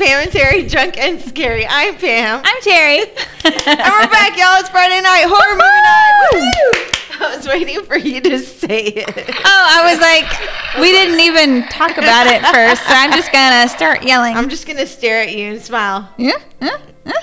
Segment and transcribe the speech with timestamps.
[0.00, 1.66] Pam and Terry Drunk and Scary.
[1.68, 2.40] I'm Pam.
[2.42, 3.00] I'm Terry.
[3.02, 3.12] and
[3.44, 4.58] we're back, y'all.
[4.58, 7.20] It's Friday night, horror movie night.
[7.20, 9.12] I was waiting for you to say it.
[9.28, 13.68] Oh, I was like, we didn't even talk about it first, so I'm just gonna
[13.68, 14.34] start yelling.
[14.34, 16.08] I'm just gonna stare at you and smile.
[16.16, 16.32] yeah?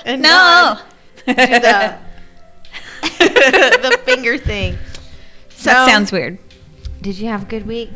[0.04, 0.78] And no.
[1.26, 1.98] Do the,
[3.18, 4.78] the finger thing.
[5.48, 6.38] So, that sounds weird.
[7.00, 7.90] Did you have a good week?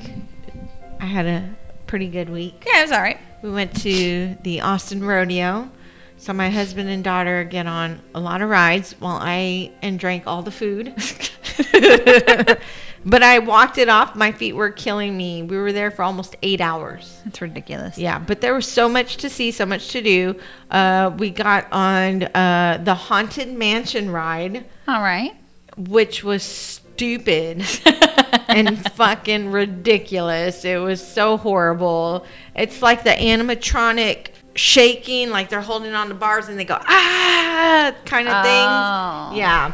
[0.98, 1.54] I had a
[1.86, 2.64] pretty good week.
[2.66, 3.20] Yeah, it was all right.
[3.42, 5.68] We went to the Austin Rodeo.
[6.16, 10.28] Saw my husband and daughter get on a lot of rides while I and drank
[10.28, 10.94] all the food.
[13.04, 14.14] but I walked it off.
[14.14, 15.42] My feet were killing me.
[15.42, 17.20] We were there for almost eight hours.
[17.24, 17.98] That's ridiculous.
[17.98, 20.36] Yeah, but there was so much to see, so much to do.
[20.70, 25.34] Uh, we got on uh, the Haunted Mansion ride, All right.
[25.76, 27.64] which was stupid
[28.56, 30.64] and fucking ridiculous.
[30.64, 32.24] It was so horrible.
[32.54, 37.94] It's like the animatronic shaking, like they're holding on to bars and they go ah
[38.04, 39.28] kind of Oh.
[39.30, 39.38] things.
[39.38, 39.72] Yeah.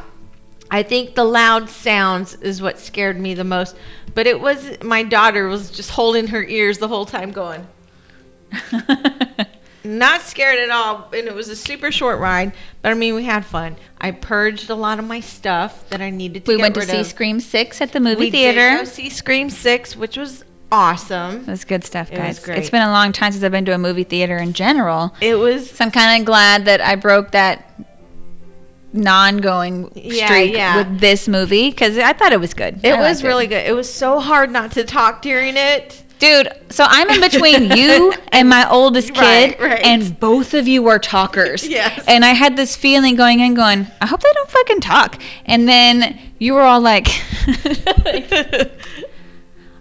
[0.70, 3.74] I think the loud sounds is what scared me the most.
[4.14, 7.66] But it was my daughter was just holding her ears the whole time going
[9.88, 13.24] not scared at all and it was a super short ride but i mean we
[13.24, 16.74] had fun i purged a lot of my stuff that i needed to we went
[16.74, 17.06] to see of.
[17.06, 18.70] Scream 6 at the movie we theater.
[18.70, 22.38] did go see scream 6 which was awesome It was good stuff, It guys.
[22.40, 22.58] great.
[22.58, 25.14] It's been a long time since I've been to a movie theater in general.
[25.22, 27.64] it was So I'm kind of glad that I broke that
[28.92, 30.76] non-going Yeah, streak yeah.
[30.76, 32.80] with this movie because I thought it was good.
[32.84, 36.48] it I was really good it was so hard not to talk during it Dude,
[36.70, 39.80] so I'm in between you and my oldest kid, Right, right.
[39.84, 41.66] and both of you were talkers.
[41.68, 42.04] Yes.
[42.08, 45.20] And I had this feeling going in, going, I hope they don't fucking talk.
[45.46, 47.06] And then you were all like,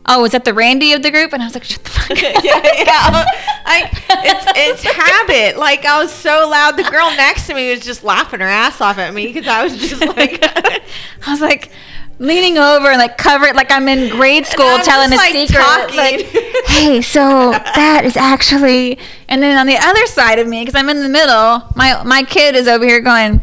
[0.09, 1.34] Oh, was that the Randy of the group?
[1.34, 2.18] And I was like, Shut the fuck up.
[2.22, 3.26] yeah, yeah.
[3.66, 5.58] I, it's it's habit.
[5.59, 8.80] Like I was so loud, the girl next to me was just laughing her ass
[8.80, 10.81] off at me because I was just like, I
[11.28, 11.72] was like
[12.19, 15.47] leaning over and like cover it like I'm in grade school telling just, a like,
[15.47, 15.61] secret.
[15.61, 15.97] talking.
[15.97, 16.25] Like,
[16.67, 18.97] hey, so that is actually.
[19.28, 22.23] And then on the other side of me, because I'm in the middle, my my
[22.23, 23.41] kid is over here going,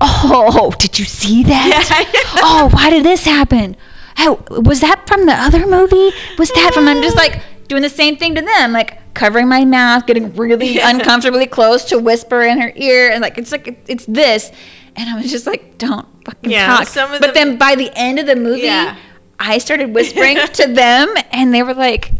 [0.00, 2.08] "Oh, did you see that?
[2.12, 2.42] Yeah.
[2.42, 3.76] oh, why did this happen?
[4.18, 6.10] Oh, was that from the other movie?
[6.38, 6.88] Was that from?
[6.88, 10.68] I'm just like doing the same thing to them, like covering my mouth, getting really
[10.76, 10.90] Yeah.
[10.90, 14.50] uncomfortably close to whisper in her ear, and like it's like it's this.
[14.96, 16.86] And I was just like, don't fucking Yeah, talk.
[16.86, 18.96] some of but the- then by the end of the movie, Yeah.
[19.38, 22.12] I started whispering to them, and they were like,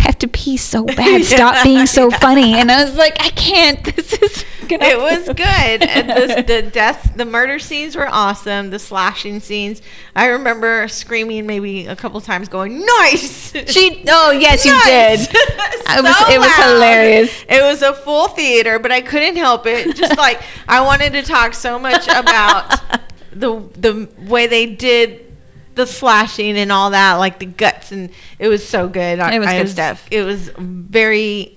[0.00, 1.24] have to pee so bad.
[1.24, 1.64] Stop Yeah.
[1.64, 2.54] being so funny.
[2.54, 3.80] And I was like, I can't.
[4.00, 5.82] This is gonna it was good.
[5.82, 8.70] And the, the death, the murder scenes were awesome.
[8.70, 9.82] The slashing scenes,
[10.14, 14.04] I remember screaming maybe a couple times, going "Nice!" She.
[14.08, 15.26] Oh yes, you Nice.
[15.26, 15.30] did.
[15.34, 16.72] It was- it was loud.
[16.74, 17.44] hilarious.
[17.48, 19.96] It was a full theater, but I couldn't help it.
[19.96, 22.80] Just like I wanted to talk so much about
[23.32, 25.29] the the way they did
[25.74, 29.18] the slashing and all that, like the guts, and it was so good.
[29.20, 30.06] I- It was I good stuff.
[30.10, 31.56] It was very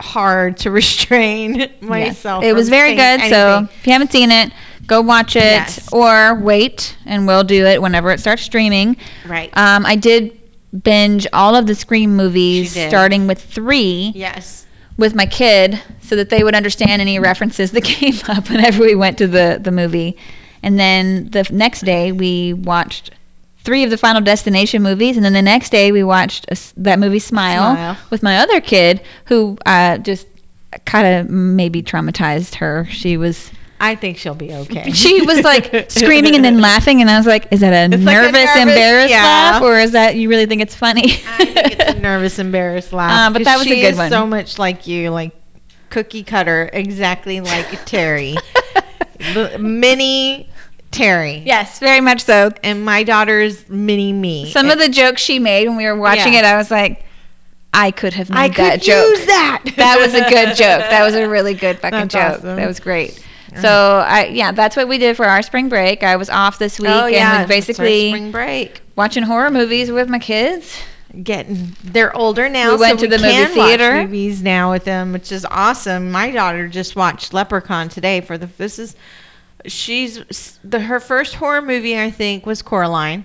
[0.00, 1.70] hard to restrain Yes.
[1.82, 2.44] myself.
[2.44, 3.20] It was very good.
[3.22, 4.52] So if you haven't seen it,
[4.86, 5.88] go watch it Yes.
[5.92, 8.96] or wait, and we'll do it whenever it starts streaming.
[9.26, 10.38] right, Um, I did
[10.82, 14.12] binge all of the Scream movies, starting with three.
[14.14, 14.66] yes,
[14.96, 18.94] with my kid so that they would understand any references that came up whenever we
[18.94, 20.16] went to the, the movie.
[20.62, 23.10] And then the next day, we watched
[23.64, 25.16] three of the Final Destination movies.
[25.16, 27.96] And then the next day, we watched a that movie Smile, Smile.
[28.10, 30.26] with my other kid who uh, just
[30.84, 32.86] kind of maybe traumatized her.
[32.90, 33.50] She was.
[33.80, 34.92] I think she'll be okay.
[34.94, 38.04] She was like screaming and then laughing, and I was like, "Is that a It's
[38.04, 39.22] like a nervous, nervous- embarrassed yeah.
[39.22, 42.92] laugh, or is that you really think it's funny?" I think it's a nervous, embarrassed
[42.92, 43.30] laugh.
[43.30, 44.10] Uh, but that was a she good is one.
[44.10, 45.32] So much like you, like
[45.90, 48.36] cookie cutter, exactly like Terry,
[49.58, 50.48] mini
[50.94, 51.42] Terry.
[51.44, 52.50] yes, very much so.
[52.62, 54.50] and my daughter's mini me.
[54.52, 56.40] Some of the jokes she made when we were watching Yeah.
[56.40, 57.04] it, I was like,
[57.72, 59.08] I could have made I that could joke.
[59.16, 59.62] use that.
[59.76, 60.88] that was a good joke.
[60.90, 62.38] That was a really good fucking That's joke.
[62.38, 62.56] awesome.
[62.56, 63.20] That was great.
[63.60, 66.02] So I yeah, that's what we did for our spring break.
[66.02, 68.82] I was off this week oh yeah, and was that's our basically spring break.
[68.96, 70.76] watching horror movies with my kids.
[71.22, 72.72] Getting they're older now.
[72.72, 74.02] We went so to the movie theater.
[74.02, 76.10] movies now with them, which is awesome.
[76.10, 78.46] My daughter just watched Leprechaun today for the.
[78.46, 78.96] This is
[79.66, 83.24] she's the her first horror movie I think was Coraline,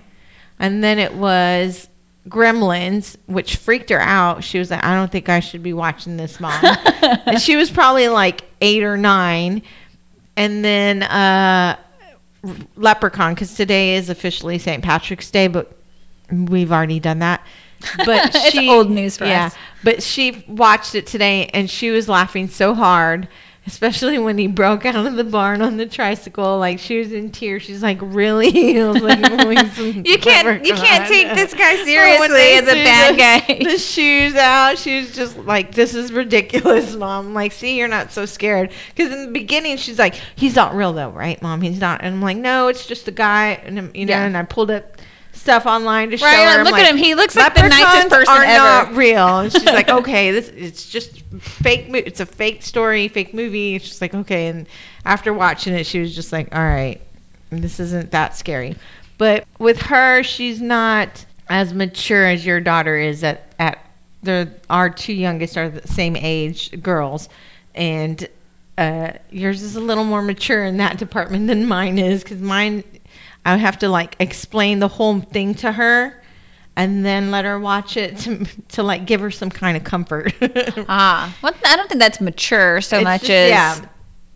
[0.58, 1.88] and then it was
[2.28, 4.44] Gremlins, which freaked her out.
[4.44, 6.62] She was like, I don't think I should be watching this, mom.
[7.02, 9.62] and she was probably like eight or nine.
[10.36, 11.76] And then uh,
[12.76, 14.82] Leprechaun, because today is officially St.
[14.82, 15.72] Patrick's Day, but
[16.30, 17.44] we've already done that.
[18.04, 19.54] but It's she old news for yeah, us.
[19.82, 23.26] But she watched it today and she was laughing so hard,
[23.66, 26.58] especially when he broke out of the barn on the tricycle.
[26.58, 27.62] Like she was in tears.
[27.62, 32.52] She's like, "Really?" I was like, "Oh, You can't you can't take this guy seriously
[32.54, 33.64] as a bad the- guy.
[33.70, 34.78] The shoes out.
[34.78, 38.72] She was just like, "This is ridiculous, mom." Like, see, you're not so scared.
[38.94, 41.60] Because in the beginning, she's like, "He's not real though, right, mom?
[41.60, 44.24] He's not." And I'm like, "No, it's just a guy." And you know, Yeah.
[44.24, 44.96] and I pulled up
[45.32, 46.64] stuff online to show Right, her.
[46.64, 46.96] like, look at him.
[46.96, 49.38] He looks like the nicest "Leprechauns person are ever." not real.
[49.40, 51.88] And she's like, "Okay, this it's just fake.
[51.90, 54.66] Mo- it's a fake story, fake movie." And she's like, "Okay." And
[55.04, 57.00] after watching it, she was just like, "All right,
[57.50, 58.76] this isn't that scary."
[59.18, 63.78] But with her, she's not as mature as your daughter is at at
[64.22, 67.28] the our two youngest are the same age girls,
[67.74, 68.28] and
[68.78, 72.82] uh, yours is a little more mature in that department than mine is because mine
[73.44, 76.22] I would have to like explain the whole thing to her
[76.76, 80.32] and then let her watch it to, to like give her some kind of comfort.
[80.88, 83.80] Ah, well, I don't think that's mature so It's much just- as yeah.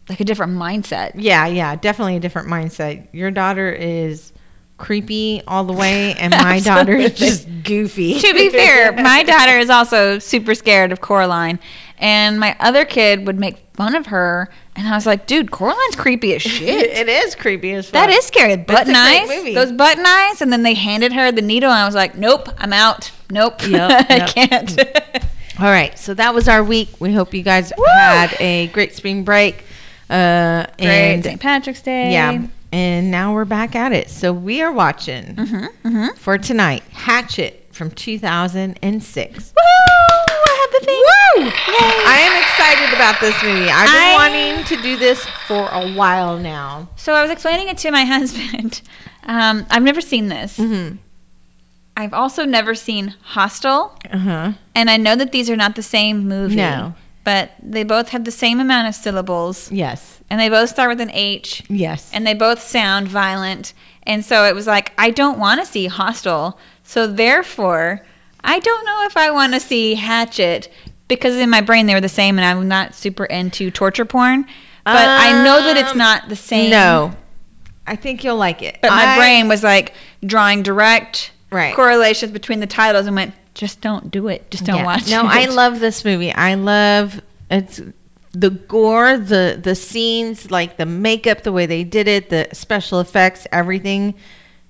[0.08, 1.12] like a different mindset.
[1.14, 3.06] yeah, yeah, definitely a different mindset.
[3.12, 4.32] Your daughter is
[4.76, 8.18] creepy all the way and my daughter is just goofy.
[8.18, 11.58] to be fair, my daughter is also super scared of Coraline,
[11.98, 15.97] and my other kid would make fun of her, and I was like, "Dude, Coraline's
[15.97, 17.93] creepy as shit." it is creepy as fuck.
[17.93, 18.56] That is scary.
[18.56, 21.94] Button eyes, those button eyes, and then they handed her the needle, and I was
[21.94, 23.11] like, "Nope, I'm out.
[23.31, 24.29] Nope, Yep, I yep.
[24.29, 24.81] can't."
[25.61, 26.88] All right, so that was our week.
[27.00, 27.85] We hope you guys Woo!
[27.87, 29.65] had a great spring break.
[30.11, 31.41] Uh, Great, and St.
[31.41, 32.12] Patrick's Day.
[32.12, 34.11] yeah, and now we're back at it.
[34.11, 36.17] So we are watching Mm-hmm, mm-hmm.
[36.17, 39.55] for tonight Hatchet from 2006.
[39.56, 40.33] Woo!
[40.64, 41.44] I have the thing.
[41.44, 41.50] Woo!
[42.06, 43.70] I am excited about this movie.
[43.70, 44.14] I've been I-
[44.55, 46.88] wanting to do this for a while now.
[46.96, 48.82] So I was explaining it to my husband.
[49.25, 50.58] Um, I've never seen this.
[50.58, 50.96] Mm-hmm.
[51.96, 54.52] I've also never seen Hostel, Uh huh.
[54.75, 56.56] and I know that these are not the same movie.
[56.56, 56.94] No.
[57.22, 60.20] But they both have the same amount of syllables, Yes.
[60.28, 62.11] and they both start with an H, Yes.
[62.12, 63.72] and they both sound violent.
[64.02, 66.58] And so it was like, I don't want to see Hostel.
[66.82, 68.05] So therefore,
[68.44, 70.70] I don't know if I want to see Hatchet
[71.08, 74.46] because in my brain they were the same, and I'm not super into torture porn.
[74.85, 76.70] But I know that it's Um, not the same.
[76.70, 77.14] no,
[77.87, 78.79] I think you'll like it.
[78.82, 79.94] But my I- brain was like
[80.25, 81.75] drawing direct Right.
[81.75, 84.50] correlations between the titles and went, just don't do it.
[84.50, 84.85] Just don't Yeah.
[84.85, 85.26] watch no, it.
[85.26, 86.33] I love this movie.
[86.33, 87.80] I love it's
[88.33, 93.00] the gore, the the scenes, like the makeup, the way they did it, the special
[93.00, 94.14] effects, everything.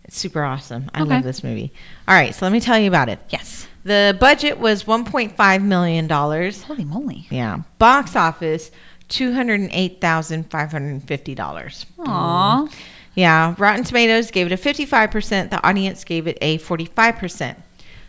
[0.04, 0.90] It's super awesome.
[0.94, 1.10] I Okay.
[1.14, 1.72] love this movie.
[2.06, 3.18] All right, so let me tell you about it.
[3.30, 3.66] Yes.
[3.84, 6.62] The budget was 1.5 million dollars.
[6.62, 7.26] Holy moly.
[7.30, 7.58] Yeah.
[7.78, 8.70] Box office
[9.08, 11.86] 208,550 dollars.
[12.00, 12.68] Aw.
[13.14, 15.50] Yeah, Rotten Tomatoes gave it a 55%.
[15.50, 17.56] The audience gave it a 45%.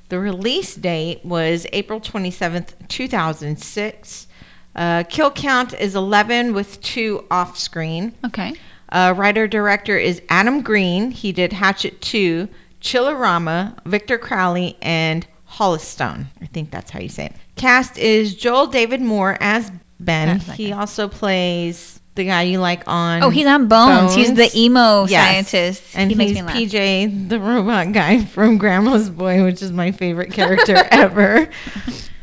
[0.09, 4.27] The release date was April 27th, 2006.
[4.75, 8.13] Uh, kill count is 11 with two off screen.
[8.25, 8.53] Okay.
[8.89, 11.11] Uh, Writer director is Adam Green.
[11.11, 12.49] He did Hatchet 2,
[12.81, 15.25] Chillerama, Victor Crowley, and
[15.55, 16.25] Holliston.
[16.41, 17.33] I think that's how you say it.
[17.55, 20.39] Cast is Joel David Moore as Ben.
[20.39, 20.77] That He guy.
[20.77, 23.23] also plays the guy you like on.
[23.23, 24.13] Oh, he's on Bones.
[24.15, 25.49] He's the emo Yes.
[25.49, 25.83] scientist.
[25.95, 26.71] And he makes he's.
[26.73, 31.49] PJ, the robot guy from Grandma's Boy, which is my favorite character ever.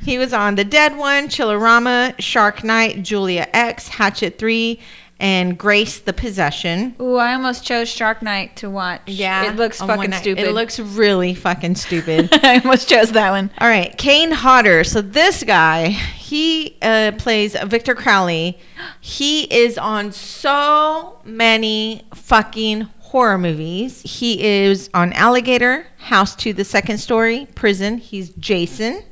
[0.03, 4.81] He was on The Dead One, Chillerama, Shark Night, Julia X, Hatchet 3,
[5.21, 6.97] and Grace the Possession.
[7.01, 9.03] Ooh, I almost chose Shark Night to watch.
[9.07, 9.51] Yeah.
[9.53, 10.45] It looks fucking stupid.
[10.45, 12.29] It looks really fucking stupid.
[12.45, 13.51] I almost chose that one.
[13.59, 14.83] All right, Kane Hodder.
[14.85, 18.59] So this guy, he uh, plays Victor Crowley.
[19.01, 24.03] He is on so many fucking horror movies.
[24.03, 27.99] He is on Alligator, House to the Second Story, Prison.
[27.99, 29.05] He's Jason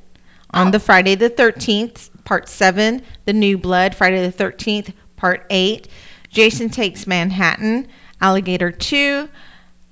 [0.52, 0.71] on Oh.
[0.73, 5.87] the Friday the 13th, Part 7, The New Blood, Friday the 13th, Part 8.
[6.31, 7.87] Jason Takes Manhattan,
[8.23, 9.29] Alligator 2,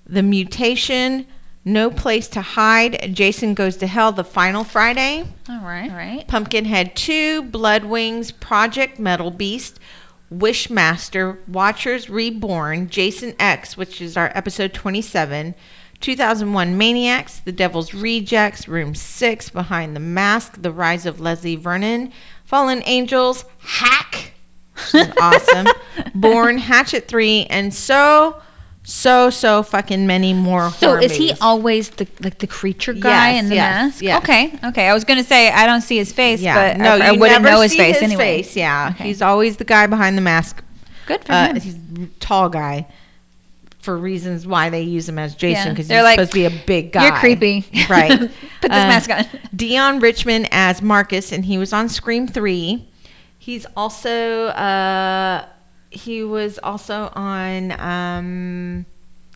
[0.06, 1.26] The Mutation,
[1.66, 5.90] No Place to Hide, Jason Goes to Hell, The Final Friday, All right.
[5.90, 6.26] All right.
[6.26, 9.78] Pumpkinhead 2, Blood Wings, Project Metal Beast,
[10.32, 15.54] Wishmaster, Watchers Reborn, Jason X, which is our episode 27,
[16.00, 22.12] 2001 Maniacs, The Devil's Rejects, Room 6, Behind the Mask, The Rise of Leslie Vernon,
[22.44, 24.32] Fallen Angels, Hack,
[24.94, 25.66] is awesome,
[26.14, 28.40] Born, Hatchet 3, and so,
[28.82, 33.42] so, so fucking many more So is he always the like the creature guy Yes,
[33.42, 34.02] in the yes, mask?
[34.02, 34.22] yes.
[34.22, 34.58] Okay.
[34.68, 34.88] Okay.
[34.88, 37.42] I was gonna say I don't see his face, Yeah, but no, I, I wouldn't
[37.42, 38.42] never know his face his anyway.
[38.42, 39.04] face, yeah, Okay.
[39.08, 40.62] he's always the guy behind the mask.
[41.06, 41.60] Good for Uh, him.
[41.60, 42.86] he's a tall guy.
[43.80, 45.72] for reasons why they use him as Jason Yeah.
[45.72, 47.06] because They're he's like, supposed to be a big guy.
[47.06, 47.64] You're creepy.
[47.88, 48.18] right?
[48.20, 48.30] Put this
[48.64, 49.24] Uh, mask on.
[49.56, 52.86] Deon Richmond as Marcus, and he was on Scream Three.
[53.48, 55.46] He's also uh,
[55.88, 58.84] he was also on um,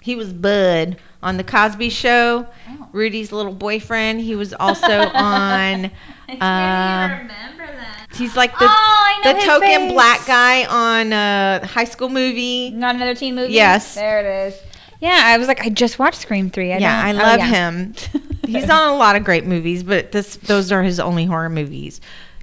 [0.02, 2.46] he was Bud on the Cosby Show.
[2.68, 2.88] Oh.
[2.92, 4.20] Rudy's little boyfriend.
[4.20, 5.86] He was also on.
[6.28, 8.08] Uh, remember that.
[8.14, 9.92] he's like the Oh, I know the token face.
[9.94, 12.68] black guy on a high school movie.
[12.68, 13.54] Not another teen movie.
[13.54, 13.94] Yes.
[13.94, 14.60] there it is.
[15.00, 16.74] Yeah, I was like, I just watched Scream Three.
[16.74, 17.46] I yeah, I oh, love yeah.
[17.46, 17.94] him.
[18.46, 22.02] He's on a lot of great movies, but this those are his only horror movies.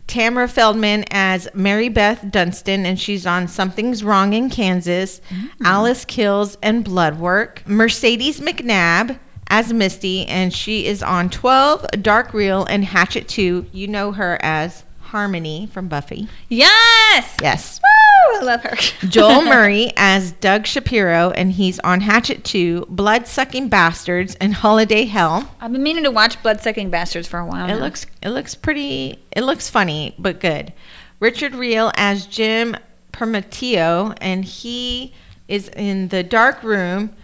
[0.10, 5.50] Tamara Feldman as Mary Beth Dunstan, and she's on Something's Wrong in Kansas, mm.
[5.64, 7.62] Alice Kills, and Bloodwork.
[7.68, 13.68] Mercedes McNabb as Misty, and she is on 12, Dark Reel, and Hatchet 2.
[13.72, 16.28] You know her as Harmony from Buffy.
[16.50, 17.38] Yes.
[17.42, 17.80] Yes.
[17.80, 17.99] Woo!
[18.36, 18.76] I love her.
[19.08, 25.06] Joel Murray as Doug Shapiro, and he's on Hatchet 2, Blood Sucking Bastards, and Holiday
[25.06, 25.54] Hell.
[25.60, 27.66] I've been meaning to watch Blood Sucking Bastards for a while.
[27.66, 27.80] It now.
[27.80, 30.74] looks it looks pretty it looks funny but good.
[31.20, 32.78] Richard Riehle as Jim
[33.12, 35.14] Permatteo and he
[35.48, 37.16] is in the dark room.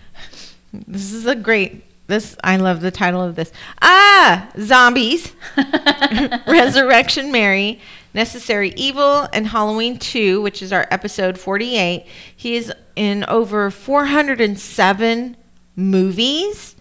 [0.73, 3.51] This is a great this I love the title of this.
[3.81, 5.33] Ah, zombies.
[6.47, 7.79] Resurrection Mary,
[8.15, 12.07] Necessary Evil, and Halloween 2, which is our episode 48.
[12.33, 15.35] He is in over 407
[15.75, 16.77] movies.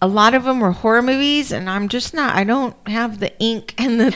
[0.00, 3.36] A lot of them were horror movies, and I'm just not, I don't have the
[3.40, 4.10] ink and the,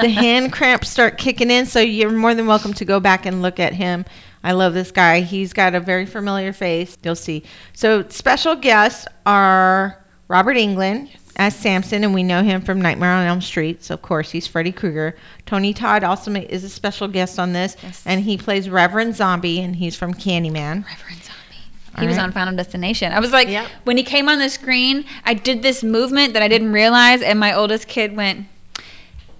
[0.00, 1.66] the, hand cramps start kicking in.
[1.66, 4.06] So you're more than welcome to go back and look at him.
[4.42, 5.20] I love this guy.
[5.20, 6.96] He's got a very familiar face.
[7.02, 7.42] You'll see.
[7.74, 13.26] So special guests are Robert Englund as Samson, and we know him from Nightmare on
[13.26, 13.82] Elm Street.
[13.82, 15.16] So of course he's Freddy Krueger.
[15.46, 18.02] Tony Todd also ma- is a special guest on this, Yes.
[18.04, 20.84] and he plays Reverend Zombie, and he's from Candyman.
[20.86, 21.64] Reverend Zombie.
[21.96, 22.24] All He was right.
[22.24, 23.12] on Final Destination.
[23.14, 23.66] I was like, Yep.
[23.84, 27.40] when he came on the screen, I did this movement that I didn't realize, and
[27.40, 28.46] my oldest kid went,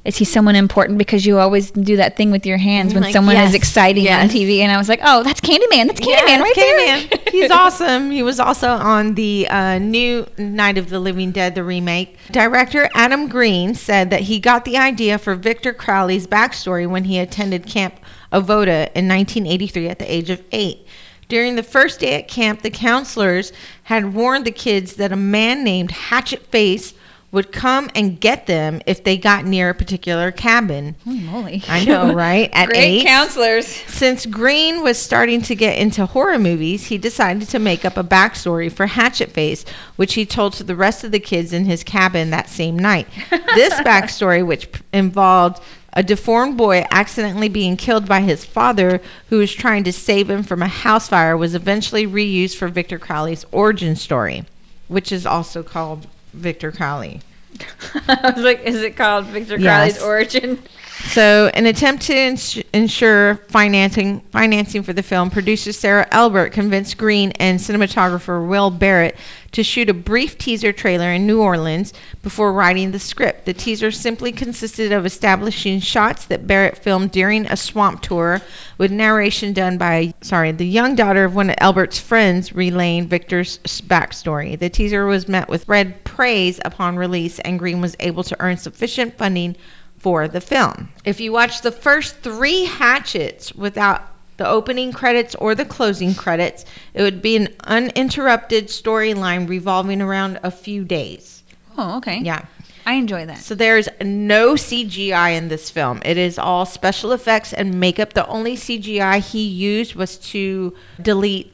[0.05, 3.13] "Is he someone important?" Because you always do that thing with your hands when Like,
[3.13, 4.29] someone yes, is exciting on.
[4.29, 5.87] TV, and I was like, "Oh, that's Candyman.
[5.89, 7.29] That's Candyman Yeah, right it's there." Candyman.
[7.33, 8.11] He's awesome.
[8.11, 12.17] He was also on the uh, new Night of the Living Dead, the remake.
[12.31, 17.19] Director Adam Green said that he got the idea for Victor Crowley's backstory when he
[17.19, 17.95] attended Camp
[18.33, 20.87] Avoda in 1983 at the age of eight.
[21.29, 23.53] During the first day at camp, the counselors
[23.85, 26.93] had warned the kids that a man named Hatchet Face
[27.33, 30.97] would come and get them if they got near a particular cabin.
[31.05, 31.63] Holy moly!
[31.69, 32.51] I know, right?
[32.53, 33.07] At Great eight.
[33.07, 33.67] counselors.
[33.67, 38.03] Since Green was starting to get into horror movies, he decided to make up a
[38.05, 39.65] backstory for Hatchet Face,
[39.97, 43.07] which he told to the rest of the kids in his cabin that same night.
[43.31, 49.39] this backstory, which p- involved a deformed boy accidentally being killed by his father, who
[49.39, 53.45] was trying to save him from a house fire, was eventually reused for Victor Crowley's
[53.51, 54.45] origin story,
[54.89, 57.21] which is also called Victor Crowley.
[58.09, 59.99] I was like, "Is it called Victor Yes.
[59.99, 60.63] Crowley's Origin?"
[61.09, 66.99] So, an attempt to ins- ensure financing financing for the film, producer Sarah Elbert convinced
[66.99, 69.17] Green and cinematographer Will Barratt
[69.53, 73.47] to shoot a brief teaser trailer in New Orleans before writing the script.
[73.47, 78.43] The teaser simply consisted of establishing shots that Barratt filmed during a swamp tour,
[78.79, 83.59] with narration done by sorry the young daughter of one of Elbert's friends relaying Victor's
[83.59, 84.59] backstory.
[84.59, 88.59] The teaser was met with red praise upon release, and Green was able to earn
[88.59, 89.57] sufficient funding
[89.97, 90.91] for the film.
[91.03, 94.03] If you watch the first three hatchets without
[94.37, 100.39] the opening credits or the closing credits, it would be an uninterrupted storyline revolving around
[100.43, 101.43] a few days.
[101.79, 102.19] Oh, okay.
[102.19, 102.45] Yeah.
[102.85, 103.39] I enjoy that.
[103.39, 106.03] So there's no CGI in this film.
[106.05, 108.13] It is all special effects and makeup.
[108.13, 111.51] The only CGI he used was to delete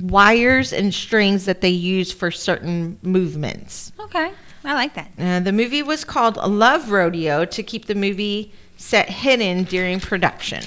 [0.00, 3.92] wires and strings that they use for certain movements.
[4.00, 4.32] Okay,
[4.64, 5.10] I like that.
[5.18, 10.62] Uh, the movie was called Love Rodeo to keep the movie set hidden during production.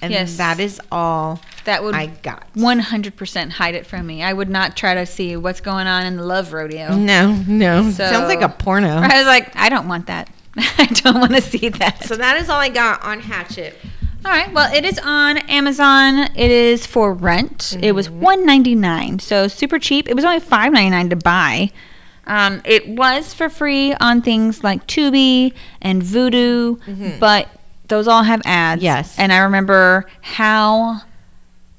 [0.00, 0.36] And Yes.
[0.36, 2.46] that is all That would I got.
[2.54, 4.22] 100% hide it from me.
[4.22, 6.94] I would not try to see what's going on in the love rodeo.
[6.94, 7.90] No, no.
[7.90, 8.88] So- Sounds like a porno.
[9.02, 10.30] I was like, I don't want that.
[10.56, 12.04] I don't want to see that.
[12.04, 13.76] So that is all I got on Hatchet.
[14.28, 14.52] All right.
[14.52, 16.18] Well, it is on Amazon.
[16.36, 17.78] It is for rent.
[17.80, 20.06] It was one ninety nine, so super cheap.
[20.06, 21.72] It was only five ninety nine to buy.
[22.26, 27.48] Um, it was for free on things like Tubi and Vudu, but
[27.88, 28.82] those all have ads.
[28.82, 29.18] Yes.
[29.18, 31.00] And I remember how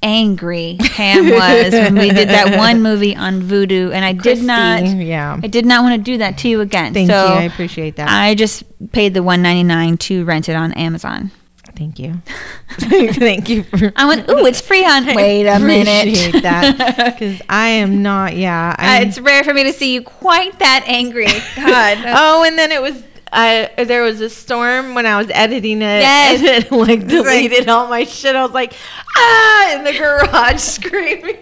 [0.02, 4.82] angry Pam was when we did that one movie on Vudu, and I did not.
[4.82, 5.38] Yeah.
[5.40, 6.94] I did not want to do that to you again.
[6.94, 7.32] Thank so you.
[7.32, 8.08] I appreciate that.
[8.08, 11.30] I just paid the one ninety nine to rent it on Amazon.
[11.76, 12.20] Thank you.
[12.78, 13.62] Thank you.
[13.64, 15.06] For I went, ooh, it's free on.
[15.06, 16.08] Wait a minute.
[16.08, 18.36] appreciate that because I am not.
[18.36, 21.26] Yeah, Uh, it's rare for me to see you quite that angry.
[21.56, 21.98] God.
[22.06, 23.02] oh, and then it was.
[23.32, 26.00] I there was a storm when I was editing it.
[26.00, 26.40] Yes.
[26.40, 28.34] and it, like- deleted all my shit.
[28.34, 28.74] I was like,
[29.16, 31.38] ah, in the garage screaming.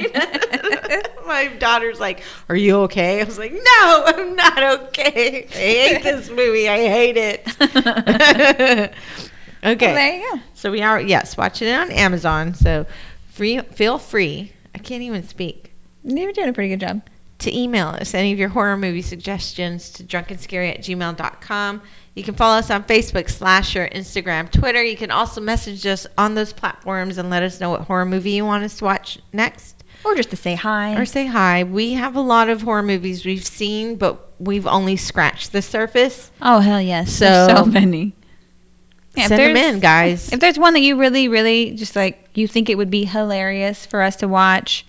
[1.27, 2.21] my daughter's like,
[2.51, 5.45] "Are you okay?" I was like, "No, I'm not okay.
[5.45, 6.69] I hate this movie.
[6.69, 8.93] I hate it."
[9.65, 9.87] Okay.
[9.87, 10.43] Well, there you go.
[10.55, 12.55] So we are yes, watching it on Amazon.
[12.55, 12.87] So
[13.31, 14.53] free feel free.
[14.75, 15.73] I can't even speak.
[16.05, 17.03] You're doing a pretty good job.
[17.41, 21.83] To email us any of your horror movie suggestions to drunkenscary at gmail.com.
[22.17, 24.83] You can follow us on Facebook, Slasher, Instagram, Twitter.
[24.83, 28.33] You can also message us on those platforms and let us know what horror movie
[28.33, 29.85] you want us to watch next.
[30.05, 31.01] Or just to say hi.
[31.01, 31.63] Or say hi.
[31.63, 36.33] We have a lot of horror movies we've seen, but we've only scratched the surface.
[36.43, 37.13] oh, hell yes.
[37.13, 38.15] So- There's so many.
[39.19, 40.33] Yeah, if Send them there's- in, guys.
[40.33, 43.85] If there's one that you really, really just like, you think it would be hilarious
[43.87, 44.87] for us to watch,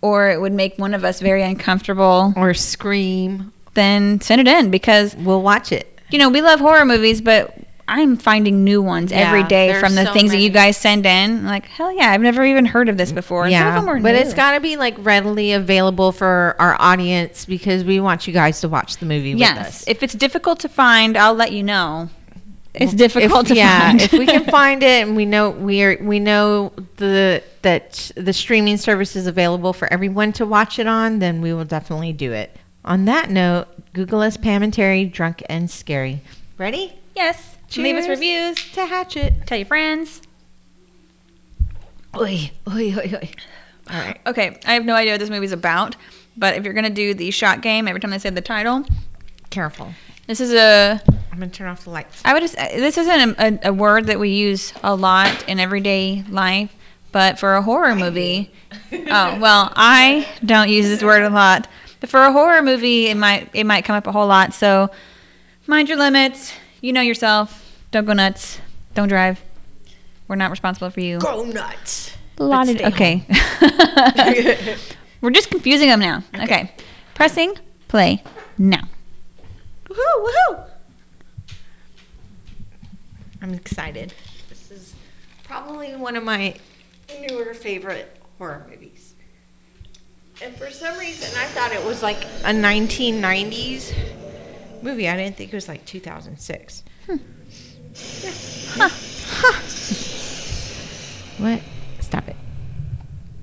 [0.00, 3.52] or it would make one of us very uncomfortable, Or scream.
[3.74, 5.98] then send it in because, We'll watch it.
[6.10, 7.56] you know, we love horror movies, but
[7.88, 10.76] I'm finding new ones every Yeah, day there's from the so things that you guys
[10.76, 11.44] send in.
[11.44, 13.44] Like, hell yeah, I've never even heard of this mm, before.
[13.46, 14.18] And of them are but new.
[14.20, 18.60] it's got to be like readily available for our audience because we want you guys
[18.62, 19.58] to watch the movie with Yes.
[19.82, 19.84] us.
[19.88, 22.08] If it's difficult to find, I'll let you know.
[22.74, 24.02] It's difficult if, to yeah, find.
[24.02, 28.32] if we can find it and we know we are we know the that the
[28.32, 32.32] streaming service is available for everyone to watch it on, then we will definitely do
[32.32, 32.56] it.
[32.84, 36.22] On that note, Google us Pam and Terry, drunk and scary.
[36.58, 36.98] Ready?
[37.14, 37.56] yes.
[37.68, 38.72] Cheers Leave us reviews.
[38.72, 39.46] To Hatchet.
[39.46, 40.20] Tell your friends.
[42.14, 43.30] Oy, oy, oy, oy.
[43.90, 44.20] All right.
[44.26, 45.96] Okay, I have no idea what this movie's about,
[46.36, 48.84] but if you're gonna do the shot game every time they say the title,
[49.50, 49.92] Careful.
[50.26, 51.00] This is a.
[51.32, 52.22] I'm gonna turn off the lights.
[52.24, 52.56] I would just.
[52.56, 56.72] Uh, this isn't a, a, a word that we use a lot in everyday life,
[57.10, 58.52] but for a horror movie,
[58.92, 61.68] oh well, I don't use this word a lot,
[62.00, 64.54] but for a horror movie, it might it might come up a whole lot.
[64.54, 64.90] So,
[65.66, 66.52] mind your limits.
[66.80, 67.58] You know yourself.
[67.90, 68.60] Don't go nuts.
[68.94, 69.40] Don't drive.
[70.28, 71.18] We're not responsible for you.
[71.18, 72.16] Go nuts.
[72.38, 74.76] A lot But of, stay okay.
[75.20, 76.24] We're just confusing them now.
[76.34, 76.72] Okay.
[77.14, 77.56] Pressing
[77.88, 78.22] play
[78.58, 78.82] now.
[79.92, 80.26] Woohoo!
[80.26, 80.64] Woohoo!
[83.42, 84.14] I'm excited.
[84.48, 84.94] This is
[85.44, 86.54] probably one of my
[87.20, 89.14] newer favorite horror movies.
[90.42, 93.94] And for some reason, I thought it was like a 1990s
[94.82, 95.08] movie.
[95.08, 96.84] I didn't think it was like 2006.
[97.06, 97.16] Hmm.
[98.22, 98.88] Yeah.
[98.88, 99.58] Huh.
[101.38, 101.60] What?
[102.00, 102.36] Stop it.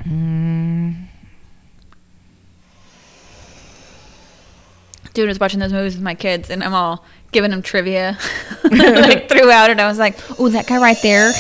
[0.04, 1.09] Mm.
[5.14, 8.18] Dude was watching those movies with my kids, and I'm all giving them trivia
[8.64, 9.80] like throughout it.
[9.80, 11.32] I was like, "Oh, that guy right there,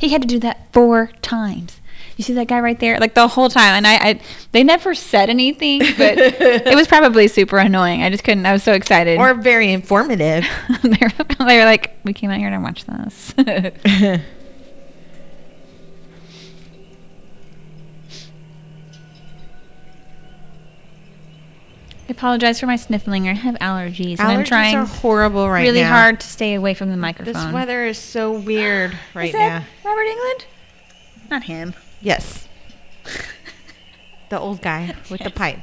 [0.00, 1.80] he had to do that four times."
[2.16, 4.20] You see that guy right there, like the whole time, and I, I
[4.52, 8.02] they never said anything, but it was probably super annoying.
[8.02, 8.46] I just couldn't.
[8.46, 9.18] I was so excited.
[9.18, 10.46] Or very informative.
[10.82, 13.34] they, were, they were like, "We came out here to watch this."
[22.06, 23.28] I apologize for my sniffling.
[23.28, 25.88] I have allergies, and I'm Allergies trying are horrible right really now.
[25.90, 27.32] Really hard to stay away from the microphone.
[27.32, 29.90] This weather is so weird right Is that now.
[29.90, 30.44] Robert Englund?
[31.30, 31.74] Not him.
[32.00, 32.48] Yes.
[34.30, 35.60] The old guy with the pipe.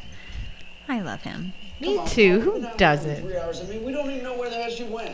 [0.88, 1.52] I love him.
[1.82, 2.40] Me on, too.
[2.40, 3.22] Who been out here for doesn't?
[3.24, 3.60] Three hours.
[3.60, 5.10] I mean, we don't even know where the hell she went.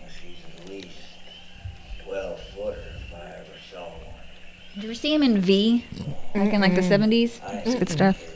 [0.00, 0.88] Well, she's at least
[2.04, 4.00] 12 footer if I ever saw one.
[4.74, 5.84] Did you ever see him in V?
[6.34, 7.38] Back in like the 70s?
[7.64, 8.31] It's good stuff.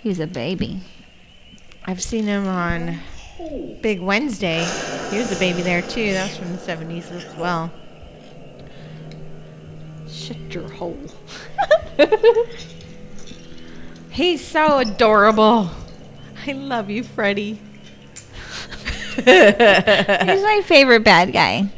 [0.00, 0.02] Here.
[0.02, 0.80] He was a baby.
[1.84, 2.98] I've seen him on
[3.80, 4.64] Big Wednesday.
[5.10, 6.12] He was a baby there too.
[6.12, 7.70] That was from the 70s as well.
[10.08, 10.98] Shut your hole.
[14.10, 15.70] He's so adorable.
[16.46, 17.60] I love you, Freddy.
[19.16, 21.70] He's my favorite bad guy.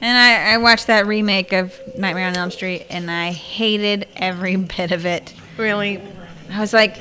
[0.00, 4.56] And I, I watched that remake of Nightmare on Elm Street, and I hated every
[4.76, 5.32] bit of it.
[5.56, 6.00] Really?
[6.50, 6.98] I was like,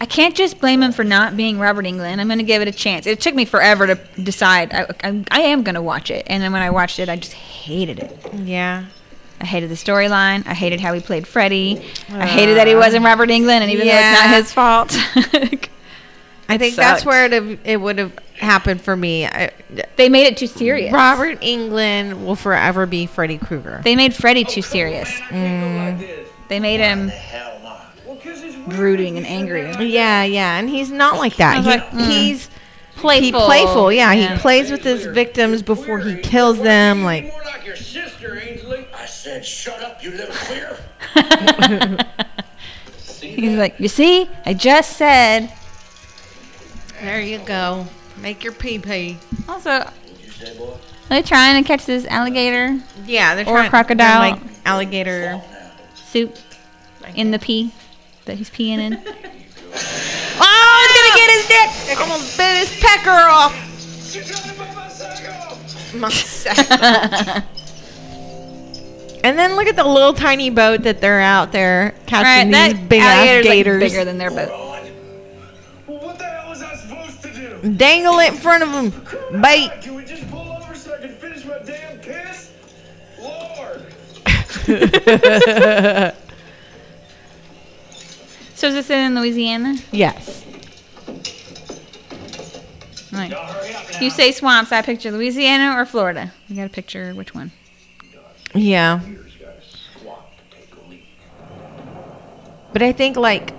[0.00, 2.18] I can't just blame him for not being Robert Englund.
[2.18, 3.06] I'm going to give it a chance.
[3.06, 4.72] It took me forever to decide.
[4.72, 6.26] I, I, I am going to watch it.
[6.26, 8.18] And then when I watched it, I just hated it.
[8.34, 8.84] Yeah.
[9.40, 10.46] I hated the storyline.
[10.46, 11.82] I hated how he played Freddy.
[12.10, 12.78] I hated that he uh.
[12.78, 14.92] wasn't Robert Englund, and even though it's not his fault,
[16.48, 19.26] I think that's where it, it would have happened for me.
[19.26, 19.50] I,
[19.96, 20.90] they made it too serious.
[20.90, 23.82] Robert Englund will forever be Freddy Krueger.
[23.84, 25.10] They made Freddy too serious.
[25.28, 26.26] Mm.
[26.48, 27.10] They made him
[28.66, 29.70] brooding and angry.
[29.86, 31.62] Yeah, yeah, and he's not like that.
[31.64, 32.06] He- like, mm.
[32.08, 32.50] He's
[32.96, 33.24] playful.
[33.40, 37.02] He playful, yeah, He plays with his victims before he kills them.
[37.04, 38.86] Like More like your sister, Ainsley.
[38.94, 40.78] I said, shut up, you little queer.
[43.20, 45.52] He's like, you see, I just said.
[47.00, 47.86] there you go,
[48.18, 49.18] make your pee pee.
[49.48, 50.74] Also, What'd you say, boy?
[51.08, 54.20] they're trying to catch this alligator Yeah, they're Or trying crocodile.
[54.22, 55.40] they're like alligator.
[55.94, 56.36] soup
[57.14, 57.72] in the pee
[58.26, 58.94] that he's peeing in.
[58.94, 59.00] oh,
[60.82, 62.00] he's gonna get his dick.
[62.00, 63.54] Almost bit his pecker off.
[64.10, 65.98] She talking about my psycho.
[65.98, 67.44] My sack.
[69.24, 72.86] and then look at the little tiny boat that they're out there catching Right, these
[72.88, 73.82] big ass alligator's, like, gators.
[73.82, 74.50] bigger than their boat.
[75.86, 77.74] What the hell was I supposed to do?
[77.74, 78.90] Dangle it in front of them.
[79.42, 79.70] Bait.
[79.82, 82.50] Can we just pull over so I can finish my damn piss?
[83.18, 83.82] Lord.
[88.56, 89.76] So is this in Louisiana?
[89.92, 90.42] yes.
[93.12, 93.30] Right.
[93.30, 94.00] Y'all hurry up now.
[94.00, 96.32] You say swamps, I picture Louisiana or Florida.
[96.48, 97.52] You gotta picture which one.
[98.54, 98.98] Yeah.
[99.00, 99.62] Here's got a
[100.00, 101.04] squawk to take a leak.
[102.72, 103.52] But I think like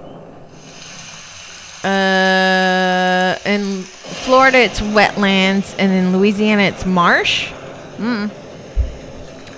[1.83, 7.51] uh in Florida it's wetlands and in Louisiana it's marsh.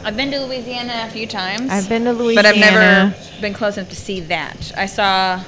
[0.03, 1.69] I've been to Louisiana a few times.
[1.69, 2.35] I've been to Louisiana.
[2.35, 4.71] but I've never been close enough to see that.
[4.75, 5.43] I saw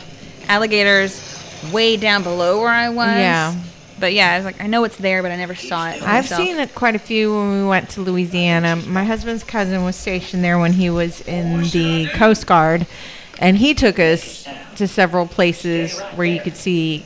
[0.47, 1.39] alligators
[1.71, 3.07] way down below where I was.
[3.07, 3.55] Yeah.
[3.99, 6.01] But yeah, I was like, I know it's there, but I never saw it.
[6.01, 6.41] I've myself.
[6.41, 8.75] seen it quite a few when we went to Louisiana.
[8.75, 12.87] My husband's cousin was stationed there when he was in the Coast Guard,
[13.39, 17.05] and he took us to several places where you could see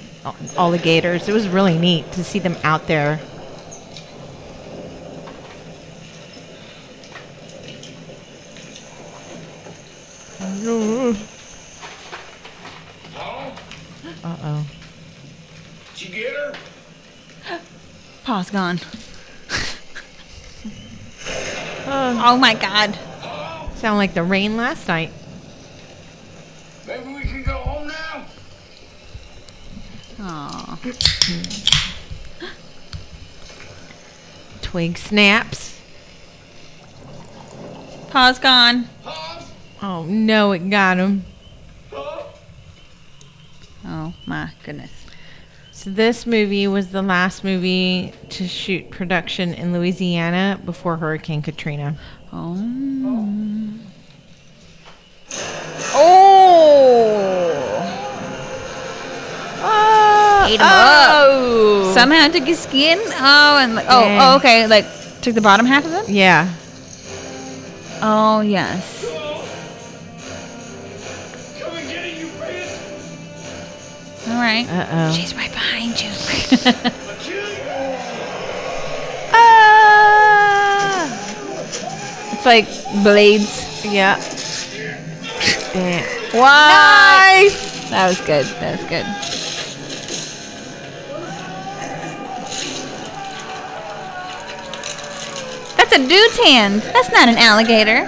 [0.57, 1.27] alligators.
[1.27, 3.19] It was really neat to see them out there.
[14.23, 14.65] Uh oh.
[15.95, 16.53] Did you get her?
[18.35, 18.81] Pa's gone.
[21.87, 22.99] oh my god.
[23.75, 25.09] Sound like the rain last night.
[26.85, 28.25] Maybe we can go home now?
[30.19, 30.79] Aw.
[34.61, 35.79] Twig snaps.
[38.09, 38.89] Paw's gone.
[39.05, 39.45] Huh?
[39.81, 41.23] Oh no, it got him.
[41.89, 42.23] Huh?
[43.85, 45.04] Oh my goodness.
[45.85, 51.95] So this movie was the last movie to shoot production in Louisiana before Hurricane Katrina.
[52.33, 52.57] Oh.
[55.93, 57.05] Oh.
[59.61, 61.93] Oh, Ate him up.
[61.93, 62.97] Somehow took his skin.
[62.99, 64.21] Oh, and like, oh, Dang.
[64.21, 64.65] oh, okay.
[64.65, 64.87] Like
[65.21, 66.09] took the bottom half of it.
[66.09, 66.51] Yeah.
[68.01, 68.94] Oh yes.
[74.35, 74.67] All right.
[74.69, 75.13] Uh oh.
[75.13, 76.09] She's right behind you.
[76.09, 77.63] I'll kill you!
[79.31, 81.07] Ah!
[82.33, 82.67] it's like
[83.01, 83.85] blades.
[83.85, 84.19] Yeah.
[85.71, 86.03] Damn.
[86.35, 86.43] What?
[86.43, 87.89] Nice.
[87.91, 88.45] That was good.
[88.59, 89.05] That was good.
[95.77, 96.81] That's a dude's hand.
[96.81, 98.03] That's not an alligator.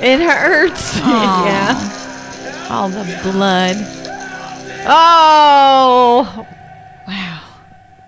[0.00, 0.96] It hurts.
[1.02, 2.68] Yeah.
[2.70, 4.01] All the blood.
[4.84, 6.46] Oh.
[7.08, 7.40] Wow.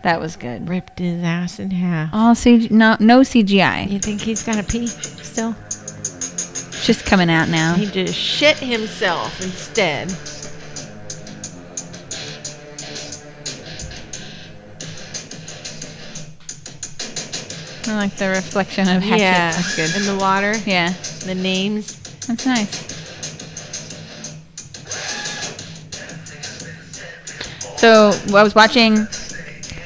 [0.02, 0.68] That was good.
[0.68, 2.10] Ripped his ass in half.
[2.12, 3.90] All CG, no, no CGI.
[3.90, 5.54] You think he's gonna pee still?
[5.68, 7.74] It's just coming out now.
[7.74, 10.12] He just shit himself instead.
[17.86, 19.20] I like the reflection of Hatchet.
[19.20, 19.52] yeah.
[19.52, 19.94] That's good.
[20.00, 20.54] In the water.
[20.66, 20.92] Yeah,
[21.26, 21.98] The names.
[22.26, 22.93] that's nice.
[27.84, 29.06] So I was watching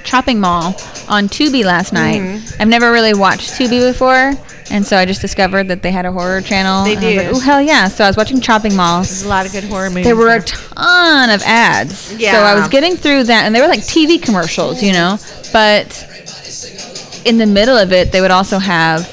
[0.05, 0.77] Chopping Mall
[1.09, 2.21] on Tubi last night.
[2.21, 2.63] Mm-hmm.
[2.63, 4.35] I've never really watched Tubi before,
[4.71, 6.85] and so I just discovered that they had a horror channel.
[6.85, 7.23] They and I was do.
[7.23, 7.89] like, oh hell yeah!
[7.89, 9.03] So I was watching Chopping Mall.
[9.03, 10.05] There's a lot of good horror movies.
[10.05, 12.15] There were a ton of ads.
[12.15, 12.35] Yeah.
[12.35, 15.19] So I was getting through that, and they were like TV commercials, you know.
[15.53, 16.07] But
[17.25, 19.11] in the middle of it, they would also have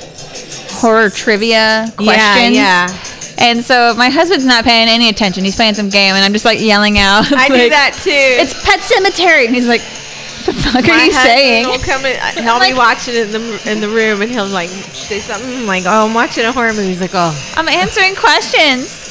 [0.69, 2.55] horror trivia questions.
[2.55, 3.14] Yeah, yeah.
[3.37, 5.43] And so my husband's not paying any attention.
[5.43, 7.31] He's playing some game, and I'm just like yelling out.
[7.35, 8.09] I do that too.
[8.11, 9.81] It's Pet Sematary, and he's like,
[10.45, 13.31] "The fuck My are you saying?" Will come in, he'll Like- be watching it in
[13.33, 16.71] the in the room, and he'll like say something like, "Oh, I'm watching a horror
[16.73, 19.03] movie." He's like, "Oh, I'm answering questions.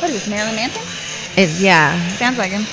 [0.00, 0.82] What is this, Marilyn Manson?
[1.36, 2.64] it, yeah." Sounds like him.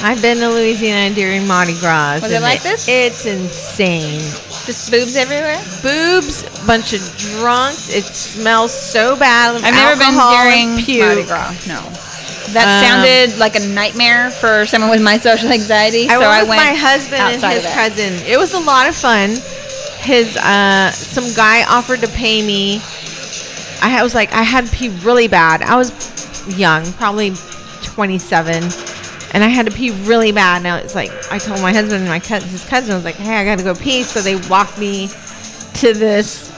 [0.00, 2.20] I've been to Louisiana during Mardi Gras.
[2.22, 2.86] Was it and like this?
[2.88, 4.20] It's insane.
[4.68, 5.56] Just boobs everywhere.
[5.82, 7.88] Boobs, bunch of drunks.
[7.88, 9.56] It smells so bad.
[9.64, 11.06] I've never been alcohol during and.
[11.06, 11.52] Mardi Gras.
[11.66, 11.80] No.
[12.52, 16.04] That Um, sounded like a nightmare for someone with my social anxiety.
[16.10, 18.12] I so went I with went my husband and his of cousin.
[18.30, 19.30] It was a lot of fun.
[20.00, 22.82] His uh, some guy offered to pay me.
[23.80, 25.62] I was like, I had to pee really bad.
[25.62, 25.92] I was
[26.58, 27.32] young, probably
[27.84, 28.64] 27,
[29.32, 30.62] and I had to pee really bad.
[30.62, 33.44] Now it's like I told my husband and my his cousin, was like, Hey, I
[33.44, 34.02] got to go pee.
[34.02, 35.08] So they walked me
[35.74, 36.48] to this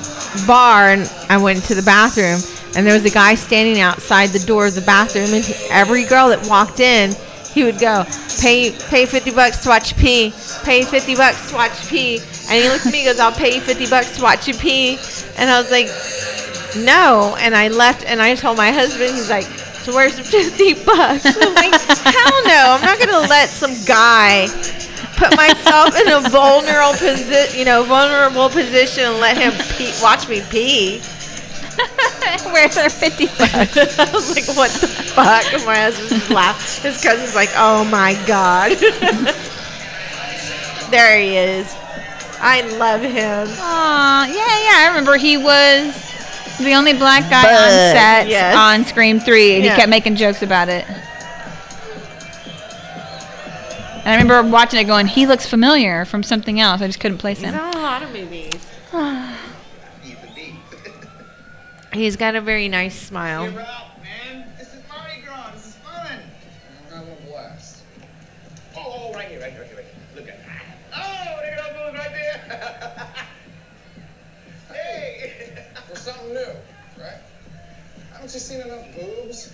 [0.47, 2.41] bar, and I went to the bathroom,
[2.77, 6.05] and there was a guy standing outside the door of the bathroom, and he- every
[6.05, 7.15] girl that walked in,
[7.53, 8.05] he would go,
[8.41, 12.69] pay pay 50 bucks to watch pee, pay 50 bucks to watch pee, and he
[12.69, 14.99] looked at me, and goes, I'll pay you 50 bucks to watch you pee,
[15.37, 15.89] and I was like,
[16.77, 19.47] no, and I left, and I told my husband, he's like,
[19.83, 21.25] so where's the 50 bucks?
[21.25, 24.47] I'm like, hell no, I'm not gonna let some guy
[25.17, 30.29] put myself in a vulnerable position, you know, vulnerable position and let him pee, watch
[30.29, 31.01] me pee.
[32.53, 33.77] Where's our 50 bucks?
[33.99, 35.45] I was like, what the fuck?
[35.53, 36.83] And my husband just laughed.
[36.83, 38.73] His cousin's like, oh my god.
[40.91, 41.75] there he is.
[42.43, 43.49] I love him.
[43.49, 44.85] Aw, yeah, yeah.
[44.85, 46.10] I remember he was
[46.65, 48.57] the only black guy on Bud, set yes.
[48.57, 49.71] on Scream 3, and Yeah.
[49.75, 50.85] he kept making jokes about it.
[54.03, 56.81] And I remember watching it going, he looks familiar from something else.
[56.81, 57.59] I just couldn't place He's him.
[57.61, 58.53] on a lot of movies.
[61.93, 63.53] He's got a very nice smile.
[78.31, 79.53] Haven't you seen enough boobs?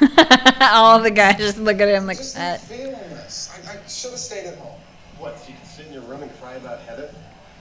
[0.60, 2.60] All the guys just look at him like Just that.
[2.60, 3.50] not feeling this.
[3.66, 4.78] I, I should have stayed at home.
[5.18, 7.08] What, so you can sit in your room and cry about Heather?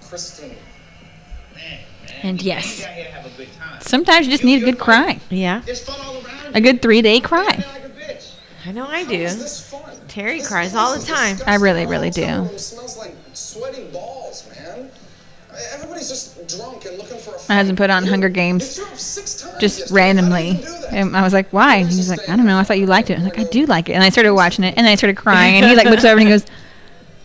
[0.04, 0.58] Christine.
[1.56, 2.19] Man, man.
[2.24, 2.82] And you yes.
[2.82, 3.80] got here to have a good time.
[3.80, 5.19] Sometimes you just need a good cry.
[5.30, 7.43] Yeah, There's fun all around A good three day cry.
[7.43, 7.63] you.
[7.82, 8.34] like a bitch.
[8.65, 9.13] I know I do.
[9.15, 9.95] is this fun?
[10.10, 11.38] Terry This cries all the time.
[11.48, 12.26] I really, really do.
[12.26, 14.91] hotel smells like sweaty balls, man.
[15.74, 18.10] Everybody's just drunk and looking for a My husband put on fight.
[18.10, 18.65] Hunger Games
[19.00, 20.02] six times just yesterday.
[20.02, 20.48] How do you randomly.
[20.50, 20.94] even do that?
[20.94, 21.78] And I was like, why?
[21.78, 22.58] And he's like, I don't know.
[22.60, 23.13] I thought you liked it.
[23.13, 23.94] I was like, I do like it.
[23.94, 25.56] And I started watching it, and I started crying.
[25.56, 26.46] And he like looks over and he goes,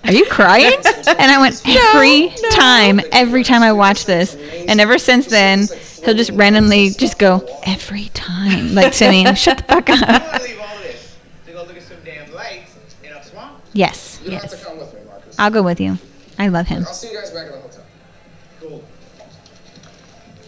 [0.05, 0.73] Are you crying?
[0.85, 4.35] And I went, Every time, every time I watch this.
[4.69, 5.67] And ever since then,
[6.05, 8.75] he'll just randomly just go, Every time.
[8.75, 10.09] Like to me, shut the fuck I'm up.
[10.33, 11.17] gonna leave all of this
[11.47, 13.59] to go look at some damn lights in a swamp.
[13.73, 14.61] Yes, You don't have yes.
[14.61, 15.37] to come with me, Marcus.
[15.39, 15.99] I'll go with you.
[16.39, 16.85] I love him.
[16.87, 17.69] I'll see you guys back at the hotel.
[17.69, 17.70] Cool.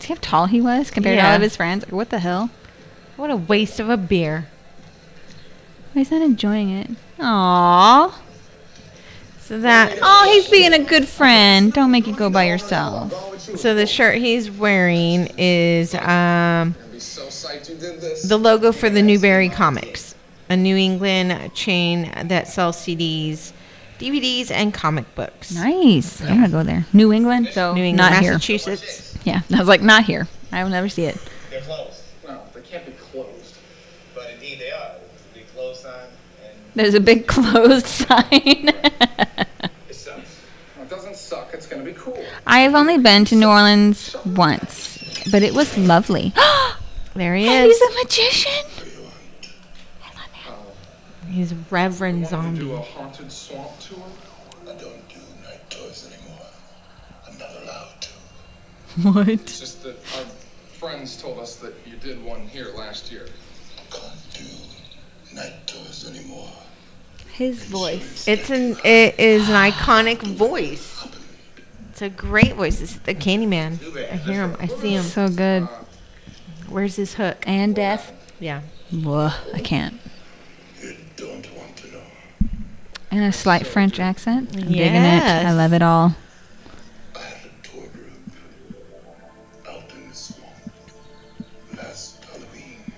[0.02, 1.84] See how tall he was compared to all of his friends?
[1.88, 2.50] What the hell?
[3.16, 4.48] What a waste of a beer.
[5.94, 6.90] He's not enjoying it.
[7.20, 8.12] Aww.
[9.38, 11.72] So that Oh, he's being a good friend.
[11.72, 13.12] Don't make you go by yourself.
[13.38, 18.24] so the shirt he's wearing is um I'd be so psyched you did this.
[18.24, 20.16] the logo for the Newbury Comics,
[20.48, 23.52] a New England chain that sells CDs,
[23.98, 25.54] DVDs, and comic books.
[25.54, 26.20] Nice.
[26.20, 26.86] I'm gonna go there.
[26.92, 28.32] New England, so New England, not here.
[28.32, 29.16] Massachusetts.
[29.24, 30.28] Yeah, I was like, not here.
[30.50, 31.18] I will never see it.
[31.50, 32.02] They're closed.
[32.26, 33.56] No, they can't be closed.
[34.14, 34.92] But indeed they are.
[34.94, 36.06] There's a big close sign
[36.44, 37.26] and There's a big
[37.86, 38.22] closed sign.
[38.30, 40.40] it sucks.
[40.80, 41.50] It doesn't suck.
[41.54, 42.22] It's gonna be cool.
[42.46, 46.32] I have only been to New Orleans once, but it was lovely.
[47.14, 48.71] There he And he's a magician.
[51.32, 52.72] He's Reverend Do Zombie.
[52.72, 54.04] a haunted swamp tour.
[54.64, 56.46] I don't do night tours anymore.
[57.26, 58.08] I'm not allowed to.
[59.08, 59.28] What?
[59.28, 60.26] It's just that our
[60.78, 63.26] friends told us that you did one here last year.
[63.90, 66.50] Can't do night tours anymore.
[67.32, 68.28] His voice.
[68.28, 71.08] It's an it is an iconic voice.
[71.90, 72.82] It's a great voice.
[72.82, 73.78] It's the Candyman.
[73.96, 74.56] I hear him.
[74.60, 75.02] I see him.
[75.02, 75.66] So good.
[76.68, 77.42] Where's his hook?
[77.46, 78.12] And death.
[78.38, 78.60] Yeah.
[78.90, 79.98] Whoa, I can't.
[81.22, 82.00] You don't want to know.
[83.12, 84.50] And a slight French accent.
[84.56, 85.22] I'm digging it.
[85.22, 86.16] I love it all.
[87.14, 88.32] I had a tour group
[89.68, 90.50] out in the swamp.
[91.76, 92.92] Last Halloween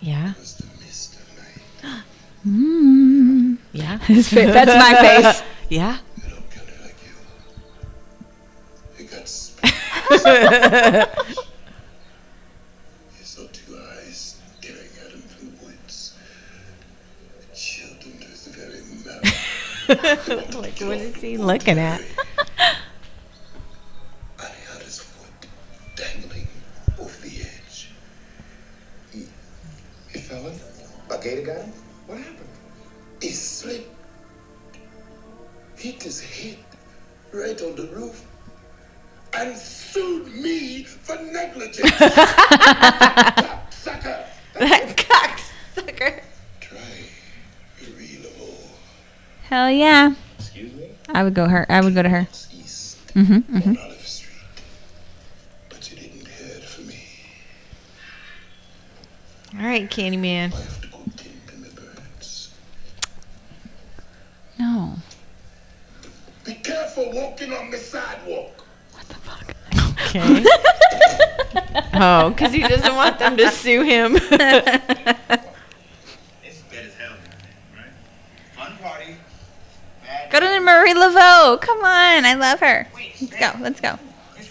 [0.00, 0.34] Yeah.
[0.38, 2.02] was the mist of night.
[2.46, 3.56] Mm.
[3.72, 3.98] Yeah.
[4.06, 4.52] His face.
[4.52, 5.42] That's my face.
[5.70, 5.98] Yeah.
[10.00, 11.06] I
[19.88, 22.02] like what is he looking at?
[24.36, 25.48] had his foot
[25.96, 26.46] dangling
[27.00, 27.90] over the edge.
[29.10, 29.24] He,
[30.12, 30.60] he fell in.
[31.10, 31.72] A gator got him?
[32.06, 32.50] What happened?
[33.22, 33.88] He slipped.
[35.76, 36.58] Hit his head
[37.32, 38.26] right on the roof
[39.32, 41.94] and sued me for negligence.
[43.70, 44.26] Sucker!
[44.58, 46.20] that cocksucker.
[49.48, 50.14] Hell yeah.
[50.38, 50.90] Excuse me?
[51.08, 51.64] I would go her.
[51.70, 52.28] I would go to her.
[53.14, 53.34] Mm-hmm.
[53.34, 53.68] mm-hmm.
[53.70, 54.30] on Olive Street.
[55.68, 57.02] But you didn't head for me.
[59.58, 60.52] All right, Candyman.
[60.52, 62.54] I have to go tend to my birds.
[64.58, 64.94] No.
[66.44, 68.64] Be careful walking on the sidewalk.
[70.08, 70.44] Okay.
[71.94, 74.16] oh, because he doesn't want them to sue him.
[76.44, 77.16] It's dead as hell,
[77.74, 77.92] right?
[78.56, 79.16] Fun party.
[80.02, 81.60] Bad Go to Marie Laveau.
[81.60, 82.24] Come on.
[82.26, 82.86] I love her.
[83.20, 83.52] Let's go.
[83.60, 83.98] Let's go.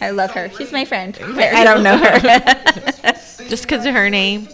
[0.02, 0.50] I love her.
[0.58, 1.18] She's my friend.
[1.22, 2.20] I don't know her.
[3.48, 4.48] Just because of her name.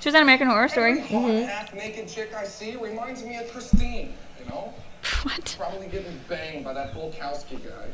[0.00, 1.00] she was on American Horror Story.
[1.00, 1.48] Mm-hmm.
[1.48, 4.72] Half naked chick I see reminds me of Christine, you know?
[5.22, 5.56] What?
[5.58, 7.86] Probably getting banged by that Bulkowski guy.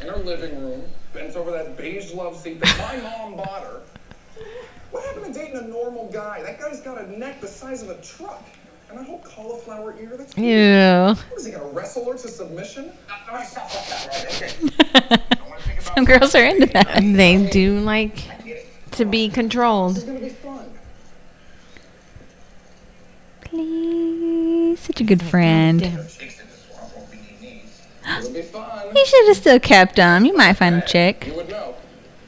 [0.00, 3.80] In her living room, bent over that beige love seat that my mom bought her.
[4.90, 6.42] What happened to dating a normal guy?
[6.42, 8.42] That guy's got a neck the size of a truck.
[8.90, 11.14] And that whole cauliflower ear, that's Ew.
[11.28, 12.92] What is he gonna wrestle her to submission?
[15.94, 17.00] Some girls are into that.
[17.02, 18.24] They do like
[18.92, 20.04] to be controlled.
[20.06, 20.70] Gonna be fun.
[23.42, 24.80] Please.
[24.80, 25.80] Such a good friend.
[25.80, 27.82] chicks in the swamp won't be needing these.
[28.18, 28.94] It'll be fun.
[28.96, 30.24] You should have still kept them.
[30.24, 31.26] You might find a chick.
[31.26, 31.74] You would know.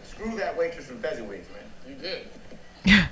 [0.04, 1.64] Screw that waitress from Fezziwig's, man.
[1.88, 2.26] You did.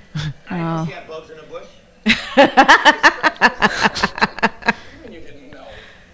[0.49, 0.85] I Oh.
[0.85, 1.67] didn't see that bugs in the bush.
[5.05, 5.67] Even you didn't know.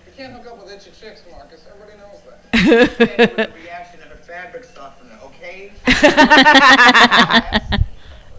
[0.07, 1.65] You can't hook up with itchy chicks, Marcus.
[1.73, 2.43] Everybody knows that.
[2.43, 5.71] That was the reaction of a fabric softener, okay?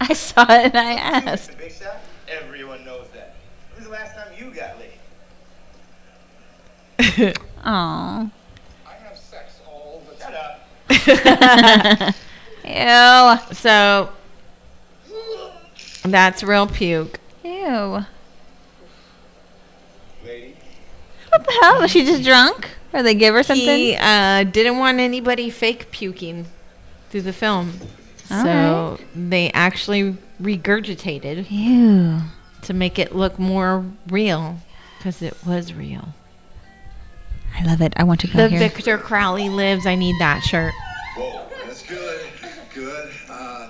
[0.01, 1.51] I saw it and I asked.
[1.51, 2.01] The big shot?
[2.29, 3.37] Everyone knows that.
[3.75, 4.93] When's the last time you got laid?
[7.65, 8.31] Aw.
[8.87, 12.09] I have sex all the Shut time.
[12.09, 12.15] up.
[13.49, 13.55] Ew.
[13.55, 14.11] So
[16.05, 17.21] that's real puke.
[17.45, 18.05] Ew.
[20.25, 20.57] Lady.
[21.31, 21.81] What the hell?
[21.81, 22.76] Was she just drunk?
[22.97, 23.67] Or they give her something?
[23.67, 26.47] He uh, didn't want anybody fake puking
[27.11, 27.75] through the film.
[28.31, 32.21] All so they actually regurgitated Ew.
[32.63, 34.61] to make it look more real
[34.97, 36.09] because it was real.
[37.55, 37.93] I love it.
[37.97, 38.59] I want to go The here.
[38.61, 39.85] Victor Crowley lives.
[39.85, 40.73] I need that shirt.
[41.19, 42.21] Whoa, that's good.
[42.75, 43.11] Good.
[43.29, 43.69] Uh,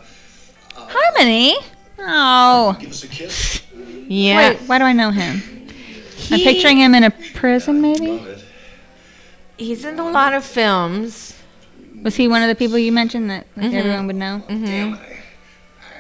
[0.76, 1.56] Harmony?
[1.98, 2.76] Oh.
[2.78, 3.62] give us a kiss.
[4.06, 4.50] Yeah.
[4.50, 5.42] Wait, why do I know him?
[6.30, 8.24] I'm picturing him in a prison, maybe?
[9.58, 9.64] Love it.
[9.64, 11.34] He's in a lot of films.
[12.02, 14.42] Was he one of the people you mentioned that like, everyone would know?
[14.48, 14.94] Damn.
[14.94, 14.98] I,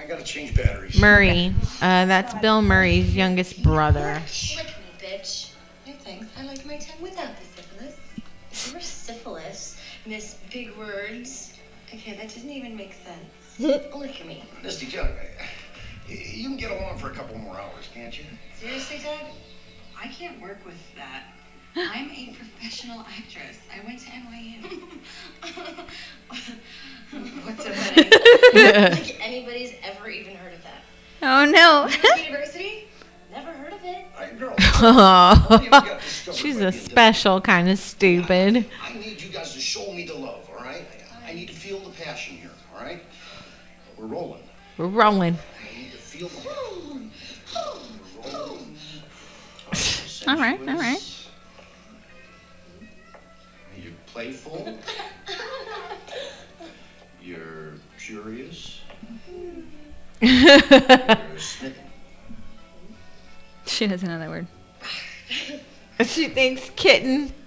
[0.02, 1.00] I gotta change batteries.
[1.00, 1.54] Murray.
[1.80, 4.22] Uh, that's Bill Murray's youngest brother.
[4.56, 5.52] Lick me, bitch.
[5.86, 6.26] No thanks.
[6.38, 8.72] I like my tongue without the syphilis.
[8.72, 11.54] You're syphilis, Miss Big Words.
[11.92, 13.58] Okay, that doesn't even make sense.
[13.94, 14.44] Lick me.
[14.62, 15.08] Misty, John,
[16.08, 18.24] you can get along for a couple more hours, can't you?
[18.54, 19.32] Seriously, Doug?
[20.00, 21.35] I can't work with that.
[21.76, 23.58] I'm a professional actress.
[23.70, 24.80] I went to NYU.
[27.44, 28.10] What's a wedding?
[29.04, 30.82] like anybody's ever even heard of that.
[31.22, 31.88] Oh no.
[32.22, 32.88] University?
[33.30, 34.06] Never heard of it.
[34.14, 34.54] All right, girl.
[34.58, 35.98] Oh,
[36.32, 38.64] she's a special kind of stupid.
[38.82, 40.86] I need you guys to show me the love, all right?
[41.26, 43.02] I, I need to feel the passion here, all right?
[43.98, 44.42] We're rolling.
[44.78, 45.36] We're rolling.
[45.36, 47.10] I need to feel the rolling.
[50.26, 51.15] All right, all right.
[54.16, 54.78] Playful.
[57.20, 58.80] You're curious.
[60.22, 61.84] You're smitten.
[63.66, 64.46] She doesn't know that word.
[66.06, 67.30] she thinks kitten.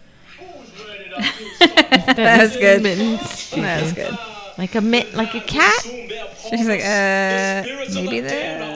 [1.59, 2.81] That was good.
[2.81, 3.63] Smitten.
[3.63, 4.15] That was good.
[4.59, 5.81] Like a mit, like a cat.
[5.81, 7.63] She's like, uh,
[7.95, 8.75] maybe this.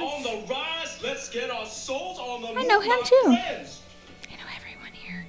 [2.57, 3.23] I know him too.
[3.27, 3.65] I
[4.31, 5.27] know everyone here.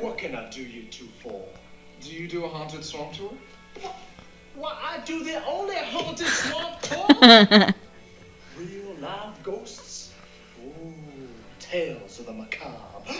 [0.00, 1.49] What can I do you two for?
[2.10, 3.30] Do you do a haunted swamp tour?
[4.56, 7.06] Why, I do the only haunted swamp tour.
[8.58, 10.12] Real live ghosts.
[10.60, 10.92] Ooh,
[11.60, 12.74] tales of the macabre.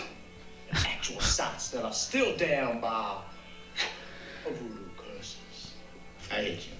[0.73, 3.21] Actual sights that are still down by
[4.43, 5.71] voodoo curses.
[6.29, 6.73] I hate you.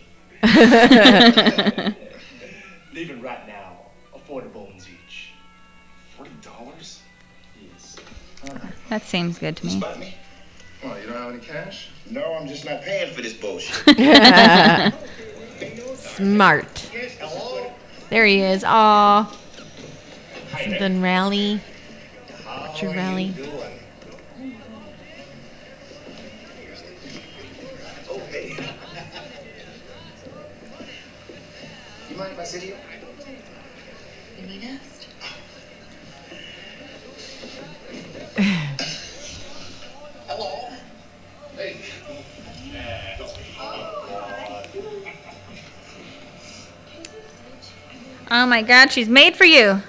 [2.93, 3.77] Leaving right now,
[4.13, 5.29] a 40 bones each.
[6.17, 6.99] Forty dollars?
[7.71, 7.95] Yes.
[8.89, 9.81] That seems good to me.
[10.81, 10.97] Spot?
[10.97, 11.89] Oh, you don't have any cash?
[12.09, 13.75] No, I'm just not paying for this bullshit.
[15.97, 16.79] Smart.
[17.19, 17.71] Hello?
[18.09, 18.63] There he is.
[18.65, 19.37] Aw.
[20.63, 21.61] Something rally.
[22.45, 23.29] What's your rally?
[23.29, 23.79] Doing?
[28.09, 28.57] Okay.
[32.09, 32.80] You mind if I sit here?
[48.33, 49.81] Oh my God, she's made for you.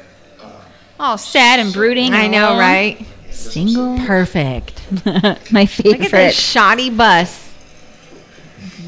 [0.98, 2.12] All sad and brooding.
[2.12, 2.58] I know, alone.
[2.58, 3.06] right?
[3.30, 3.98] Single.
[3.98, 4.82] Perfect.
[5.52, 6.00] my favorite.
[6.00, 7.54] Look at this shoddy bus.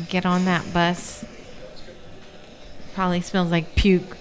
[0.08, 1.24] Get on that bus.
[2.94, 4.16] Probably smells like puke.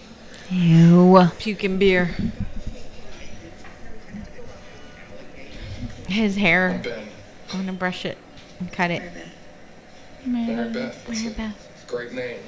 [0.51, 1.27] Ew.
[1.39, 2.15] Puke and beer.
[6.07, 6.79] His hair.
[6.83, 7.07] Ben.
[7.51, 8.19] I want to brush it
[8.59, 9.01] and cut it.
[10.25, 11.05] Mary Beth.
[11.07, 11.85] That's Mary Beth.
[11.87, 12.39] great name.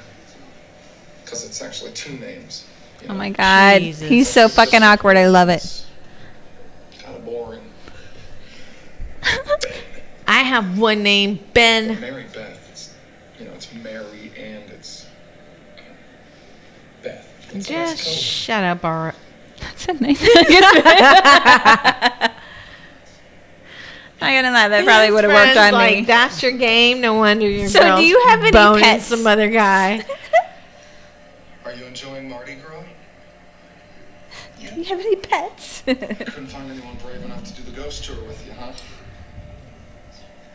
[1.24, 2.68] Because it's actually two names.
[3.06, 3.80] You Oh my God.
[3.80, 4.10] Jesus.
[4.10, 5.18] He's so fucking awkward.
[5.18, 5.86] I love it.
[7.00, 7.62] Kind of boring.
[10.28, 12.00] I have one name, Ben.
[12.00, 12.68] Mary Beth.
[12.72, 12.94] It's,
[13.40, 15.80] you know, it's Mary and it's uh,
[17.04, 17.28] Beth.
[17.54, 19.16] It's a nice Just shut up, all right.
[19.60, 20.22] That's a nice.
[24.22, 26.06] I gotta lie, that probably would have worked friend's on like, me.
[26.06, 27.02] That's your game.
[27.02, 27.70] No wonder you're.
[27.70, 29.06] So do you have any boning pets?
[29.06, 30.04] Some other guy.
[31.66, 32.84] Are you enjoying Mardi Gras?
[34.74, 35.82] Do you have any pets?
[35.86, 36.08] Couldn't
[36.48, 38.72] find anyone brave enough to do the ghost tour with you, huh?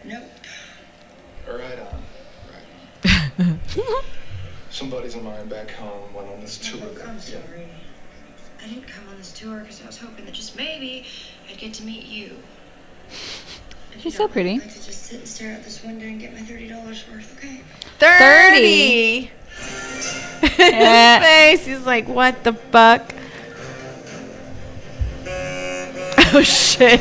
[0.05, 0.23] Nope.
[1.49, 2.03] Right on.
[2.49, 3.61] Right on.
[4.71, 6.81] Some buddies of mine back home went on this tour.
[6.81, 7.21] Look, I'm yeah.
[7.21, 7.69] sorry.
[8.63, 11.07] I didn't come on this tour because I was hoping that just maybe
[11.51, 12.37] I'd get to meet you.
[13.09, 14.53] If you She's so pretty.
[14.53, 17.05] I'd like to just sit and stare out this window and get my thirty dollars
[17.13, 17.37] worth.
[17.39, 17.63] Okay.
[17.99, 19.31] Thirty.
[20.59, 21.19] Yeah.
[21.51, 21.67] His face.
[21.67, 23.13] He's like, what the fuck?
[26.33, 27.01] Oh shit.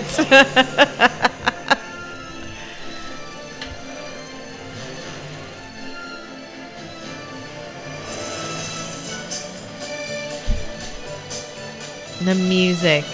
[12.25, 13.05] the music.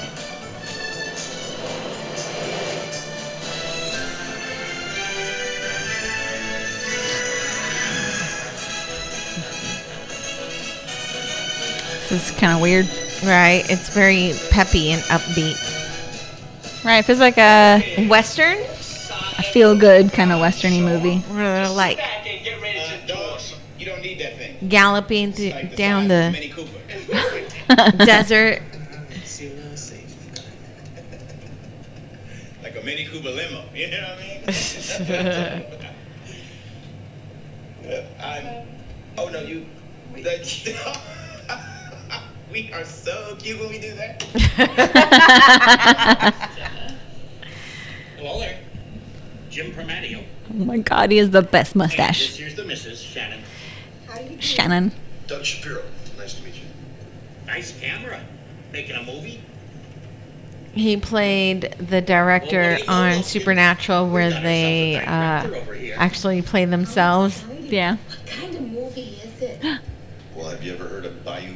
[12.10, 12.88] This is kind of weird.
[13.24, 13.64] Right.
[13.70, 15.75] It's very peppy and upbeat.
[16.86, 18.58] Right, it feels like a, Western?
[19.38, 21.18] a feel good kind of westerny movie.
[21.34, 23.56] Where like Back and get ready to endorse.
[23.80, 24.70] You don't need that thing.
[24.70, 26.36] galloping th- Like down size
[27.68, 28.62] the desert.
[29.24, 30.08] See what I'm saying?
[32.62, 33.64] like a Mini Cooper limo.
[33.74, 35.66] You know what I
[37.90, 38.06] mean?
[38.22, 38.68] I'm,
[39.18, 39.66] oh no, you.
[42.56, 44.24] That, we are so cute when we do that.
[48.18, 48.58] Hello there.
[49.50, 50.24] Jim Permatteo.
[50.50, 52.28] Oh my god, he has the best And mustache.
[52.28, 53.04] this here's the Mrs.
[53.04, 53.42] Shannon.
[54.40, 54.92] Shannon.
[55.28, 55.84] Doug Shapiro.
[56.18, 56.62] Nice to meet you.
[57.46, 58.22] Nice camera.
[58.72, 59.42] Making a movie?
[60.74, 65.50] He played the director on Supernatural, where they uh,
[65.96, 67.44] actually play themselves.
[67.62, 67.96] Yeah.
[67.96, 69.80] What kind of movie is it?
[70.36, 71.55] Well, have you ever heard of Bayou Beavers?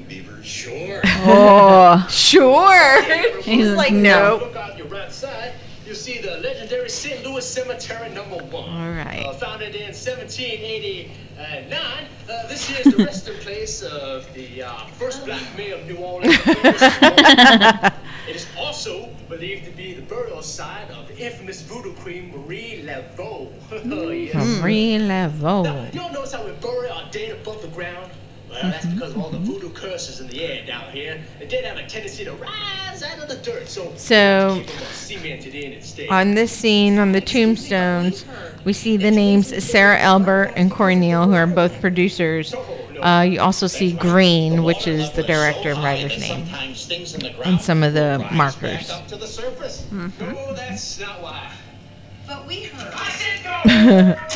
[0.70, 1.02] Sure.
[1.06, 2.06] Oh.
[2.30, 3.42] Sure.
[3.42, 4.38] He's like, no.
[4.38, 4.46] no.
[4.46, 5.54] Look out your right side.
[5.86, 7.26] You'll see the legendary St.
[7.26, 8.70] Louis Cemetery number one.
[8.70, 9.26] All right.
[9.26, 12.06] Uh, founded in 1789.
[12.30, 16.36] Uh, this is the resting place of the uh, first black mayor of New Orleans.
[16.46, 17.94] it
[18.36, 23.52] is also believed to be the burial site of the infamous voodoo queen Marie Laveau.
[23.72, 24.36] Oh, yes.
[24.62, 25.94] Marie Now, Laveau.
[25.94, 28.12] you all notice how we bury our dead above the ground?
[28.50, 29.54] Well, that's mm-hmm, because of all the mm-hmm.
[29.54, 31.22] voodoo curses in the air down here.
[31.40, 35.74] The dead have a tendency to rise out of the dirt, so So, cemented in
[35.74, 36.10] instead.
[36.10, 38.26] on this scene, on the tombstones,
[38.66, 42.56] we see the names Sarah Elbert and Corey Neal, who are both producers.
[43.02, 46.46] Uh, you also see Green, which is the director and writer's name.
[46.46, 48.90] Sometimes things in the ground And some of the rise markers.
[48.90, 49.08] back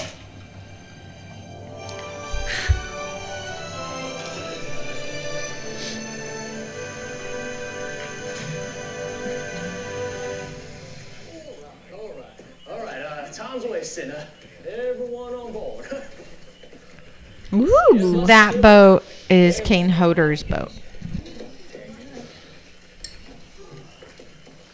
[13.54, 13.62] right.
[13.62, 14.12] Time's wasting.
[14.12, 14.26] Uh,
[14.68, 15.86] everyone on board.
[17.54, 18.26] Ooh.
[18.26, 20.72] That boat is Kane Hodder's boat.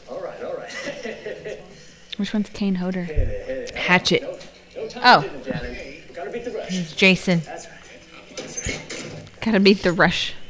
[0.10, 1.60] all right, all right.
[2.18, 3.68] Which one's Kane Hodder?
[3.76, 4.24] Hatchet.
[4.96, 5.22] Oh.
[5.22, 6.14] for dinner, Janet.
[6.14, 6.68] Gotta beat the rush.
[6.72, 7.42] It's Jason.
[9.42, 10.34] Gotta beat the rush.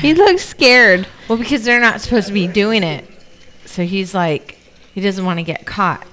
[0.00, 1.06] He looks scared.
[1.28, 3.04] Well, because they're not supposed to be doing it.
[3.66, 4.56] So he's like,
[4.94, 6.06] he doesn't want to get caught.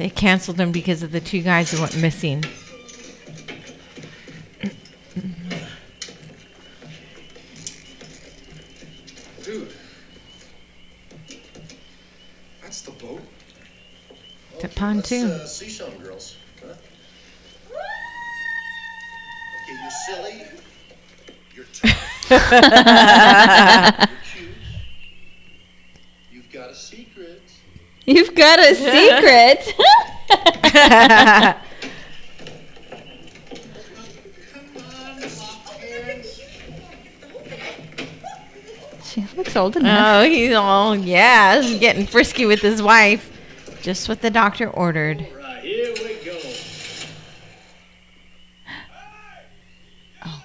[0.00, 2.42] They canceled them because of the two guys who went missing.
[9.44, 9.74] Dude.
[12.62, 13.20] That's the boat.
[14.62, 15.28] The pontoon.
[15.28, 16.38] Let's uh, see some girls.
[16.62, 16.72] Huh?
[19.66, 20.46] Okay, you're silly.
[21.54, 21.90] You're tough.
[26.32, 27.42] You've got a secret.
[28.10, 29.62] You've got a secret.
[39.04, 40.24] she looks old enough.
[40.24, 43.30] oh, he's all yeah, he's getting frisky with his wife.
[43.80, 45.24] Just what the doctor ordered.
[45.36, 46.36] Right, here we go.
[50.26, 50.42] Oh,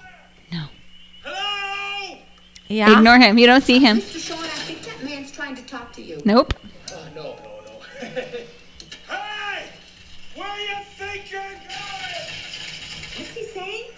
[0.52, 0.66] no.
[1.24, 2.18] Hello?
[2.68, 2.96] Yeah.
[2.96, 3.38] Ignore him.
[3.38, 3.98] You don't see him.
[3.98, 4.20] Mr.
[4.20, 6.22] Sean, I think that man's trying to talk to you.
[6.24, 6.54] Nope.
[8.16, 9.66] Hey!
[10.34, 11.52] Where you think you're going?
[13.14, 13.90] What's he saying?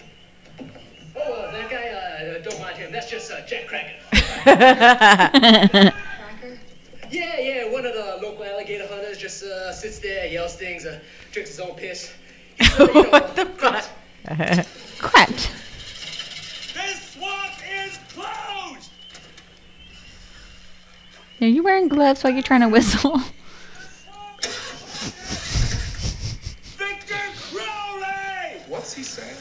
[1.15, 2.91] Oh, uh, that guy, uh, don't mind him.
[2.91, 3.93] That's just uh, Jack Cracker.
[4.43, 5.93] Cracker?
[7.09, 10.99] Yeah, yeah, one of the local alligator hunters just uh, sits there, yells things, uh,
[11.31, 12.13] drinks his own piss.
[12.57, 13.85] He's, uh, you know, what the fuck?
[14.99, 15.51] Quacked.
[16.73, 18.91] This swamp is closed!
[21.39, 23.21] Are you wearing gloves while you're trying to whistle?
[26.77, 27.15] Victor
[27.51, 28.61] Crowley!
[28.67, 29.35] What's he saying?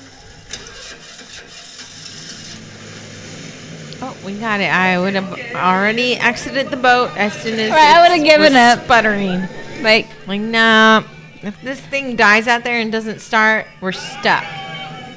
[4.01, 4.71] Oh, we got it.
[4.89, 8.79] I would have already exited the boat as soon as Right, I would've given was
[8.79, 8.85] up.
[8.85, 9.43] Sputtering.
[9.83, 11.03] Like, Like, nah.
[11.43, 14.45] If this thing dies out there and doesn't start, we're stuck.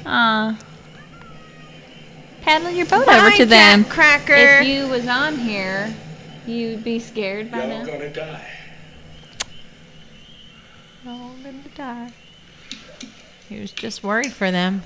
[0.06, 0.54] uh,
[2.42, 3.84] paddle your boat Bye, over to them.
[3.84, 4.34] Cracker.
[4.34, 5.92] If you was on here,
[6.46, 7.84] you'd be scared by Y'all now.
[7.86, 8.46] gonna die.
[11.06, 12.12] all gonna die.
[13.48, 14.82] He was just worried for them.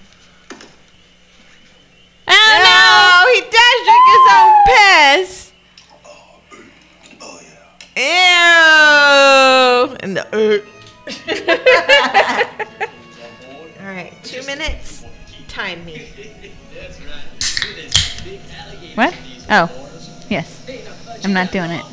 [2.28, 5.52] Oh he does drink his own piss.
[7.20, 7.40] Oh
[7.96, 9.86] yeah.
[9.86, 9.96] Ew.
[10.00, 10.22] And the.
[10.32, 10.36] uh.
[13.80, 15.04] All right, two minutes.
[15.48, 16.06] Time me.
[18.94, 19.14] What?
[19.50, 19.68] Oh,
[20.30, 20.66] yes.
[21.22, 21.84] I'm not doing it.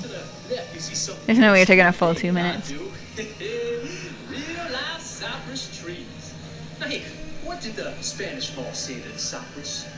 [1.25, 2.71] There's no way you're taking a full two minutes.
[2.71, 2.81] Real
[4.71, 6.33] life cypress trees.
[6.79, 7.01] Now, hey,
[7.43, 9.85] what did the Spanish moss say to the cypress?
[9.85, 9.92] Money.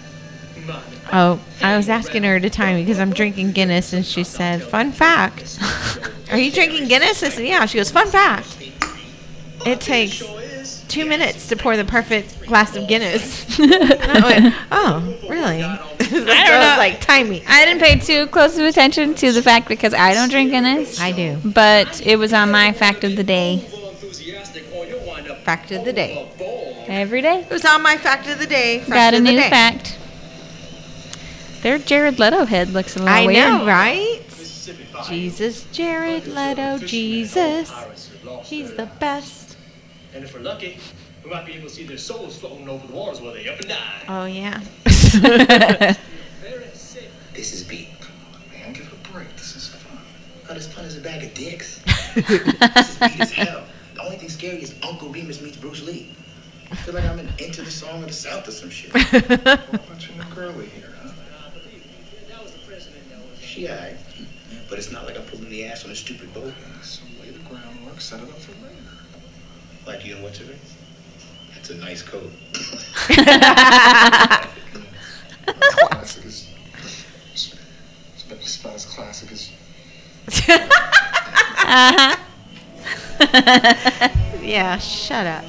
[1.14, 4.92] Oh, I was asking her to time because I'm drinking Guinness, and she said, "Fun
[4.92, 5.60] fact."
[6.32, 7.24] Are you drinking Guinness?
[7.24, 8.58] I said, "Yeah." She goes, "Fun fact."
[9.66, 10.22] It takes
[10.88, 13.46] two minutes to pour the perfect glass of Guinness.
[13.60, 16.76] I went, "Oh, really?" I don't know.
[16.78, 17.44] Like, time me.
[17.48, 21.00] I didn't pay too close of attention to the fact because I don't drink Guinness.
[21.00, 21.40] I do.
[21.44, 23.64] But it was on my fact of the day
[25.44, 26.28] Fact of the day.
[26.88, 27.42] every day.
[27.42, 28.84] It was on my fact of the day.
[28.88, 29.98] Got a new fact.
[31.66, 33.38] Their Jared Leto head looks a little I weird.
[33.40, 34.22] know, right?
[35.08, 37.74] Jesus, Jared Leto, Jesus.
[38.44, 39.58] He's the best.
[40.14, 40.78] And if we're lucky,
[41.24, 43.60] we might be able to see their souls floating over the waters while they up
[43.62, 44.04] and die.
[44.08, 44.60] Oh, yeah.
[47.34, 47.88] This is beat.
[48.00, 48.74] Come on, man.
[48.74, 49.36] Give it a break.
[49.36, 49.98] This is fun.
[50.48, 51.80] Not as fun as a bag of dicks.
[52.14, 52.30] this
[52.92, 53.64] is beat as hell.
[53.96, 56.14] The only thing scary is Uncle Remus meets Bruce Lee.
[56.72, 58.92] I feel like I'm in Into the Song of the South or some shit.
[58.92, 60.95] Whole bunch of new girly here,
[63.56, 63.62] huh?
[63.62, 63.96] She alright.
[64.70, 66.54] But it's not like I'm pulling the ass on a stupid boat.
[66.82, 68.76] So lay the groundwork, set it up for later.
[69.86, 70.60] Like you and what's her name?
[71.54, 72.32] That's a nice coat.
[75.90, 76.50] classic is.
[77.32, 77.56] It's,
[78.14, 79.52] it's about it's about as classic as.
[81.68, 82.16] Uh-huh.
[84.42, 85.46] yeah, shut up.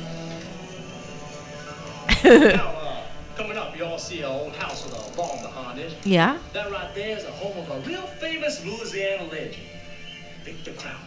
[3.37, 5.95] Now, coming up, you all see our old house with a barn behind it.
[6.05, 6.39] Yeah?
[6.53, 9.57] That right there is a home of a real famous Louisiana legend,
[10.45, 10.99] Victor Crowley.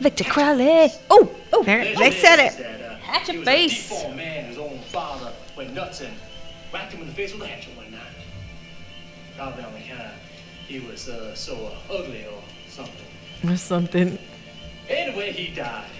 [0.00, 0.90] Victor Crowley.
[1.10, 1.62] Oh, oh.
[1.64, 2.56] There, Legend they said it.
[2.58, 3.90] that, uh, Hatchet he was face.
[3.90, 6.14] a deformed man whose own father went nuts and
[6.72, 8.00] whacked him in the face with a hatchet one night.
[9.36, 10.14] Probably on account
[10.68, 13.06] he was uh, so uh, ugly or something.
[13.50, 14.18] Or something.
[14.88, 15.90] Anyway, he died.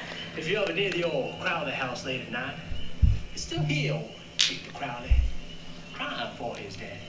[0.36, 2.69] If you're ever near the old Crowley house late at night, it's
[3.40, 4.00] still here,
[4.36, 5.14] Peter Crowley,
[5.94, 7.00] crying for his daddy.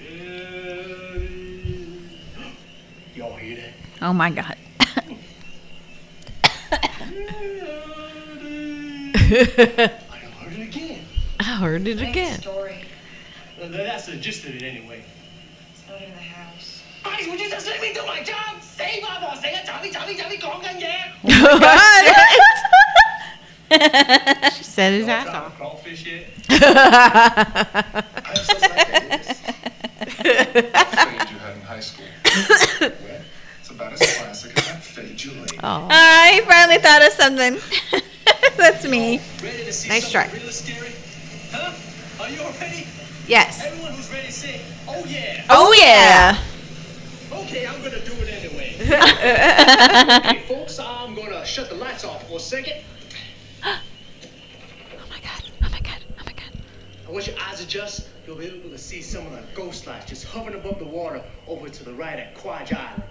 [0.00, 1.98] daddy.
[3.14, 3.74] Y'all hear that?
[4.02, 4.56] Oh my God.
[6.74, 6.86] I
[10.40, 11.04] heard it again.
[11.40, 12.40] I heard it again.
[12.40, 12.84] Story.
[13.58, 15.04] That's the gist of it anyway.
[15.72, 16.82] It's not in the house.
[17.04, 18.60] Guys, would you just let me do my job?
[18.60, 21.12] Save up or say a Tommy, Tommy, Tommy, Gong, and yeah.
[21.24, 22.68] Oh what?
[24.56, 25.56] she said his ass off.
[25.56, 26.26] crawfish yet?
[26.50, 28.84] I'm so sorry.
[30.06, 32.06] Fade you had in high school.
[33.60, 35.60] It's about as classic as that fade you laid.
[35.62, 35.86] Oh.
[35.90, 37.58] I finally thought of something.
[38.56, 39.20] That's me.
[39.42, 40.28] Ready to see Nice try.
[40.32, 40.92] real scary?
[43.26, 43.64] Yes.
[43.64, 45.44] Everyone who's ready to say, oh yeah.
[45.48, 46.38] Oh yeah.
[47.32, 48.68] Okay, I'm gonna do it anyway.
[50.34, 52.82] hey folks, I'm gonna shut the lights off for a second.
[53.64, 53.78] Oh
[55.08, 55.42] my god.
[55.62, 56.04] Oh my god.
[56.20, 56.52] Oh my god.
[57.12, 60.06] And once your eyes adjust, you'll be able to see some of the ghost lights
[60.06, 63.02] just hovering above the water over to the right at Quadge Island.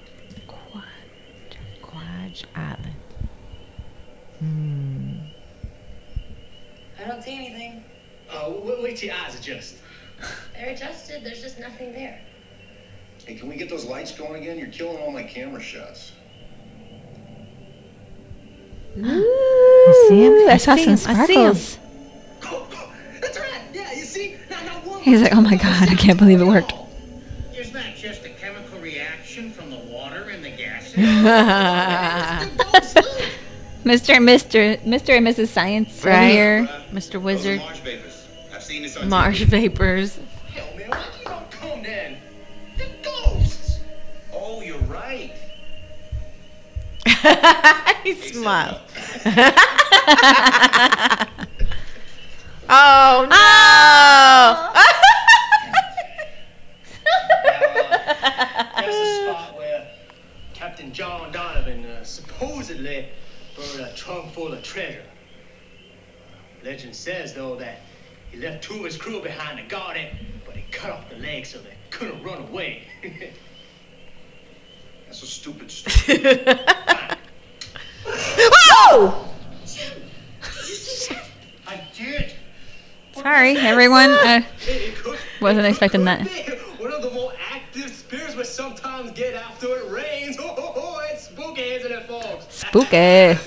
[1.84, 2.96] Quadge Island.
[4.40, 5.20] Hmm.
[7.00, 7.84] I don't see anything.
[8.28, 9.76] Uh, wait, wait till your eyes adjust.
[10.56, 11.24] They're adjusted.
[11.24, 12.20] There's just nothing there.
[13.24, 14.58] Hey, can we get those lights going again?
[14.58, 16.14] You're killing all my camera shots.
[18.98, 20.50] Ooh, I see him?
[20.50, 21.22] I I saw see some him.
[21.22, 21.54] I see him.
[21.54, 21.81] sparkles.
[23.22, 23.62] That's right.
[23.74, 24.36] Yeah, you see?
[24.50, 26.74] Now, not one He's like, oh my god, I can't believe it worked.
[27.58, 30.94] Isn't that just a chemical reaction from the water and the gases?
[33.84, 34.16] Mr.
[34.16, 34.78] and Mr.
[34.84, 35.18] Mr.
[35.18, 35.48] and Mrs.
[35.48, 36.32] Science right Right.
[36.32, 36.68] here.
[36.70, 37.16] Uh, Mr.
[37.16, 37.60] Oh, Wizard.
[37.60, 38.28] marsh vapors.
[38.54, 39.48] I've seen this on Marsh TV.
[39.50, 40.20] vapors.
[40.54, 42.18] Hell, man, why you don't come then?
[42.78, 43.80] The ghosts.
[44.34, 45.34] Oh, you're right.
[48.04, 48.80] he smiles.
[52.72, 54.72] oh no!
[58.76, 59.88] That's the spot where
[60.54, 63.10] Captain John Donovan uh, supposedly
[63.58, 65.04] buried a trunk full of treasure.
[66.64, 67.80] Legend says, though, that
[68.32, 70.14] he left two of his crew behind to guard it,
[70.46, 72.84] but he cut off the legs so they couldn't run away.
[75.06, 76.24] That's a stupid story.
[78.06, 79.28] Whoa!
[81.68, 82.34] I did.
[83.22, 84.10] Sorry, everyone.
[84.22, 86.24] Uh, It could- Wasn't it expecting could that.
[86.26, 90.38] be One of the more active spirits we sometimes get after it rains.
[90.40, 92.46] Oh, oh, oh, it's spooky, isn't it, folks?
[92.50, 92.88] spooky.
[92.88, 93.34] Okay,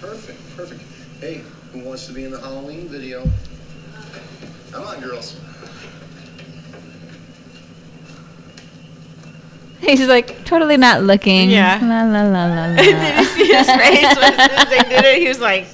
[0.00, 0.82] perfect, perfect.
[1.20, 1.42] Hey,
[1.72, 3.24] who wants to be in the Halloween video?
[4.72, 5.36] Come on, girls.
[9.80, 11.50] He's like totally not looking.
[11.50, 11.78] Yeah.
[11.82, 12.76] La la la la la.
[12.76, 15.18] did you see his face when as soon they did it?
[15.22, 15.66] He was like,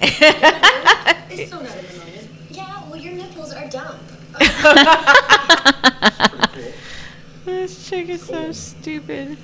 [0.00, 2.28] It's so not in the moment.
[2.50, 3.98] Yeah, well, your nipples are dumb.
[7.44, 9.36] "This chick is so stupid."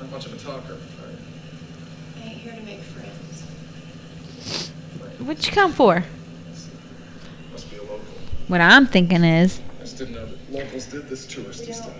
[0.00, 0.76] Not much of a talker.
[2.18, 4.70] I ain't here to make friends.
[5.20, 6.04] What'd you come for?
[7.52, 7.98] Must be a local.
[8.48, 11.90] what I'm thinking is I just didn't know that locals did this touristy stuff.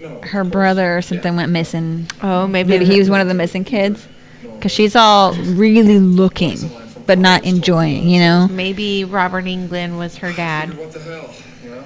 [0.00, 0.16] No.
[0.16, 0.52] of her course.
[0.52, 2.08] brother or something went missing.
[2.22, 4.06] Oh, maybe, Maybe he was one of the missing kids.
[4.62, 6.56] Cause she's all really looking,
[7.04, 8.08] but not enjoying.
[8.08, 8.48] You know.
[8.48, 10.78] Maybe Robert Englund was her dad.
[10.78, 11.34] What the hell,
[11.64, 11.84] you know?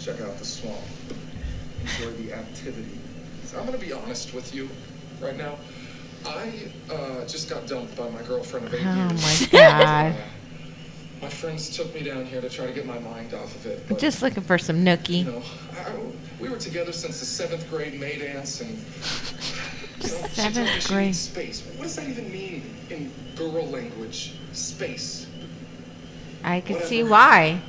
[0.00, 0.76] Check out the swamp.
[1.82, 2.98] Enjoy the activity.
[3.44, 4.68] So I'm gonna be honest with you
[5.20, 5.56] right now.
[6.26, 6.52] I
[6.90, 9.12] uh, just got dumped by my girlfriend of eight Oh years.
[9.24, 10.14] Oh my god!
[11.20, 13.84] My friends took me down here to try to get my mind off of it.
[13.88, 15.24] But, Just looking for some nookie.
[15.24, 15.42] you know,
[15.76, 15.92] I,
[16.40, 18.76] we were together since the seventh grade May dance, and
[20.04, 21.14] you know, she told me Seventh grade.
[21.14, 21.62] space.
[21.76, 24.34] What does that even mean in girl language?
[24.52, 25.26] Space.
[26.44, 26.88] I can Whatever.
[26.88, 27.60] see why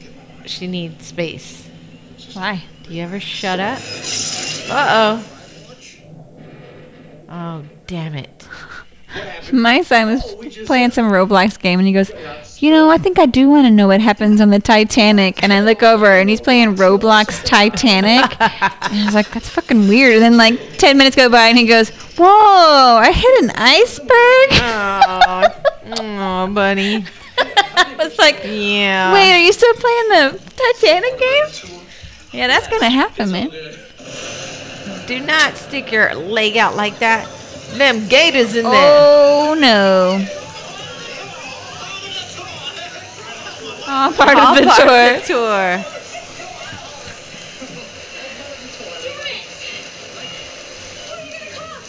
[0.00, 0.50] Get my mind.
[0.50, 1.68] she needs space.
[2.34, 2.62] Why?
[2.82, 3.78] Do you ever shut up?
[4.70, 5.30] Uh oh.
[7.28, 8.46] Oh damn it!
[9.52, 10.22] My son was
[10.66, 12.10] playing some Roblox game and he goes,
[12.64, 15.42] You know, I think I do want to know what happens on the Titanic.
[15.42, 18.40] And I look over and he's playing Roblox Titanic.
[18.40, 20.14] And I was like, That's fucking weird.
[20.14, 24.48] And then, like, 10 minutes go by and he goes, Whoa, I hit an iceberg.
[24.62, 27.04] Oh, oh, buddy.
[27.38, 29.12] I was like, Yeah.
[29.12, 31.82] Wait, are you still playing the Titanic game?
[32.32, 33.50] Yeah, that's going to happen, man.
[35.06, 37.28] Do not stick your leg out like that.
[37.72, 38.72] Them gators in there.
[38.72, 40.43] Oh, no.
[43.86, 45.14] Oh, part All of the part tour.
[45.14, 45.84] of the tour.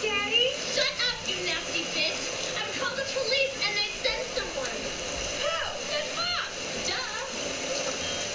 [0.02, 0.50] Daddy?
[0.76, 2.20] Shut up, you nasty bitch.
[2.60, 4.78] I've called the police and they sent someone.
[5.42, 5.56] Who?
[5.90, 6.60] The cops.
[6.86, 7.24] Duh.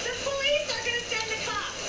[0.07, 1.81] The police are gonna send the cops.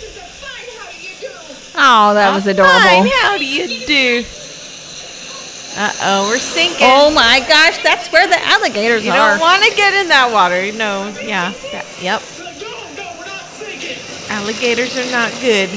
[1.75, 3.09] Oh, that was Fine, adorable.
[3.21, 4.23] how do you do?
[5.77, 6.83] Uh oh, we're sinking.
[6.83, 9.31] Oh my gosh, that's where the alligators you are.
[9.31, 10.59] don't want to get in that water.
[10.73, 11.51] No, yeah.
[11.71, 12.21] that- yep.
[14.29, 15.69] Alligators are not good.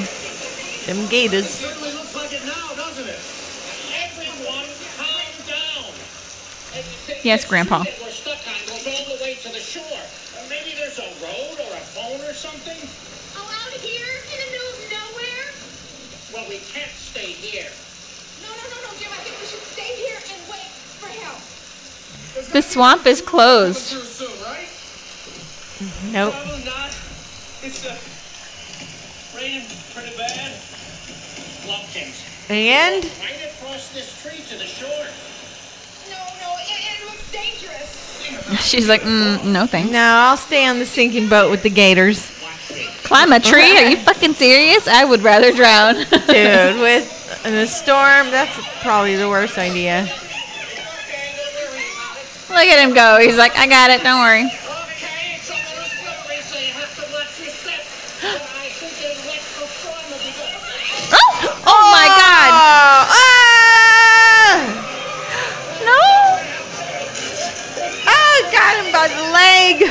[0.87, 1.63] Them gators.
[1.63, 3.19] Yes, looks like it now, doesn't it?
[4.03, 4.67] Everyone,
[4.99, 5.91] calm down.
[7.23, 7.83] Yes, Grandpa.
[7.83, 9.83] That we're stuck on goes all the way to the shore.
[9.83, 12.79] Uh, Maybe there's a road or a phone or something.
[13.39, 15.47] Oh, out here in the middle of nowhere?
[16.35, 17.67] Well, we can't stay here.
[18.45, 19.11] No, no, no, no, Jim.
[19.11, 20.71] I think we should stay here and wait
[21.03, 21.43] for help.
[22.55, 23.91] The swamp is closed.
[23.91, 24.71] Too soon, right?
[26.13, 26.35] Nope.
[27.65, 27.85] It's
[29.35, 30.53] raining pretty bad.
[32.49, 34.89] And Right across this tree to the shore.
[36.11, 38.65] No, no, it, it looks dangerous.
[38.65, 39.91] She's like, mm, no thanks.
[39.91, 42.31] no, I'll stay on the sinking boat with the gators.
[43.03, 43.77] Climb a tree?
[43.79, 44.87] Are you fucking serious?
[44.87, 45.95] I would rather drown.
[46.29, 50.09] Dude, with a storm, that's probably the worst idea.
[52.51, 53.19] Look at him go.
[53.21, 54.03] He's like, I got it.
[54.03, 54.45] Don't worry.
[54.45, 57.81] Okay, it's a little slippery, so you have to watch your step.
[58.21, 60.53] But I think the electrical storm will be good.
[61.13, 62.51] Oh, oh my God.
[62.53, 64.61] Oh, ah!
[65.89, 66.01] No.
[68.07, 69.89] Oh, got him by the leg.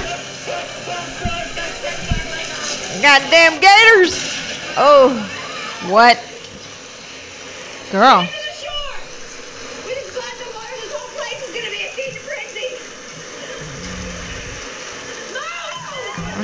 [3.02, 4.14] Goddamn gators.
[4.78, 5.10] Oh,
[5.90, 6.18] What?
[7.92, 8.28] Girl.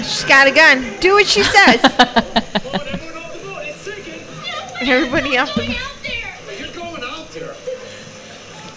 [0.04, 1.00] She's got a gun.
[1.00, 1.80] Do what she says.
[1.84, 3.64] Everyone off the boat.
[3.66, 4.22] It's sinking.
[4.88, 5.76] Everybody off the boat.
[5.76, 6.60] out there.
[6.60, 7.56] You're going out there.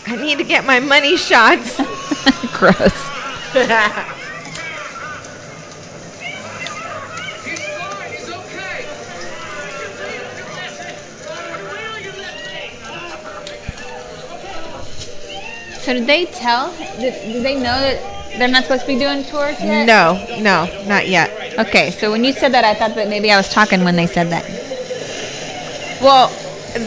[0.07, 1.77] I need to get my money shots.
[2.59, 2.77] Gross.
[7.45, 8.13] He's fine.
[8.13, 8.87] He's okay.
[15.81, 16.73] So did they tell?
[16.99, 19.87] Did, did they know that they're not supposed to be doing tours yet?
[19.87, 21.59] No, no, not yet.
[21.59, 24.07] Okay, so when you said that, I thought that maybe I was talking when they
[24.07, 24.45] said that.
[26.01, 26.29] Well,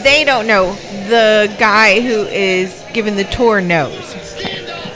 [0.02, 0.74] they don't know.
[1.08, 4.04] The guy who is giving the tour knows.
[4.06, 4.86] Stand up.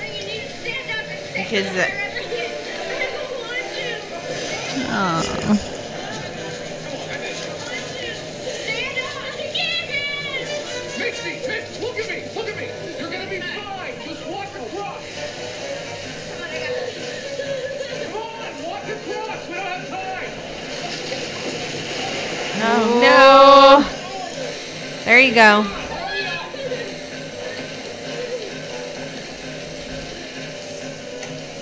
[0.00, 0.42] you need
[23.20, 23.82] Oh.
[25.04, 25.66] There you go.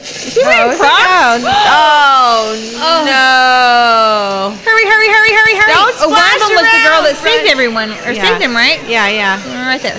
[0.03, 2.53] Is he wearing Oh,
[2.83, 4.57] oh, no.
[4.65, 5.73] Hurry, hurry, hurry, hurry, hurry.
[5.73, 8.29] Don't oh, one of them was the girl that saved everyone, or Yeah.
[8.29, 8.83] saved him, right?
[8.87, 9.67] Yeah, yeah.
[9.67, 9.99] Right there.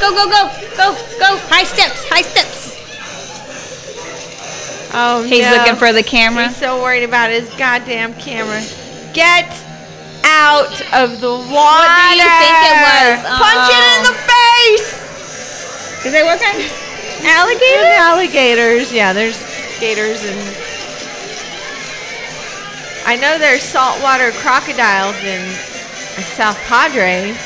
[0.00, 1.36] Go, go, go, go, go.
[1.48, 2.74] High steps, high steps.
[4.92, 5.56] Oh, He's no.
[5.56, 6.48] looking for the camera.
[6.48, 8.62] He's so worried about his goddamn camera.
[9.12, 9.46] Get
[10.26, 11.86] out of the water.
[11.86, 13.22] What do you think it was?
[13.22, 14.88] Punch it in the um, face.
[16.06, 18.92] Is they work on And alligators.
[18.92, 19.38] Yeah, there's
[19.78, 20.38] gators and.
[23.06, 25.48] I know there's saltwater crocodiles in
[26.34, 27.36] South Padre.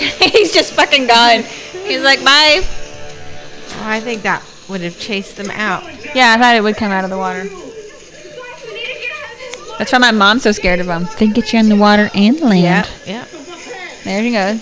[0.32, 1.42] He's just fucking gone.
[1.84, 2.62] He's like, bye.
[2.62, 5.84] Oh, I think that would have chased them out.
[6.14, 7.42] Yeah, I thought it would come out of the water.
[7.42, 9.69] We need to get out of this water.
[9.80, 11.08] That's why my mom's so scared of him.
[11.18, 12.86] They get you in the water and land.
[13.06, 13.24] Yeah, yeah.
[14.04, 14.60] There you go.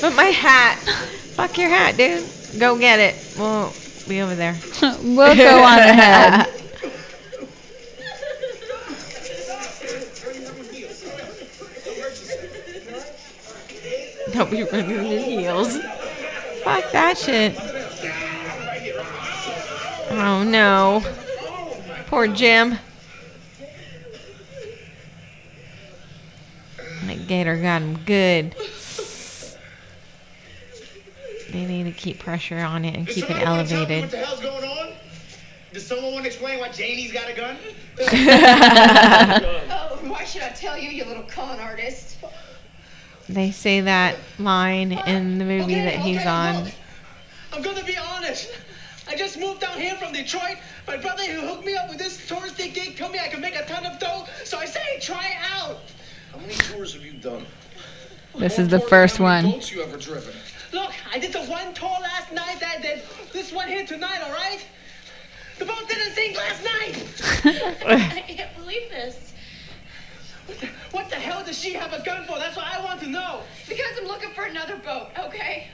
[0.00, 0.78] But my hat.
[1.34, 2.24] Fuck your hat, dude.
[2.58, 3.34] Go get it.
[3.38, 3.70] We'll
[4.08, 4.56] be over there.
[5.02, 6.46] we'll go on ahead.
[14.32, 15.76] Don't be running in heels.
[16.64, 17.58] Fuck that shit.
[20.12, 21.02] Oh no.
[22.06, 22.78] Poor Jim.
[27.06, 28.54] That gator got him good.
[31.52, 34.02] They need to keep pressure on it and Does keep it somebody tell elevated.
[34.02, 34.92] What the hell's going on?
[35.72, 37.56] Does someone want to explain why Janie's got a gun?
[39.72, 42.16] Oh, why should I tell you, you little con artist?
[43.28, 46.64] They say that line in the movie Okay, that he's okay, on.
[46.64, 46.72] look.
[47.52, 48.50] I'm gonna be honest.
[49.08, 50.56] I just moved down here from Detroit.
[50.86, 53.56] My brother who hooked me up with this touristy gig told me I could make
[53.56, 54.24] a ton of dough.
[54.44, 55.78] So I say, try it out.
[56.32, 57.46] How many tours have you done?
[58.38, 59.46] This More is the first one.
[59.46, 60.34] You ever driven?
[60.72, 62.62] Look, I did the one tour last night.
[62.64, 63.02] I did
[63.32, 64.20] this one here tonight.
[64.22, 64.64] All right.
[65.58, 67.82] The boat didn't sink last night.
[67.86, 69.34] I can't believe this.
[70.46, 72.38] What the, what the hell does she have a gun for?
[72.38, 73.42] That's what I want to know.
[73.68, 75.68] Because I'm looking for another boat, okay?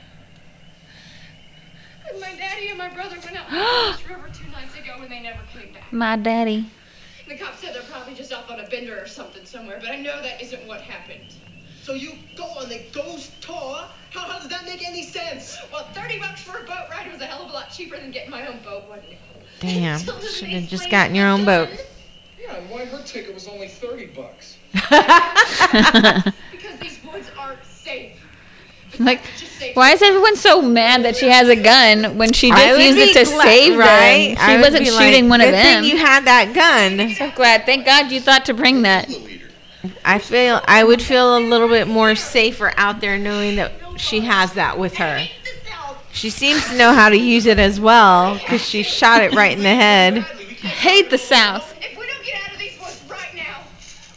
[2.20, 5.20] My daddy and my brother went out on this river two nights ago and they
[5.20, 5.92] never came back.
[5.92, 6.70] My daddy.
[7.28, 9.96] The cops said they're probably just off on a bender or something somewhere, but I
[9.96, 11.34] know that isn't what happened.
[11.82, 13.56] So you go on the ghost tour?
[14.10, 15.56] How, how does that make any sense?
[15.72, 18.10] Well, 30 bucks for a boat ride was a hell of a lot cheaper than
[18.10, 19.18] getting my own boat, wasn't it?
[19.60, 19.98] Damn.
[20.00, 21.68] Until Should have just gotten your own boat.
[22.40, 24.58] Yeah, and why her ticket was only 30 bucks?
[26.50, 27.65] Because these woods aren't safe.
[29.04, 29.20] Like,
[29.74, 32.84] why is everyone so mad that she has a gun when she I just would
[32.84, 34.34] used it to gla- save right?
[34.36, 34.48] them?
[34.48, 35.82] She would wasn't be like, shooting one of "Good them.
[35.82, 37.10] Thing you had that gun.
[37.14, 37.64] so glad.
[37.66, 39.10] Thank God you thought to bring that.
[40.04, 44.20] I feel I would feel a little bit more safer out there knowing that she
[44.20, 45.18] has that with her.
[45.18, 45.98] The South.
[46.12, 49.56] She seems to know how to use it as well because she shot it right
[49.56, 50.18] in the head.
[50.18, 51.74] Hate the South.
[51.80, 53.62] If we don't get out of these woods right now,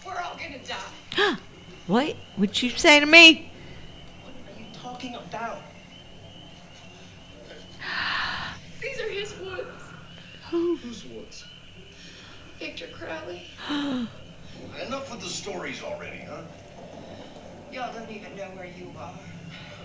[0.05, 1.36] we're all gonna die.
[1.88, 3.51] What would you say to me?
[4.23, 5.61] What are you talking about?
[8.82, 9.84] These are his woods.
[10.51, 11.45] Whose woods?
[12.59, 13.43] Victor Crowley.
[13.69, 16.42] Enough with the stories already, huh?
[17.72, 19.14] Y'all don't even know where you are.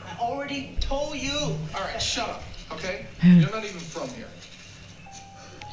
[0.04, 1.38] I already told you.
[1.74, 2.42] All right, shut up,
[2.72, 3.06] okay?
[3.22, 4.26] You're not even from here.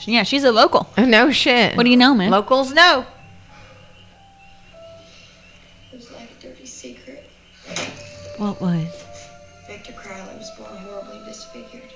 [0.06, 0.88] Yeah, she's a local.
[0.98, 1.76] Oh, no shit.
[1.76, 2.32] What do you know, man?
[2.32, 3.06] Locals know.
[5.92, 7.30] It was like a dirty secret.
[8.38, 9.04] What was?
[9.68, 11.92] Victor Crowley was born horribly disfigured.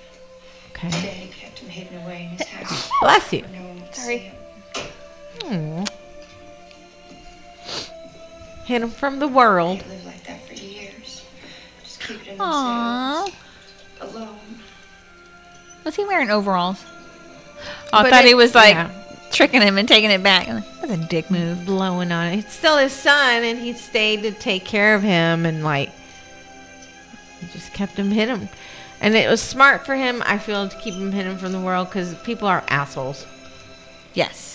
[0.71, 0.89] Okay.
[0.89, 3.41] Daddy kept him hidden away in his house Bless you.
[3.53, 4.17] no one Sorry.
[4.17, 5.79] see him.
[5.79, 5.85] Aw.
[8.65, 9.81] Hid him from the world.
[9.81, 11.23] He lived like that for years.
[11.83, 13.31] Just keep it in themselves.
[13.31, 13.35] Aww.
[14.01, 14.37] Alone.
[15.83, 16.83] Was he wearing overalls?
[17.93, 18.89] Oh, I But thought it- he was like yeah.
[19.31, 20.47] tricking him and taking it back.
[20.49, 21.65] I'm That's a dick move.
[21.65, 22.39] blowing on it.
[22.39, 25.91] It's still his son, and he stayed to take care of him, and like
[27.39, 28.49] he just kept him hidden.
[29.01, 31.89] And it was smart for him, I feel, to keep him hidden from the world
[31.89, 33.25] because people are assholes.
[34.15, 34.54] Yes.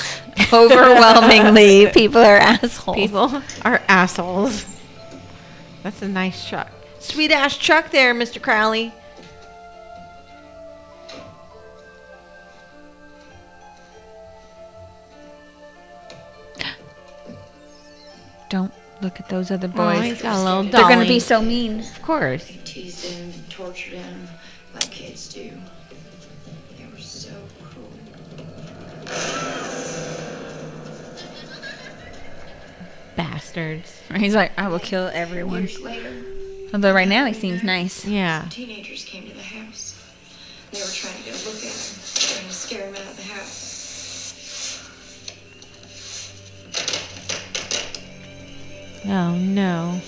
[0.52, 2.96] Overwhelmingly, people are assholes.
[2.96, 4.64] People are assholes.
[5.82, 6.70] That's a nice truck.
[7.00, 8.40] Sweet ass truck there, Mr.
[8.40, 8.92] Crowley.
[18.48, 20.04] Don't look at those other Oh, boys.
[20.04, 21.80] he's got a little They're gonna be so mean.
[21.80, 22.46] Of course.
[22.46, 24.28] They teased him, tortured him
[24.74, 25.50] like kids do.
[26.78, 27.30] They were so
[27.64, 27.88] cruel.
[33.54, 34.00] Bastards.
[34.16, 35.60] He's like, I will kill everyone.
[35.62, 36.12] Years later,
[36.74, 38.02] Although right now he seems nice.
[38.06, 38.46] Yeah.
[38.48, 39.94] teenagers came to the house.
[40.70, 43.16] They were trying to get a look at him, trying to scare him out of
[43.18, 44.88] the house.
[49.04, 50.00] Oh no.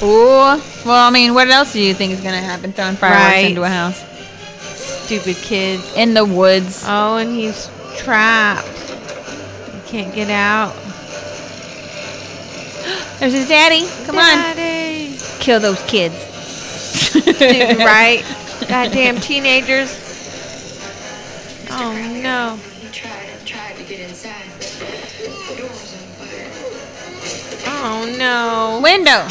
[0.00, 2.72] Oh Well, I mean, what else do you think is gonna happen?
[2.72, 3.46] Throwing fireworks Right.
[3.50, 4.04] into a house
[5.04, 5.82] Stupid kids.
[5.96, 6.84] in the woods.
[6.86, 8.66] Oh, and he's trapped.
[9.88, 10.74] He can't get out.
[13.18, 13.86] There's his daddy.
[14.04, 15.14] Come Daddy.
[15.14, 16.14] on, kill those kids.
[17.12, 17.26] Dude,
[17.78, 18.22] right?
[18.68, 19.96] Goddamn teenagers.
[21.70, 22.56] Oh no.
[22.80, 24.66] He tried and tried to get inside, but
[25.48, 26.50] the door was on fire.
[27.66, 28.80] Oh no.
[28.82, 29.26] Window,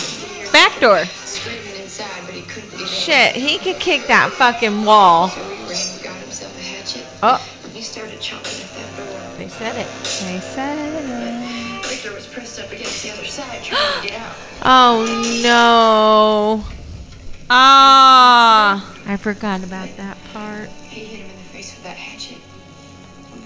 [0.51, 1.05] back door.
[1.05, 2.88] Screaming inside, but he couldn't get.
[2.88, 5.30] Shit, he could kick that fucking wall.
[5.30, 7.05] So he ran and got himself a hatchet.
[7.24, 8.66] Oh, And he started chopping
[9.62, 10.28] at that door.
[10.28, 11.84] they said it.
[11.84, 14.36] They Victor was pressed up against the other side trying to get out.
[14.70, 15.05] Oh
[15.43, 16.64] no.
[17.49, 18.93] Ah.
[19.05, 20.70] I forgot about that part.
[20.70, 22.38] He hit him in the face with that hatchet.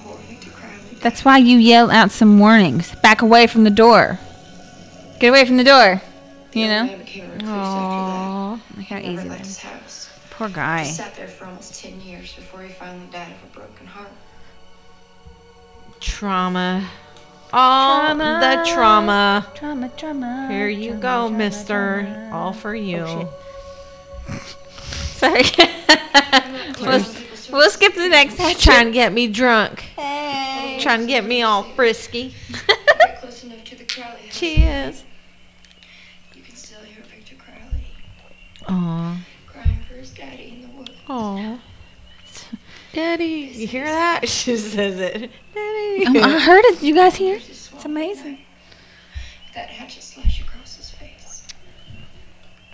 [0.03, 0.97] Poor Victor Crowley.
[1.01, 2.95] That's why you yell out some warnings.
[3.03, 4.19] Back away from the door.
[5.19, 6.01] Get away from the door.
[6.53, 6.83] You know?
[6.85, 8.59] Man became a recluse after Aww.
[8.77, 10.09] Look how easy that left his is.
[10.31, 10.83] Poor He guy.
[10.83, 13.80] sat there for almost 10 years before he finally died of a broken heart.
[16.01, 16.89] Trauma.
[17.53, 19.45] All the trauma.
[19.55, 20.47] Trauma, trauma.
[20.49, 22.01] Here you trauma, go, trauma, mister.
[22.03, 22.29] trauma.
[22.33, 23.05] All for you.
[23.07, 23.29] Oh,
[24.27, 24.41] shit.
[25.21, 25.43] Sorry.
[26.81, 27.05] we'll,
[27.51, 28.85] we'll skip the next Trying section.
[28.85, 29.79] to get me drunk.
[29.95, 30.79] Hey.
[30.81, 32.33] Trying to get me all frisky.
[33.19, 34.39] Close enough to the Crowley house.
[34.39, 35.03] Cheers.
[36.33, 37.85] You can still hear Victor Crowley
[38.67, 39.21] Aw.
[39.45, 40.91] crying for his daddy in the woods.
[41.09, 41.59] Aw.
[42.93, 44.21] Daddy, you hear that?
[44.29, 45.31] She says it.
[45.53, 46.05] Daddy.
[46.07, 46.81] Oh, I heard it.
[46.83, 47.39] You guys hear?
[47.39, 48.35] Just It's amazing.
[48.35, 48.45] back.
[49.55, 51.43] That hatchet slash across his face.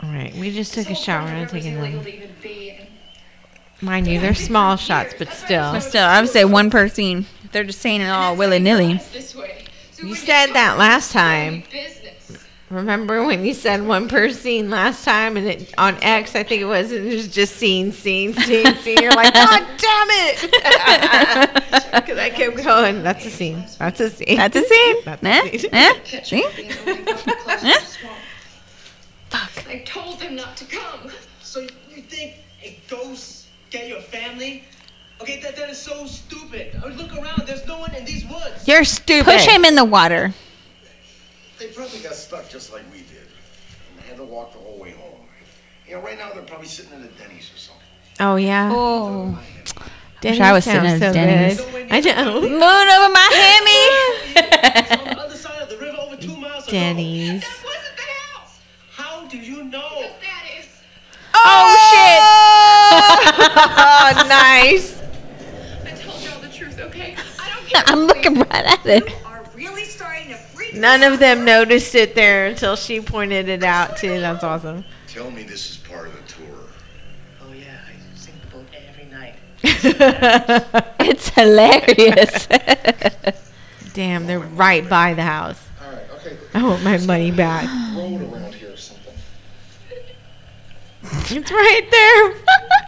[0.03, 1.27] right, we just took a shower.
[1.27, 2.11] I'm taking illegal them.
[2.11, 2.87] to even be in.
[3.81, 5.71] Mind you, they're small shots, but still.
[5.71, 7.25] But still, I would say one per scene.
[7.51, 8.93] They're just saying it all willy nilly.
[9.13, 9.29] This.
[9.31, 11.63] So You said that last it's gonna time.
[12.69, 12.81] Be Business.
[12.81, 16.61] Remember when you said one per scene last time, and it, on X, I think
[16.61, 18.97] it was, it was just scene, scene, scene, scene.
[19.01, 21.63] You're like, God damn it!
[21.97, 23.03] Because I kept going.
[23.03, 23.63] That's a scene.
[23.79, 24.37] That's a scene.
[24.37, 24.95] That's a scene.
[25.05, 25.41] That's Eh?
[25.51, 25.69] a scene.
[25.73, 25.93] Eh?
[26.05, 26.45] Pitch See?
[26.55, 27.79] being only got close to Huh?
[27.79, 28.17] the swamp.
[29.29, 29.67] Fuck.
[29.69, 31.11] I told him not to come.
[31.41, 34.63] So you think a ghost get your family?
[35.21, 36.79] Okay, that, that is so stupid.
[36.83, 37.43] I look around.
[37.47, 38.67] There's no one in these woods.
[38.67, 39.25] You're stupid.
[39.25, 40.33] Push him in the water.
[41.59, 43.27] They probably got stuck just like we did.
[43.89, 45.19] And they had to walk the whole way home.
[45.87, 47.83] You know, right now they're probably sitting in a Denny's or something.
[48.19, 48.69] Oh, yeah.
[48.73, 49.39] Oh.
[50.21, 51.61] Denny's I was sitting sounds at so Denny's.
[51.61, 51.87] good.
[51.91, 52.41] I know.
[52.41, 53.29] Moon over my
[54.35, 55.15] hammy.
[55.19, 56.65] other side of the river over two miles.
[56.67, 57.41] Denny's.
[57.41, 58.59] That wasn't the house.
[58.91, 60.01] How do you know?
[60.21, 60.65] That is.
[61.33, 62.21] Oh, oh, shit!
[64.23, 65.01] oh nice.
[65.85, 67.15] I told y'all the truth, okay?
[67.39, 67.83] I don't care.
[67.87, 69.25] I'm looking right at it.
[69.25, 73.63] Are really starting to freak None of them noticed it there until she pointed it
[73.63, 74.19] out, too.
[74.19, 74.85] That's awesome.
[75.07, 76.57] Tell me this is part of the tour.
[77.41, 79.35] Oh yeah, I sing the boat every night.
[81.09, 82.47] It's hilarious.
[83.93, 85.59] Damn, they're right by the house.
[85.81, 86.37] All right, okay.
[86.53, 87.65] I want my money back.
[87.95, 89.13] Road around here or something.
[91.03, 92.33] It's right there.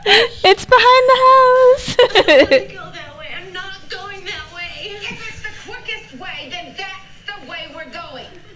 [0.52, 2.89] it's behind the house.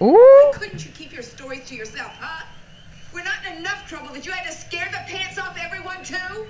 [0.03, 0.51] Ooh.
[0.53, 2.45] Couldn't you keep your stories to yourself, huh?
[3.13, 6.47] We're not in enough trouble that you had to scare the pants off everyone too?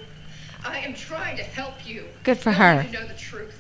[0.66, 2.06] I am trying to help you.
[2.24, 2.82] Good for her.
[2.82, 3.60] need to know the truth.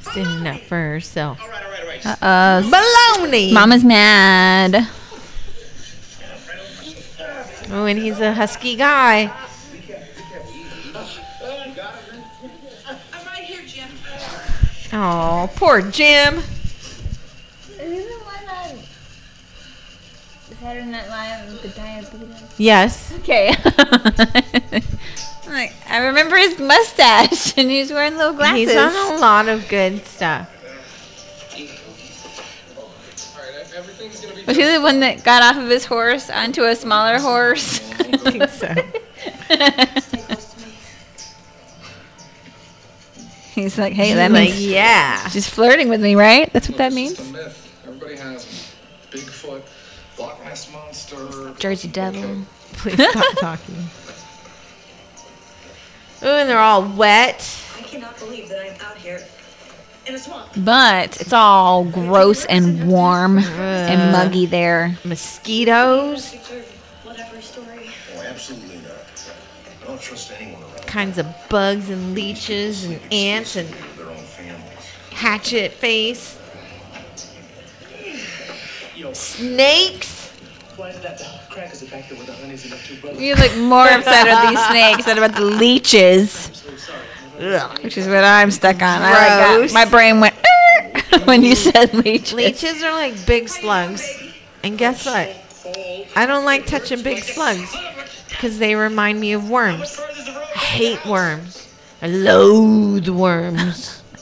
[0.00, 1.40] Standing up for herself.
[1.42, 2.06] All right, all right, all right.
[2.22, 3.52] Uh, Baloney.
[3.52, 4.88] Mama's mad.
[7.68, 9.22] Oh, and he's a husky guy.
[13.12, 13.88] I'm right here, Jim.
[14.92, 16.42] Oh, poor Jim.
[20.66, 22.54] Saturday Night Live with the diabetes.
[22.58, 23.12] Yes.
[23.20, 23.50] Okay.
[25.46, 28.70] like I remember his mustache, and he's wearing little glasses.
[28.70, 30.50] He's on a lot of good stuff.
[32.76, 32.88] All
[33.40, 34.42] right, everything's gonna be.
[34.42, 37.78] Was he the one that got off of his horse onto a smaller horse?
[38.00, 38.74] I think so.
[43.54, 45.28] He's like, hey, He's that like, means yeah.
[45.28, 46.52] she's flirting with me, right?
[46.52, 47.18] That's what that means.
[47.18, 47.84] just a myth.
[47.86, 48.72] Everybody has.
[49.12, 49.62] Bigfoot,
[50.18, 52.42] Loch Ness monster, Jersey Devil.
[52.74, 53.74] Please stop talking.
[56.22, 57.46] Ooh, and they're all wet.
[57.78, 59.20] I cannot believe that I'm out here
[60.06, 60.48] in a swamp.
[60.56, 64.96] But it's all gross and warm and muggy there.
[65.04, 66.32] Mosquitoes.
[67.04, 67.90] Whatever story.
[68.16, 69.30] Oh, absolutely not.
[69.82, 74.16] I don't trust anyone around Kinds of bugs and leeches and ants and their own
[74.16, 74.62] families.
[75.12, 76.38] hatchet face.
[76.38, 76.44] Yo,
[78.02, 78.04] Snakes.
[78.04, 78.04] why is that?
[78.04, 78.95] The crackers are back there with the honeys and the two
[83.00, 83.20] brothers.
[83.20, 87.54] You look more upset at these snakes than about the leeches, So sorry.
[87.54, 87.82] Ugh.
[87.82, 89.02] which is what I'm stuck on.
[89.02, 89.10] I
[89.58, 92.32] like got- my brain went "Er," when you said leeches.
[92.34, 94.06] Leeches are like big slugs.
[94.62, 95.34] And guess what?
[96.16, 97.74] I don't like touching big slugs
[98.30, 99.98] because they remind me of worms.
[100.00, 101.68] I hate worms.
[102.02, 104.02] I loathe worms.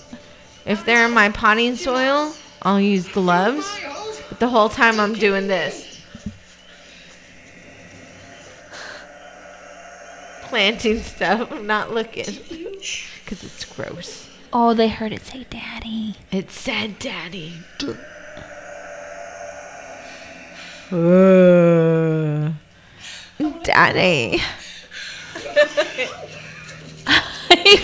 [0.66, 2.32] If they're in my potting soil,
[2.62, 3.66] I'll use gloves.
[4.34, 6.02] But the whole time I'm doing this.
[10.42, 11.52] Planting stuff.
[11.52, 12.24] I'm not looking.
[12.24, 14.28] Because it's gross.
[14.52, 16.16] Oh, they heard it say daddy.
[16.32, 17.52] It said daddy.
[20.90, 22.50] Uh,
[23.62, 24.42] daddy.
[27.50, 27.76] they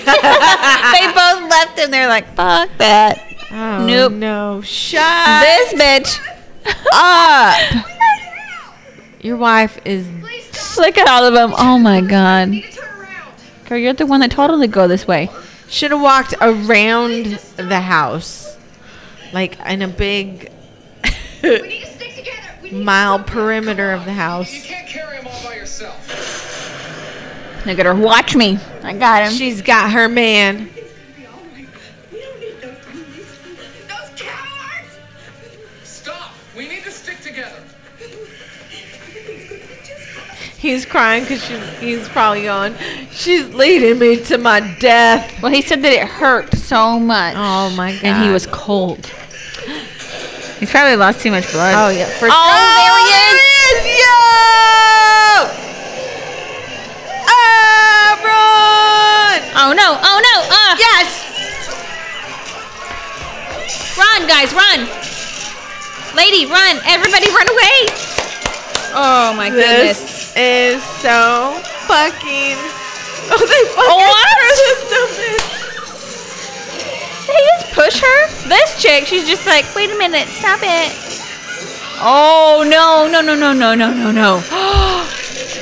[1.13, 3.25] both left and They're like, fuck that.
[3.53, 4.13] Oh, Nope.
[4.15, 4.63] no.
[4.63, 6.40] Shut This bitch.
[6.93, 7.87] Up.
[9.21, 10.07] Your wife is.
[10.79, 11.53] Look at all of them.
[11.59, 12.53] Oh my god.
[13.67, 15.31] Girl, you're the one that told him to go this way.
[15.69, 18.57] Should have walked around the house.
[19.33, 20.51] Like in a big
[21.43, 22.49] We need to stick together.
[22.63, 24.51] We need mile perimeter of the You house.
[24.67, 25.97] can't carry them all by yourself.
[27.67, 27.95] Look at her.
[27.95, 28.59] Watch me.
[28.83, 29.33] I got him.
[29.33, 30.71] She's got her man.
[40.61, 42.77] He's crying because she's he's probably on.
[43.13, 45.41] She's leading me to my death.
[45.41, 47.35] Well, he said that it hurt so much.
[47.35, 48.05] Oh my god!
[48.05, 49.07] And he was cold.
[50.61, 51.73] He's probably lost too much blood.
[51.75, 52.05] Oh yeah.
[52.21, 52.77] For oh, sure.
[52.77, 53.09] there he
[53.89, 54.05] is!
[54.05, 54.11] Yo!
[58.21, 59.41] Run!
[59.57, 59.97] oh no!
[59.97, 60.45] Oh no!
[60.45, 60.77] Uh.
[60.77, 61.25] Yes!
[63.97, 64.85] Run, guys, run!
[66.15, 66.77] Lady, run!
[66.85, 68.20] Everybody, run away!
[68.93, 70.33] Oh my goodness.
[70.35, 72.57] This is so fucking.
[73.33, 74.27] Oh, they fucking oh, What?
[74.43, 75.45] threw this
[77.27, 78.49] Did he just push her?
[78.49, 80.91] This chick, she's just like, wait a minute, stop it.
[82.03, 84.43] Oh no, no, no, no, no, no, no, no.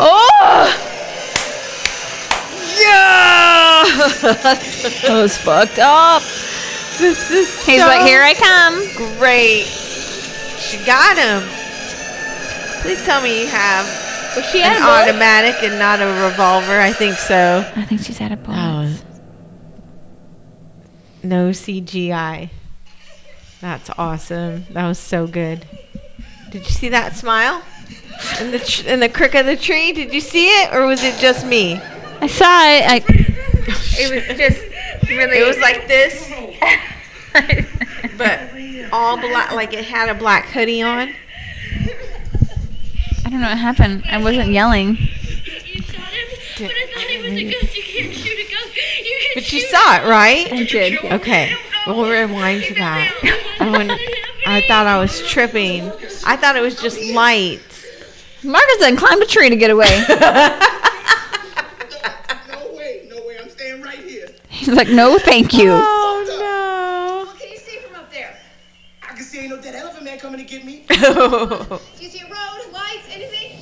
[0.00, 0.72] oh!
[2.80, 3.84] Yeah!
[4.22, 6.22] that was fucked up.
[6.98, 8.80] This is He's so like, here I come.
[9.18, 9.66] great.
[10.58, 11.42] She got him.
[12.80, 13.86] Please tell me you have
[14.36, 16.78] Was she an automatic and not a revolver.
[16.78, 17.64] I think so.
[17.76, 19.02] I think she's out of bullets.
[19.02, 19.20] Oh.
[21.22, 22.50] No CGI.
[23.60, 24.66] That's awesome.
[24.70, 25.66] That was so good.
[26.50, 27.62] Did you see that smile?
[28.40, 29.92] In the tr- in the crook of the tree?
[29.92, 31.80] Did you see it, or was it just me?
[32.20, 32.84] I saw it.
[32.86, 34.60] I, it was just
[35.08, 35.38] really.
[35.38, 36.32] It was like this,
[38.16, 38.40] but
[38.92, 39.52] all black.
[39.52, 41.14] Like it had a black hoodie on.
[43.28, 44.04] I don't know what happened.
[44.08, 44.96] I wasn't yelling.
[44.96, 47.76] You shot him, but I thought it was a ghost.
[47.76, 48.76] You can't shoot a ghost.
[49.04, 50.50] You can But you shoot saw it, right?
[50.50, 51.04] I did.
[51.04, 51.54] Okay,
[51.86, 53.12] we'll rewind to that.
[53.60, 53.90] I, went,
[54.46, 55.92] I thought I was tripping.
[56.24, 57.84] I thought it was just lights.
[58.42, 60.04] Marcus then climbed a tree to get away.
[62.48, 63.36] No way, no way.
[63.42, 64.30] I'm staying right here.
[64.48, 65.70] He's like, no, thank you.
[65.72, 66.24] Oh
[67.26, 67.26] no.
[67.30, 68.38] What can you see from up there?
[69.02, 70.84] I can see ain't no dead elephant man coming to get me.
[70.90, 71.80] no!
[71.98, 73.58] Do you see a road, lights, anything?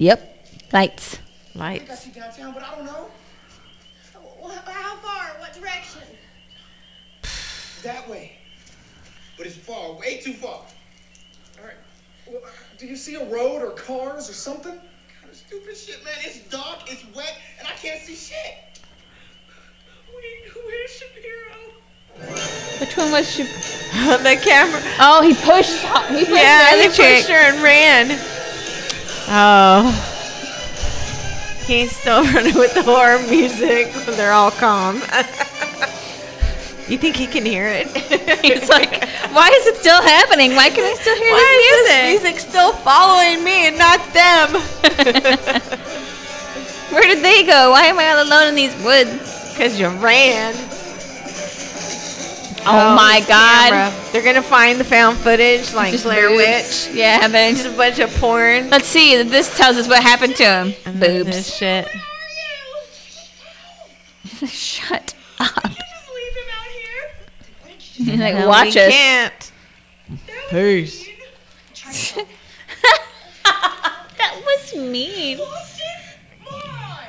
[0.00, 0.46] Yep.
[0.72, 1.18] Lights.
[1.54, 1.98] I lights.
[2.00, 3.10] see downtown, but I don't know.
[4.42, 5.38] Wh- How far?
[5.40, 6.00] What direction?
[7.82, 8.32] That way.
[9.36, 10.64] But it's far, way too far.
[11.58, 11.74] All right.
[12.26, 12.40] Well,
[12.78, 14.72] do you see a road or cars or something?
[14.72, 16.14] Kind of stupid shit, man.
[16.20, 18.80] It's dark, it's wet, and I can't see shit.
[20.14, 22.30] Wait, where's Shapiro?
[22.80, 23.42] Which one was she?
[24.22, 24.80] the camera.
[24.98, 25.80] Oh, he pushed.
[26.08, 28.08] He pushed Yeah, the they pushed her and ran.
[29.30, 30.06] Oh.
[31.66, 34.96] He's still running with the horror music when they're all calm.
[36.88, 37.86] you think he can hear it?
[38.44, 40.56] He's like, why is it still happening?
[40.56, 42.34] Why can I still hear Why is this music?
[42.34, 44.50] music still following me and not them?
[46.90, 47.70] Where did they go?
[47.70, 49.52] Why am I all alone in these woods?
[49.52, 50.54] Because you ran.
[52.62, 53.70] Oh, oh, my god.
[53.70, 54.12] camera.
[54.12, 56.88] They're gonna find the found footage like Just Blair boobs.
[56.88, 56.96] Witch.
[56.96, 58.68] Yeah, but Just a bunch of porn.
[58.70, 59.22] let's see.
[59.22, 60.74] This tells us what happened to him.
[60.84, 61.26] And Boobs.
[61.30, 61.88] This shit.
[64.48, 65.62] Shut up.
[65.62, 67.10] Just leave him out here.
[67.78, 68.90] He's like, No, watch we us.
[68.92, 69.52] can't.
[70.50, 71.06] Peace.
[73.44, 75.38] that was mean.
[75.38, 75.86] Boston?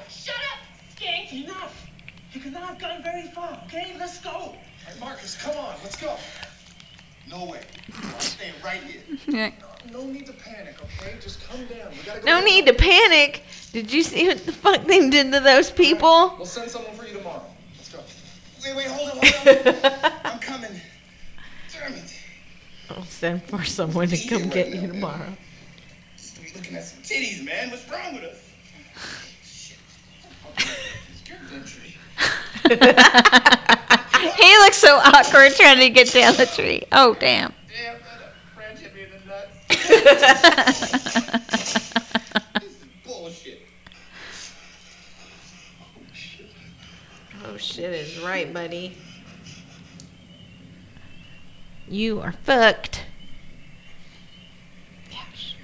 [0.10, 0.60] Shut up,
[0.95, 1.32] skank!
[1.45, 1.88] Enough.
[2.34, 3.95] You cannot have gotten very far, okay?
[3.99, 4.56] Let's go.
[5.02, 6.15] Marcus, come on, let's go.
[7.28, 7.61] No way.
[8.03, 9.02] I'm staying right here.
[9.28, 9.52] Yeah.
[9.91, 11.15] No need to panic, okay?
[11.19, 11.91] Just calm down.
[11.91, 12.26] We gotta go.
[12.26, 13.10] No get need to help.
[13.10, 13.44] panic.
[13.73, 16.36] Did you see what the fuck they did to those people?
[16.38, 17.44] We'll send someone for you tomorrow.
[17.78, 17.99] Let's go.
[18.64, 20.11] Wait, wait, hold on, hold on.
[20.26, 20.80] I'm coming.
[21.73, 22.15] Damn it.
[22.91, 25.34] I'll send for someone to come get you tomorrow.
[26.15, 27.72] Just be looking at some titties, man.
[27.72, 28.38] What's wrong with us?
[29.44, 29.78] Shit.
[30.52, 30.69] Okay.
[31.10, 31.65] Let's get the
[33.98, 34.07] tree.
[34.22, 36.84] He looks so awkward trying to get down the tree.
[36.91, 37.53] Oh, damn.
[37.69, 37.98] Damn,
[38.57, 39.52] that hit me in the nuts.
[42.60, 43.61] This is bullshit.
[47.45, 48.95] Oh shit is right, buddy.
[51.88, 53.06] You are fucked.
[55.10, 55.56] Gosh.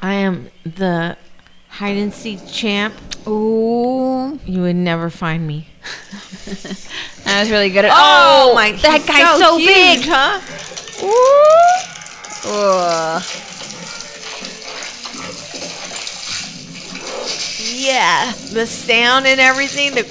[0.00, 1.16] I am the
[1.68, 2.94] hide and seek champ.
[3.28, 4.38] Ooh.
[4.46, 5.68] You would never find me.
[7.26, 8.72] I was really good at Oh, oh my!
[8.72, 10.00] That guy's so, huge, big.
[10.08, 10.40] huh?
[11.04, 12.52] Ooh.
[12.52, 13.22] Ugh.
[17.72, 19.94] Yeah, the sound and everything.
[19.94, 20.02] The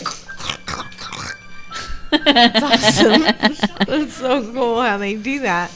[2.12, 3.22] That's awesome.
[3.88, 5.72] That's so cool how they do that.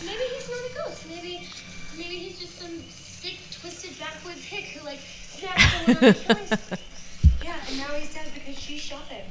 [7.43, 9.25] Yeah, and now he's dead because she shot him.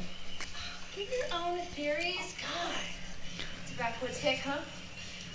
[0.97, 2.35] Give your own theories.
[2.40, 2.74] God.
[3.62, 4.59] It's a backwoods hick, huh?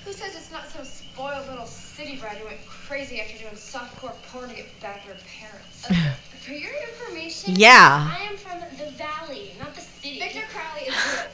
[0.06, 4.14] Who says it's not some spoiled little city brat who went crazy after doing softcore
[4.32, 5.86] porn to get back at her parents?
[6.44, 8.10] For your information, Yeah.
[8.18, 10.20] I am from the valley, not the city.
[10.20, 11.26] Victor Crowley is real.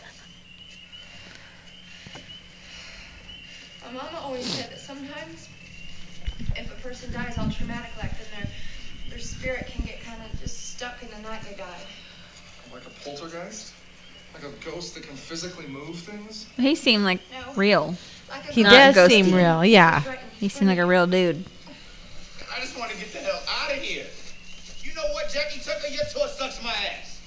[3.85, 5.47] My mama always said that sometimes,
[6.55, 8.22] if a person dies all traumatic like then their their
[9.43, 11.85] spirit can get kind of just stuck in the night they died.
[12.71, 13.73] Like a poltergeist?
[14.33, 16.47] Like a ghost that can physically move things?
[16.55, 17.19] He seemed like
[17.57, 17.97] real.
[18.51, 19.65] He Not does seem real.
[19.65, 20.01] Yeah.
[20.39, 21.43] He seemed like a real dude.
[22.55, 24.05] I just want to get the hell out of here.
[24.81, 25.87] You know what, Jackie Tucker?
[25.89, 27.19] Your tour sucks my ass.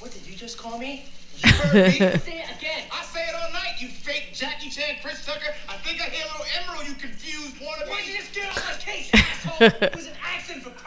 [0.00, 1.06] What did you just call me?
[1.38, 1.98] You heard me.
[1.98, 2.84] Say it again.
[2.92, 5.54] I say it all night, you fake Jackie Chan, Chris Tucker.
[5.68, 7.88] I think I hear a little emerald, you confused wannabe.
[7.88, 9.66] Why don't you just get off my case, asshole?
[9.66, 10.81] It was an accident, for Christ's sake.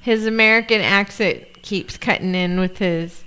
[0.00, 3.24] His American accent keeps cutting in with his.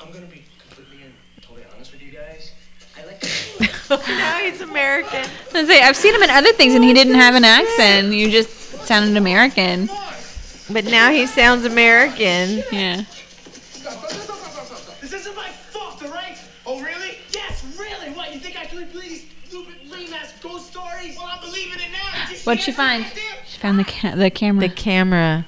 [0.00, 2.52] I'm gonna be completely and totally honest with you guys.
[2.98, 3.22] I like
[4.08, 5.28] now he's American.
[5.54, 8.12] I say I've seen him in other things, and he didn't have an accent.
[8.12, 8.50] You just
[8.86, 9.88] sounded American.
[10.70, 12.62] But now he sounds American.
[12.72, 13.02] Yeah.
[15.00, 16.38] This isn't my fault, alright?
[16.64, 17.18] Oh, really?
[17.34, 18.10] Yes, really?
[18.14, 21.16] What, you think I can believe these stupid, lame-ass ghost stories?
[21.18, 22.34] Well, I'm believing it now.
[22.44, 23.04] What'd she that find?
[23.62, 24.68] Right found the ca- the camera.
[24.68, 25.46] The camera.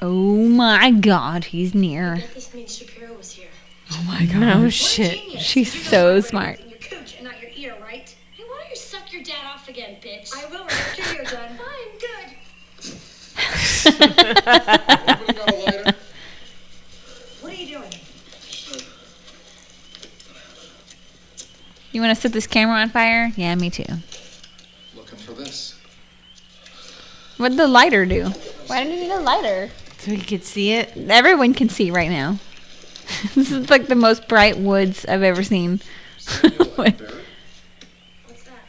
[0.00, 2.22] oh my God, he's near.
[2.34, 3.48] This means Shapiro was here.
[3.92, 4.36] Oh my God.
[4.36, 5.18] No shit.
[5.40, 6.60] She's so smart.
[6.60, 8.14] In your cooch and not your ear, right?
[8.36, 10.34] Hey, why don't you suck your dad off again, bitch?
[10.36, 11.58] I will right after you're done.
[11.58, 12.34] Fine, good.
[15.06, 15.84] Anybody got a lighter?
[17.40, 17.92] What are you doing?
[21.92, 23.32] You want to set this camera on fire?
[23.36, 23.84] Yeah, me too.
[24.94, 25.78] Looking for this.
[27.38, 28.30] What'd the lighter do?
[28.66, 29.70] Why did you need a lighter?
[29.98, 30.96] So he could see it.
[30.96, 32.38] Everyone can see right now.
[33.36, 35.80] this is like the most bright woods I've ever seen.
[36.18, 36.74] Samuel L.
[36.74, 37.00] Barrett.
[38.26, 38.60] What's that?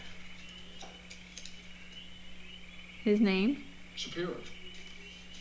[3.03, 3.63] His name?
[3.95, 4.35] Shapiro.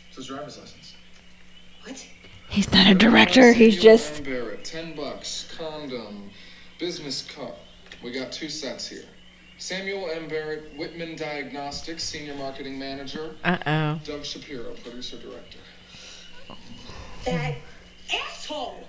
[0.07, 0.95] It's his driver's license.
[1.83, 2.07] What?
[2.49, 3.53] He's not a director.
[3.53, 4.23] He's just.
[4.63, 6.31] Ten bucks, condom,
[6.79, 7.59] business cup.
[8.03, 9.05] We got two sets here.
[9.59, 10.29] Samuel M.
[10.29, 13.35] Barrett, Whitman Diagnostics, senior marketing manager.
[13.43, 13.99] Uh oh.
[14.05, 15.59] Doug Shapiro, producer director.
[17.25, 17.55] That
[18.13, 18.87] asshole!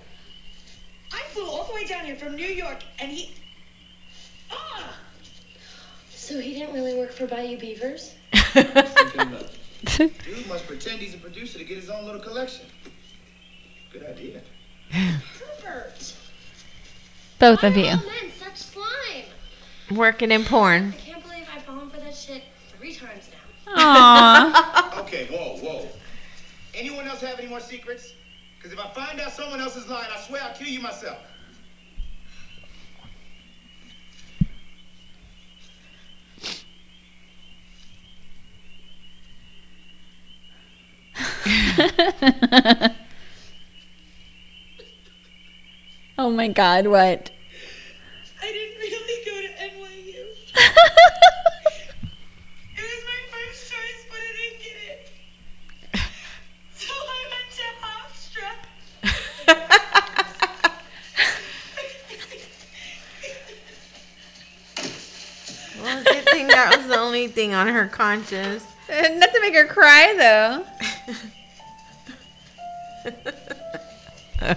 [1.11, 3.35] I flew all the way down here from New York and he.
[4.49, 4.97] Ah!
[6.09, 8.15] So he didn't really work for Bayou Beavers?
[8.53, 12.65] Dude must pretend he's a producer to get his own little collection.
[13.91, 14.41] Good idea.
[14.93, 16.15] Rupert!
[17.39, 17.87] Both of you.
[17.87, 19.25] Oh, man, such slime.
[19.95, 20.93] Working in porn.
[20.97, 22.43] I can't believe I've fallen for that shit
[22.77, 23.29] three times
[23.67, 23.73] now.
[23.75, 24.99] Aww.
[25.01, 25.87] Okay, whoa, whoa.
[26.73, 28.13] Anyone else have any more secrets?
[28.57, 31.17] Because if I find out someone else is lying, I swear I'll kill you myself.
[46.17, 47.31] oh my God, what?
[48.41, 50.25] I didn't really go to NYU.
[52.73, 54.99] It was my first choice, but I didn't get it.
[56.75, 58.49] So I went to Hofstra.
[65.83, 68.65] Well, good thing that was the only thing on her conscience.
[68.89, 70.65] Not to make her cry, though.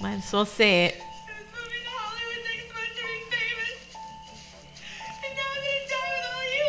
[0.00, 0.96] Might as well say it.
[1.00, 1.04] I
[1.38, 3.78] was moving to Hollywood next month to be famous.
[5.24, 6.64] And now I'm gonna die with all you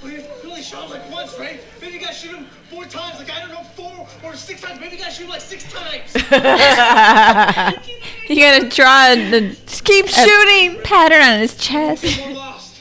[0.00, 1.60] Well, you only shot him like once, right?
[1.80, 4.78] Maybe you gotta shoot him four times, like I don't know, four or six times.
[4.80, 6.14] Maybe you gotta shoot him like six times.
[8.28, 10.80] You gotta draw the keep shooting.
[10.84, 12.04] pattern on his chest.
[12.30, 12.76] Lost.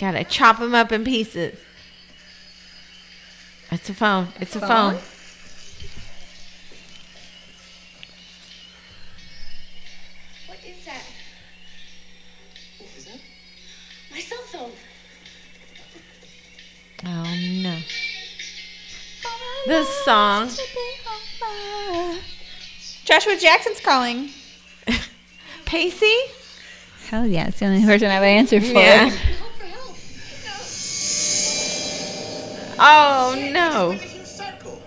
[0.00, 1.58] Gotta chop him up in pieces.
[3.70, 4.28] It's a phone.
[4.40, 4.94] It's a phone.
[4.94, 5.02] What
[17.04, 17.78] Oh no.
[19.66, 20.50] This song.
[23.04, 24.30] Joshua Jackson's calling.
[25.64, 26.16] Pacey?
[27.08, 28.66] Hell yeah, it's the only person I have an answer for.
[28.66, 29.08] Yeah.
[29.08, 29.96] Help for help.
[32.78, 33.92] Oh no.
[33.92, 34.82] Make a huge circle.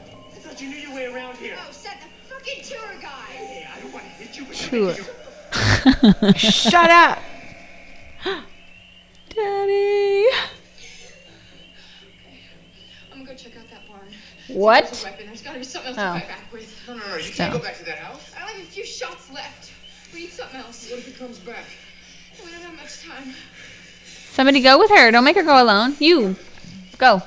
[14.48, 15.02] What?
[15.04, 15.26] Weapon.
[15.28, 16.14] There's gotta be something else Oh.
[16.14, 16.76] to fight back with.
[16.88, 17.32] No, no, no, you So.
[17.34, 18.22] can't go back to that house.
[18.38, 19.72] I only have a few shots left.
[20.14, 20.90] We need something else.
[20.90, 21.66] What if he comes back?
[22.44, 23.34] We don't have much time.
[24.34, 25.12] Somebody go with her.
[25.12, 25.96] Don't make her go alone.
[26.00, 26.36] You
[26.98, 27.22] go.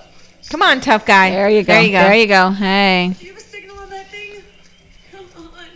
[0.51, 1.31] Come on, tough guy.
[1.31, 1.73] There you go.
[1.73, 2.03] There you go.
[2.05, 2.51] There you go.
[2.51, 3.15] Hey.
[3.19, 4.43] Do you have a signal on that thing?
[5.13, 5.67] Come on.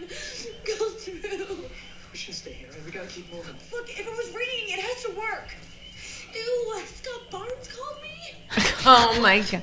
[0.64, 1.64] Go through.
[2.12, 2.68] We should stay here.
[2.86, 3.54] We gotta keep moving.
[3.72, 5.48] Look, if it was ringing, it has to work.
[6.34, 8.34] Ew, Scott Barnes called me.
[8.84, 9.62] Oh my god.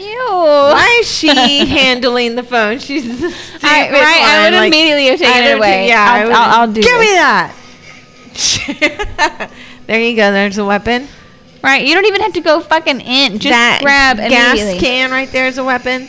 [0.00, 0.28] Ew.
[0.30, 1.28] Why is she
[1.66, 2.78] handling the phone?
[2.78, 5.70] She's the I, stupid right, I would like, immediately have taken it away.
[5.70, 7.54] think- yeah, I I'll, would- I'll, I'll do Give me that.
[9.86, 10.32] there you go.
[10.32, 11.08] There's a weapon.
[11.62, 13.32] Right, you don't even have to go fucking in.
[13.38, 16.08] Just that grab gas can right there is a weapon.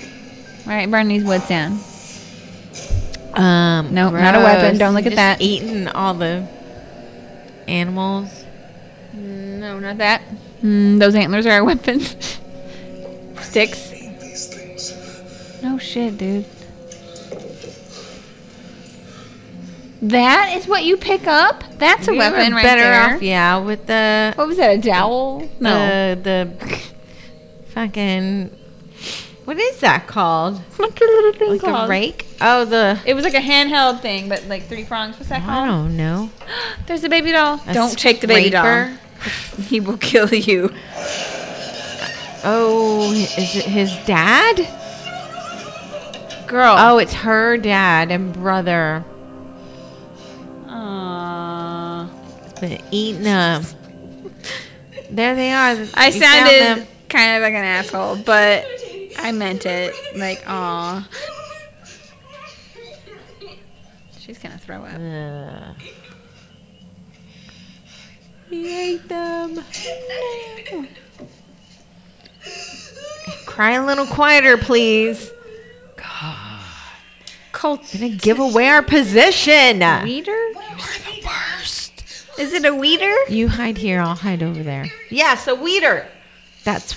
[0.66, 1.74] Right, burn these woods down.
[3.34, 4.78] Um, Nope, not a weapon.
[4.78, 5.42] Don't look at Just that.
[5.42, 6.48] Eating all the
[7.68, 8.46] animals.
[9.14, 10.22] No, not that.
[10.64, 12.16] Mm, those antlers are our weapons.
[13.52, 13.92] Sticks.
[15.62, 16.46] No shit, dude.
[20.04, 21.64] That is what you pick up?
[21.78, 23.16] That's a We weapon right better there.
[23.16, 25.48] off, yeah, with the What was that, a dowel?
[25.60, 26.16] No.
[26.16, 26.80] the the
[27.74, 28.58] fucking
[29.46, 30.60] what is that called?
[30.78, 31.88] What's the little thing Like called?
[31.88, 32.26] a rake?
[32.40, 35.18] Oh, the It was like a handheld thing, but like three prongs.
[35.18, 35.68] What's that I called?
[35.68, 36.30] don't know.
[36.88, 37.60] There's a baby doll.
[37.68, 38.90] A don't take the baby doll.
[39.68, 40.74] He will kill you.
[42.44, 44.58] Oh, is it his dad?
[46.48, 46.76] Girl.
[46.78, 49.06] Oh, it's her dad and brother.
[50.66, 52.10] Aww.
[52.60, 53.64] Been eating them.
[55.12, 55.78] There they are.
[55.94, 58.66] I You sounded kind of like an asshole, but
[59.18, 59.94] I meant it.
[60.16, 61.08] Like, aw.
[64.20, 64.96] She's gonna throw up.
[64.96, 65.76] Ugh.
[68.50, 69.64] He ate them.
[73.52, 75.32] Cry a little quieter, please.
[77.52, 79.80] Cold Gonna give away our position.
[80.04, 80.32] weeder?
[80.32, 82.04] You're the worst.
[82.40, 83.14] Is it a weeder?
[83.30, 84.00] You hide here.
[84.00, 84.86] I'll hide over there.
[85.10, 86.08] Yes, a weeder.
[86.64, 86.96] That's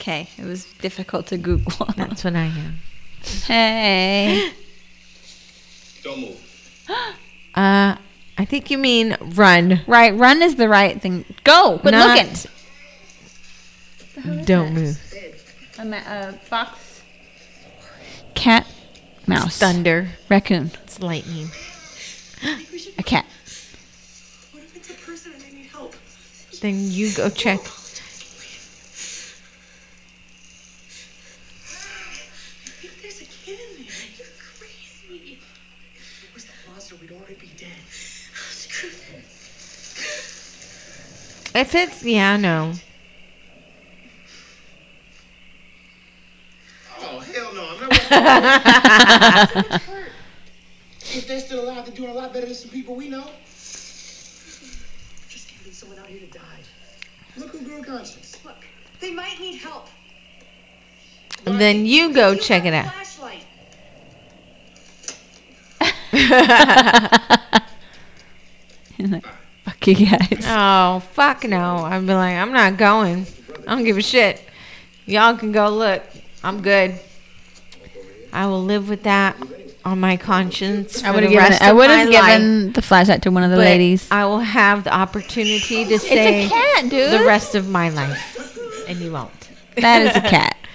[0.00, 1.86] Okay, it was difficult to Google.
[1.96, 2.78] that's what I am.
[3.46, 4.52] hey.
[6.02, 6.40] Don't move.
[7.56, 7.96] Uh,
[8.36, 9.80] I think you mean run.
[9.86, 11.24] Right, run is the right thing.
[11.42, 12.46] Go, but Not- look it.
[14.46, 15.00] Don't move.
[15.78, 17.02] A, ma- a fox,
[18.34, 18.66] cat,
[19.26, 20.08] mouse, Thunder.
[20.28, 21.50] raccoon, It's lightning.
[22.98, 23.26] a cat.
[24.52, 25.94] What if it's a person and they need help?
[26.62, 27.60] Then you go check.
[27.60, 27.64] I
[32.80, 33.92] think there's a kid in there.
[34.16, 34.26] You're
[34.58, 35.38] crazy.
[35.94, 37.76] If it was the monster, we'd already be dead.
[37.90, 39.42] Screw this.
[41.54, 42.72] If it's yeah, no.
[47.16, 47.66] Oh, hell no.
[47.70, 47.92] I'm not
[51.14, 53.24] If they're still alive, they're doing a lot better than some people we know.
[55.28, 56.60] Just can't leave someone out here to die.
[57.38, 58.36] Look who grew a conscience.
[58.44, 58.66] Look,
[59.00, 59.86] they might need help.
[61.46, 62.92] And then you go You check it out.
[62.92, 63.46] Flashlight.
[69.64, 70.44] Fuck you guys.
[70.46, 71.84] oh fuck no!
[71.84, 73.26] I'd be like, I'm not going.
[73.66, 74.42] I don't give a shit.
[75.06, 76.02] Y'all can go look.
[76.42, 76.98] I'm good.
[78.36, 79.34] I will live with that
[79.84, 81.02] on my conscience.
[81.02, 81.52] I would have given.
[81.58, 82.38] I would have life.
[82.38, 84.06] given the flashlight to one of the But ladies.
[84.10, 87.12] I will have the opportunity to say It's a cat, dude.
[87.20, 89.30] the rest of my life, and you won't.
[89.76, 90.56] that is a cat.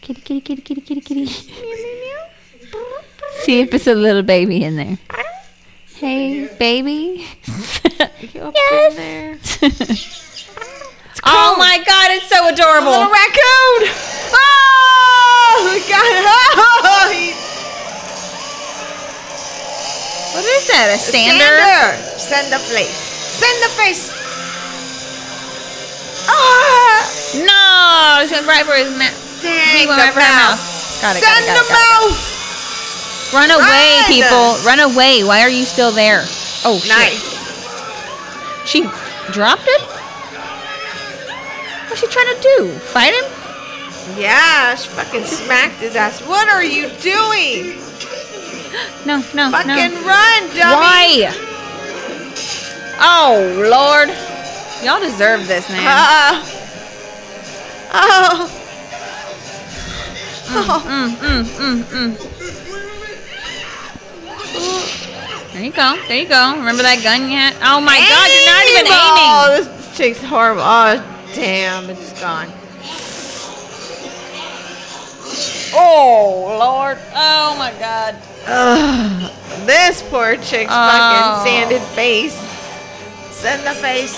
[0.00, 1.26] Kitty, kitty, kitty, kitty, kitty, kitty.
[3.42, 4.98] See if it's a little baby in there.
[5.94, 7.26] Hey, baby.
[8.34, 8.52] You
[11.22, 12.90] up oh my god, it's so adorable.
[12.92, 13.80] Little raccoon!
[14.32, 16.24] Oh, we got it!
[16.26, 17.34] Oh, he-
[20.34, 20.94] What is that?
[20.94, 21.42] A sander?
[21.42, 22.18] Sander!
[22.18, 22.94] Send the face.
[23.40, 24.10] Send the face.
[26.30, 27.02] Ah!
[27.34, 29.16] No, it's right for his mouth.
[29.42, 30.56] Dang, He went right for mouth.
[30.58, 31.02] mouth.
[31.02, 32.10] Got it, got it, got the it, got it.
[32.10, 32.18] mouth.
[33.32, 34.06] Run away, Run!
[34.10, 34.46] people.
[34.66, 35.22] Run away.
[35.24, 36.22] Why are you still there?
[36.64, 36.90] Oh, shit.
[36.90, 37.26] Nice.
[38.68, 38.82] She
[39.32, 39.82] dropped it?
[41.90, 42.70] What's she trying to do?
[42.94, 43.24] Fight him?
[44.16, 46.20] Yeah, she fucking smacked his ass.
[46.24, 47.78] What are you doing?
[49.04, 49.50] No, no, no.
[49.50, 50.06] Fucking no.
[50.06, 50.76] run, dummy.
[50.76, 51.32] Why?
[53.00, 53.34] Oh,
[53.68, 54.08] Lord.
[54.84, 55.86] Y'all deserve this, man.
[55.86, 56.44] Uh,
[57.92, 58.48] oh.
[60.52, 60.84] Oh.
[60.86, 62.14] Mm, mm, mm, mm.
[65.52, 65.96] There you go.
[66.06, 66.56] There you go.
[66.56, 67.54] Remember that gun you had?
[67.62, 69.26] Oh my god, you're not even aiming.
[69.26, 70.62] Oh, this chick's horrible.
[70.62, 72.48] Oh, damn, it's gone.
[75.72, 76.98] Oh Lord!
[77.14, 78.16] Oh my God!
[78.46, 79.32] Ugh,
[79.66, 81.42] this poor chick's Oh.
[81.44, 82.34] fucking sanded face.
[83.30, 84.14] Send the face.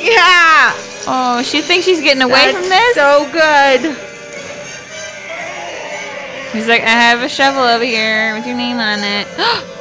[0.00, 0.72] Yeah.
[1.10, 2.94] Oh, she thinks she's getting away That's from this.
[2.94, 3.96] So good.
[6.52, 9.26] He's like, I have a shovel over here with your name on it.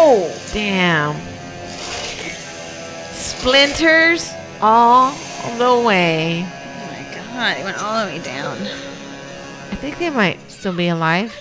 [0.00, 1.16] Oh, damn.
[3.38, 5.12] Splinters all
[5.58, 6.44] the way.
[6.44, 7.56] oh my God!
[7.58, 8.56] It went all the way down.
[8.58, 11.34] I think they might still be alive.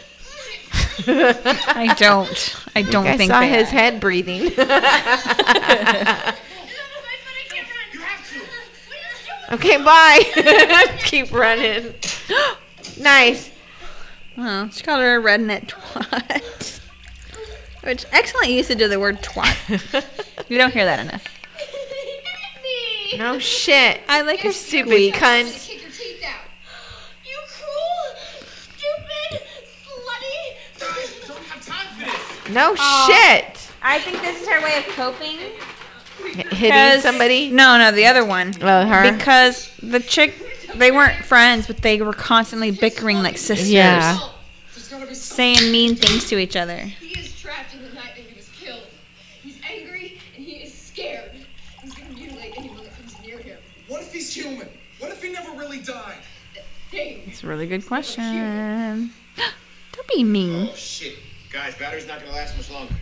[1.08, 2.56] I don't.
[2.76, 3.72] I don't I think saw they his are.
[3.72, 4.48] head breathing.
[9.52, 10.96] okay, bye.
[11.00, 11.94] Keep running.
[13.00, 13.50] nice.
[14.38, 16.80] Oh, she called her a redneck twat.
[17.84, 20.06] Which excellent usage of the word twat.
[20.50, 21.24] you don't hear that enough.
[23.18, 24.02] No shit.
[24.10, 25.14] I like her Stupid squeak.
[25.16, 25.68] cunt.
[25.68, 26.42] Kick your teeth out.
[27.26, 29.42] You cruel, stupid,
[29.86, 30.80] slutty.
[30.80, 32.54] Guys, don't have time for this.
[32.54, 33.08] No Aw.
[33.08, 33.70] shit.
[33.82, 35.38] I think this is her way of coping.
[36.52, 37.50] Hitting 'Cause- somebody?
[37.50, 38.54] No, no, the other one.
[38.62, 39.12] Oh, her?
[39.12, 40.34] Because the chick,
[40.76, 43.72] they weren't friends, but they were constantly bickering like sisters.
[43.72, 44.18] Yeah.
[44.74, 45.36] There's gotta be some.
[45.38, 46.78] Saying mean things to each other.
[46.78, 48.82] He is trapped in the night that he was killed.
[49.44, 51.32] He's angry and he is scared.
[51.84, 53.58] He's gonna mutilate anyone that comes near him.
[53.88, 54.68] What if he's human?
[55.00, 56.18] What if he never really died?
[57.38, 57.42] Dang.
[57.42, 59.12] It's a really good question.
[59.92, 60.70] Don't be mean.
[60.72, 61.18] Oh shit.
[61.52, 62.96] Guys, battery's not gonna last much longer.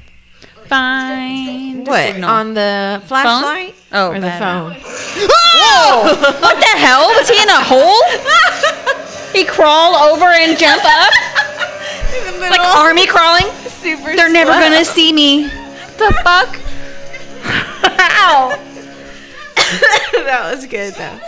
[0.68, 1.86] Fine.
[1.86, 2.14] What?
[2.14, 2.30] Signal.
[2.30, 3.76] On the flashlight?
[3.94, 4.74] Oh, or the phone?
[4.74, 6.16] Whoa!
[6.42, 7.08] what the hell?
[7.08, 8.02] Was he in a hole?
[9.32, 11.14] he crawl over and jump up?
[12.40, 13.46] Like army crawling?
[13.82, 15.44] Super They're never gonna see me.
[15.44, 16.60] The fuck?
[18.00, 18.58] Ow!
[20.26, 21.20] that was good though.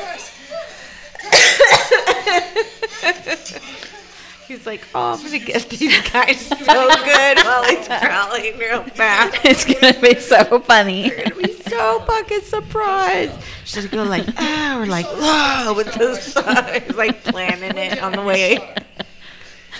[4.47, 9.37] He's like, oh, I'm gonna get these guys so good while he's crawling real fast.
[9.43, 11.09] It's gonna be so funny.
[11.09, 13.33] They're gonna be so fucking surprised.
[13.65, 16.81] She's gonna go like, ah, or like, whoa, with the sun.
[16.81, 18.57] He's like planning it on the way.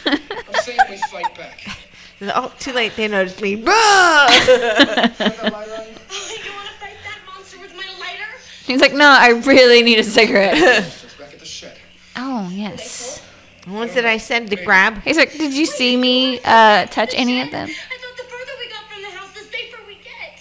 [0.06, 1.65] I'm saying we fight back.
[2.19, 2.95] Oh, too late.
[2.95, 3.53] They noticed me.
[3.57, 3.65] Run!
[3.68, 8.26] Oh, you wanna fight that monster with my lighter?
[8.65, 10.57] He's like, no, I really need a cigarette.
[10.57, 11.78] It's back at the shed.
[12.18, 13.22] Oh, yes.
[13.68, 15.02] The ones that I send to grab?
[15.03, 17.68] He's like, did you see me uh, touch any of them?
[17.68, 20.39] I thought the further we got from the house, the safer we get.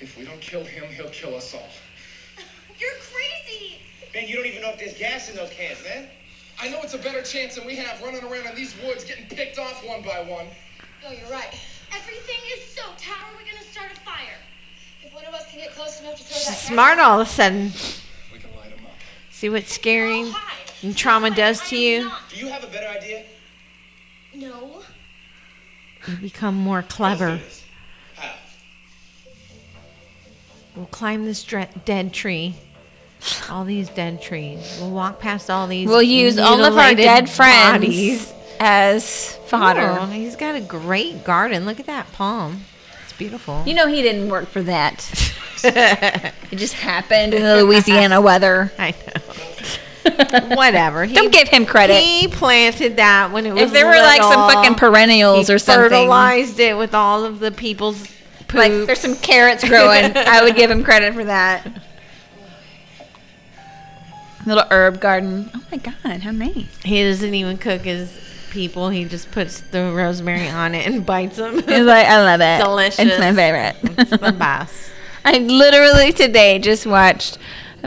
[0.00, 1.68] If we don't kill him, he'll kill us all.
[2.78, 3.80] You're crazy.
[4.14, 6.08] Man, you don't even know if there's gas in those cans, man.
[6.60, 9.26] I know it's a better chance than we have running around in these woods getting
[9.26, 10.46] picked off one by one.
[11.02, 11.54] No, you're right.
[11.96, 13.00] Everything is soaked.
[13.00, 14.36] How are we gonna start a fire?
[15.02, 17.26] If one of us can get close enough to throw She's that smart all of
[17.26, 17.72] a sudden.
[18.30, 18.92] We can light him up.
[19.30, 20.34] See what scaring
[20.82, 22.10] and trauma does to you?
[22.30, 23.24] Do you have a better idea?
[24.34, 24.82] No.
[26.06, 27.40] You become more clever.
[28.16, 28.30] How?
[30.76, 32.54] We'll climb this dre- dead tree.
[33.50, 34.78] All these dead trees.
[34.80, 35.88] We'll walk past all these.
[35.88, 38.32] We'll use all of our dead friends bodies.
[38.60, 39.96] as fodder.
[40.00, 41.64] Oh, he's got a great garden.
[41.64, 42.60] Look at that palm.
[43.02, 43.64] It's beautiful.
[43.66, 45.04] You know he didn't work for that.
[45.64, 48.72] It just happened in the Louisiana weather.
[48.78, 49.27] I know.
[50.56, 51.04] Whatever.
[51.04, 52.00] He, Don't give him credit.
[52.02, 55.90] He planted that when it was If there were like some fucking perennials or something,
[55.90, 58.06] fertilized it with all of the people's
[58.48, 58.54] poop.
[58.54, 61.66] like there's some carrots growing, I would give him credit for that.
[64.46, 65.50] Little herb garden.
[65.54, 66.66] Oh my god, how nice.
[66.82, 68.18] he doesn't even cook his
[68.50, 68.88] people.
[68.88, 71.54] He just puts the rosemary on it and bites them.
[71.56, 72.64] He's like, I love it.
[72.64, 72.98] Delicious.
[72.98, 73.76] It's my favorite.
[73.98, 74.90] It's the best.
[75.24, 77.38] I literally today just watched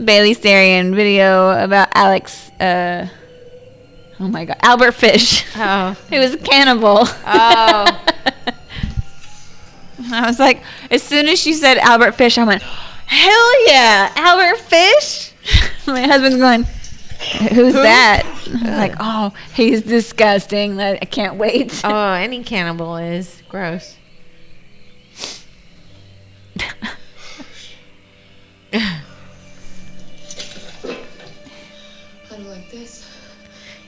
[0.03, 2.49] Bailey Sarian video about Alex.
[2.59, 3.07] Uh,
[4.19, 5.45] oh my god, Albert Fish.
[5.55, 5.95] Oh.
[6.09, 7.03] He was a cannibal.
[7.05, 7.05] Oh.
[10.13, 14.59] I was like, as soon as she said Albert Fish, I went, hell yeah, Albert
[14.59, 15.31] Fish.
[15.87, 16.63] My husband's going,
[17.53, 18.23] who's that?
[18.25, 20.79] I was like, oh, he's disgusting.
[20.79, 21.79] I can't wait.
[21.83, 23.97] Oh, any cannibal is gross.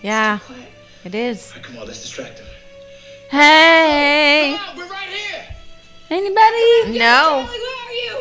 [0.03, 0.39] Yeah,
[1.05, 1.49] it is.
[1.49, 2.45] All right, come on, let's distract her.
[3.31, 5.45] Hey, Come on, we're right here.
[6.11, 6.99] anybody?
[6.99, 7.47] No.
[7.47, 8.17] Where are you?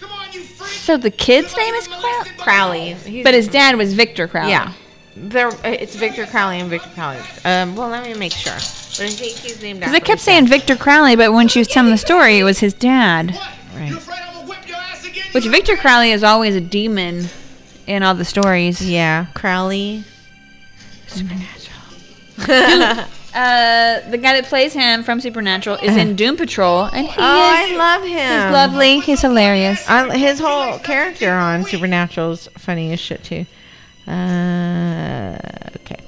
[0.00, 0.70] Come on, you freak.
[0.70, 2.94] So the kid's name is Crow- Crowley.
[2.94, 4.50] He's- But his dad was Victor Crowley.
[4.52, 4.72] Yeah.
[5.16, 7.18] There, it's Victor Crowley and Victor Crowley.
[7.44, 8.52] Um, well, let me make sure.
[8.54, 10.00] But I think he's named Because after.
[10.00, 12.58] they kept his saying Victor Crowley, but when she was telling the story, it was
[12.60, 13.32] his dad.
[13.32, 13.48] What?
[13.76, 13.90] Right.
[13.90, 15.24] You afraid I'm gonna whip your ass again?
[15.32, 17.26] Which Victor Crowley is always a demon
[17.86, 18.80] in all the stories.
[18.80, 20.04] Yeah, Crowley.
[23.34, 27.20] Uh, the guy that plays him from Supernatural is in Doom Patrol, and he oh,
[27.20, 28.42] I is love him.
[28.42, 29.00] he's lovely.
[29.00, 29.84] He's hilarious.
[29.88, 33.44] I, his whole character on Supernatural's funny as shit too.
[34.06, 35.36] Uh,
[35.78, 35.98] okay.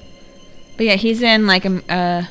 [0.77, 2.23] But yeah, he's in like um, uh,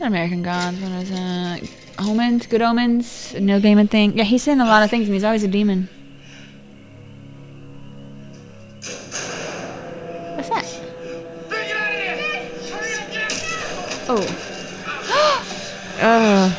[0.00, 0.80] American Gods.
[0.80, 1.76] What is it?
[2.00, 4.18] Omens, Good Omens, No Game and Thing.
[4.18, 5.88] Yeah, he's in a lot of things, and he's always a demon.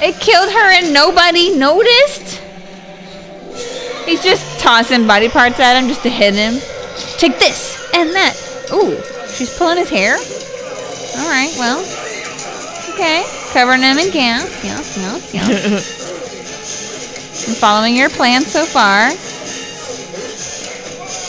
[0.04, 2.42] It killed her and nobody noticed.
[4.06, 6.56] He's just tossing body parts at him just to hit him.
[7.20, 8.36] Take this and that.
[8.74, 8.98] Ooh,
[9.30, 10.16] she's pulling his hair.
[10.16, 11.80] All right, well,
[12.94, 13.24] okay,
[13.54, 14.64] covering him in gas.
[14.64, 16.02] Yes, yes, yes.
[17.48, 19.10] I'm following your plan so far.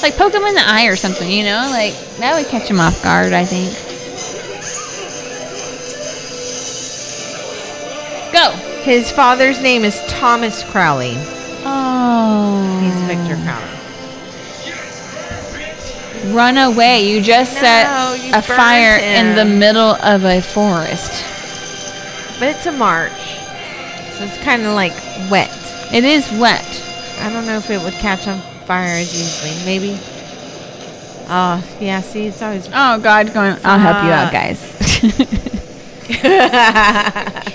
[0.03, 1.69] Like poke him in the eye or something, you know?
[1.71, 3.92] Like that would catch him off guard, I think.
[8.43, 8.51] Go.
[8.83, 11.15] his father's name is Thomas Crowley.
[11.65, 12.81] Oh.
[12.83, 13.69] He's Victor Crowley.
[16.35, 17.09] Run away.
[17.09, 21.25] You just No, set you a fire in the middle of a forest.
[22.41, 23.13] But it's a March,
[24.17, 24.95] so it's kind of like
[25.31, 25.51] wet.
[25.93, 26.67] It is wet.
[27.21, 29.65] I don't know if it would catch on fire as easily.
[29.65, 29.97] Maybe.
[31.29, 32.01] Oh, yeah.
[32.01, 32.69] See, it's always.
[32.73, 33.57] Oh, God, going.
[33.65, 34.61] I'll help you out, guys.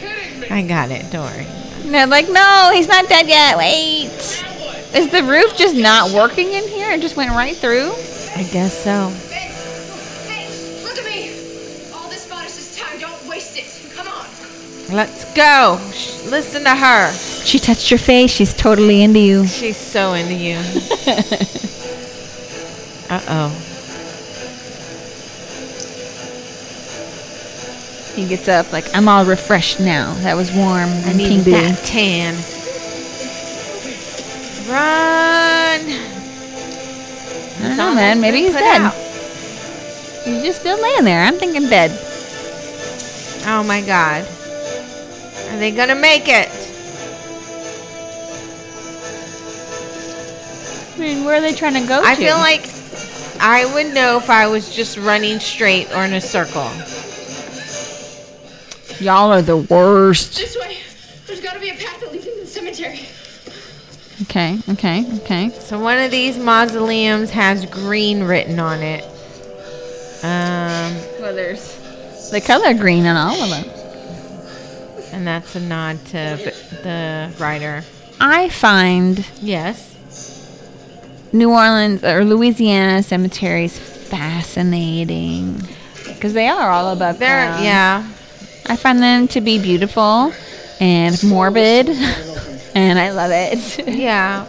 [0.49, 1.09] I got it.
[1.11, 1.45] Don't worry.
[1.83, 3.57] And they're like, no, he's not dead yet.
[3.57, 4.43] Wait.
[4.95, 6.91] Is the roof just not working in here?
[6.91, 7.91] It just went right through?
[8.35, 9.09] I guess so.
[9.29, 10.47] Hey,
[10.83, 11.29] look at me.
[11.93, 12.99] All this bought us is time.
[12.99, 13.93] Don't waste it.
[13.95, 14.25] Come on.
[14.95, 15.79] Let's go.
[15.93, 17.11] Shh, Listen to her.
[17.13, 18.31] She touched your face.
[18.31, 19.47] She's totally into you.
[19.47, 20.59] She's so into you.
[23.09, 23.66] Uh oh.
[28.17, 30.11] He gets up like, I'm all refreshed now.
[30.23, 30.89] That was warm.
[30.89, 32.33] I and need that tan.
[34.67, 35.85] Run.
[37.61, 38.19] I don't know, man.
[38.19, 38.81] Maybe he's dead.
[38.81, 38.93] out.
[40.25, 41.23] He's just still laying there.
[41.23, 41.91] I'm thinking dead.
[43.45, 44.25] Oh my god.
[45.51, 46.49] Are they gonna make it?
[50.95, 52.19] I mean, where are they trying to go I to?
[52.19, 52.67] feel like
[53.39, 56.71] I would know if I was just running straight or in a circle.
[58.99, 60.35] Y'all are the worst.
[60.37, 60.77] This way.
[61.25, 63.01] There's got to be a path that leads into the cemetery.
[64.23, 65.49] Okay, okay, okay.
[65.59, 69.03] So one of these mausoleums has green written on it.
[70.23, 71.77] Um, Well, there's
[72.31, 73.65] the color green on all of them.
[75.13, 77.83] and that's a nod to v- the writer.
[78.19, 79.93] I find Yes.
[81.31, 85.61] New Orleans or Louisiana cemeteries fascinating
[86.07, 87.63] because they are all above They're ground.
[87.63, 88.07] yeah.
[88.69, 90.33] I find them to be beautiful
[90.79, 91.89] and morbid,
[92.75, 93.87] and I love it.
[93.97, 94.45] Yeah.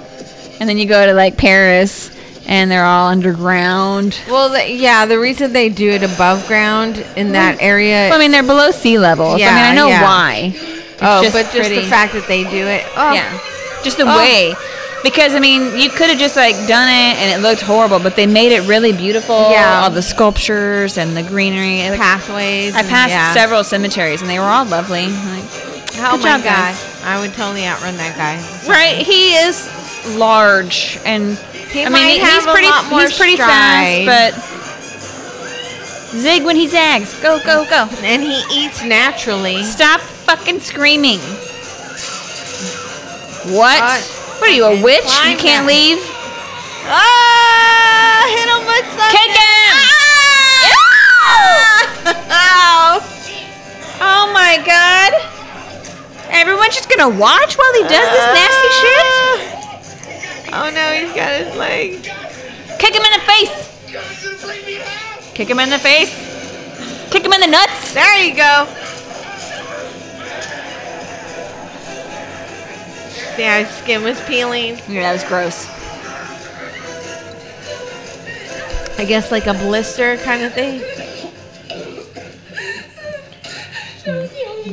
[0.61, 2.11] and then you go to like Paris,
[2.47, 4.21] and they're all underground.
[4.29, 5.07] Well, the, yeah.
[5.07, 8.09] The reason they do it above ground in that area.
[8.11, 9.27] Well, I mean, they're below sea level.
[9.39, 10.03] so, I mean, I know yeah.
[10.03, 10.55] why.
[11.01, 12.85] oh, just but just the fact that they do it.
[12.97, 13.39] Oh, Yeah,
[13.85, 14.17] just the Oh.
[14.17, 14.55] way.
[15.05, 18.17] Because I mean, you could have just like done it and it looked horrible, but
[18.17, 19.51] they made it really beautiful.
[19.51, 19.81] Yeah.
[19.83, 21.89] all the sculptures and the greenery.
[21.89, 22.75] Looked- pathways.
[22.75, 23.33] I and- passed yeah.
[23.33, 25.07] several cemeteries and they were all lovely.
[25.07, 25.45] Like,
[26.01, 26.75] Oh Good my job, god!
[26.75, 27.03] guys.
[27.05, 28.39] I would totally outrun that guy.
[28.71, 29.69] right, he is
[30.17, 32.69] large and He I might mean, he's a pretty.
[32.69, 34.07] lot more he's pretty stride.
[34.07, 34.33] fast,
[36.13, 37.15] but zig when he zags.
[37.21, 37.89] Go, go, go!
[38.03, 39.63] and he eats naturally.
[39.65, 41.19] Stop fucking screaming.
[43.57, 43.81] What?
[43.83, 44.01] Uh,
[44.39, 45.05] what are you, a witch?
[45.27, 45.99] You can't leave?
[46.87, 48.25] Ah!
[48.31, 49.13] Hit him with something.
[49.13, 49.75] Kick him!
[52.31, 53.03] Ah!
[54.01, 55.13] Oh my god!
[56.31, 59.07] Everyone's just gonna watch while he does this nasty shit?
[60.53, 62.03] Oh no, he's got his leg.
[62.79, 63.69] Kick him in the face!
[65.35, 66.13] Kick him in the face!
[67.11, 67.93] Kick him in the nuts!
[67.93, 68.67] There you go.
[73.45, 74.79] How his skin was peeling?
[74.89, 75.67] Yeah, that was gross.
[78.99, 80.83] I guess like a blister kind of thing.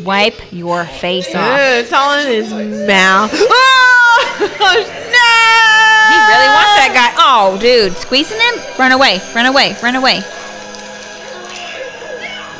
[0.03, 1.59] Wipe your face Ew, off.
[1.59, 2.51] it's all in his
[2.87, 3.31] mouth.
[4.37, 5.31] Oh, no!
[6.11, 7.13] He really wants that guy.
[7.21, 8.55] Oh, dude, squeezing him?
[8.77, 10.21] Run away, run away, run away.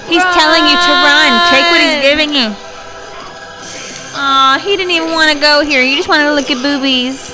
[0.06, 1.30] He's telling you to run.
[1.50, 2.54] Take what he's giving you.
[4.18, 5.82] Aw, he didn't even want to go here.
[5.82, 7.32] You just wanted to look at boobies.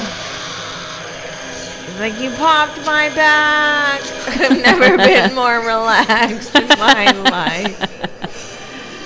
[2.00, 4.00] Like you popped my back.
[4.26, 7.78] I've never been more relaxed in my life.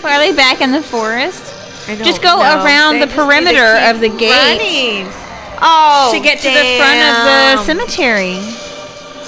[0.05, 1.43] Are they back in the forest?
[1.89, 2.65] I Just don't go know.
[2.65, 5.13] around They the just need to perimeter of the gate running.
[5.61, 8.39] Oh, to get to the front of the cemetery.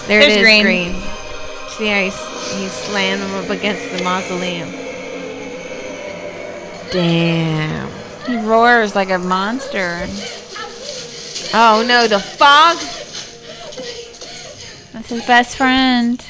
[0.07, 0.63] There There's it is, green.
[0.63, 0.93] green.
[1.69, 2.17] See how he's,
[2.57, 4.69] he's slammed him up against the mausoleum.
[6.91, 7.91] Damn.
[8.27, 10.07] He roars like a monster.
[11.55, 12.77] Oh no, the fog.
[14.93, 16.25] That's his best friend.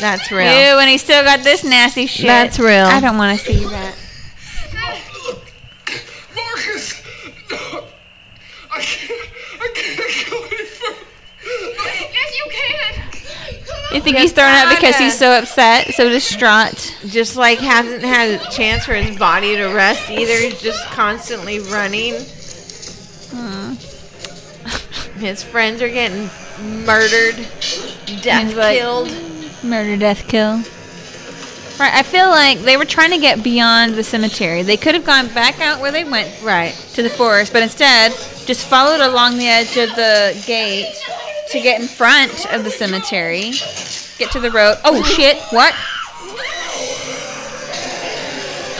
[0.00, 0.46] That's real.
[0.46, 2.26] Ew, and he still got this nasty shit.
[2.26, 2.86] That's real.
[2.86, 3.94] I don't want to see that.
[6.34, 7.02] Marcus!
[7.50, 7.84] no.
[8.72, 9.30] I can't,
[9.60, 11.06] I can't go any further.
[12.12, 12.99] Yes, you can.
[13.92, 16.94] You think he's throwing up because he's so upset, so distraught?
[17.06, 20.34] Just like hasn't had a chance for his body to rest either.
[20.34, 22.14] He's just constantly running.
[23.32, 23.74] Hmm.
[25.18, 26.30] His friends are getting
[26.86, 27.36] murdered,
[28.22, 29.10] death like- killed.
[29.64, 30.62] Murder, death, kill.
[31.78, 34.62] Right, I feel like they were trying to get beyond the cemetery.
[34.62, 36.74] They could have gone back out where they went Right.
[36.94, 38.12] to the forest, but instead
[38.46, 40.94] just followed along the edge of the gate
[41.50, 43.52] to get in front of the cemetery,
[44.18, 44.76] get to the road.
[44.84, 45.36] Oh shit!
[45.50, 45.74] What?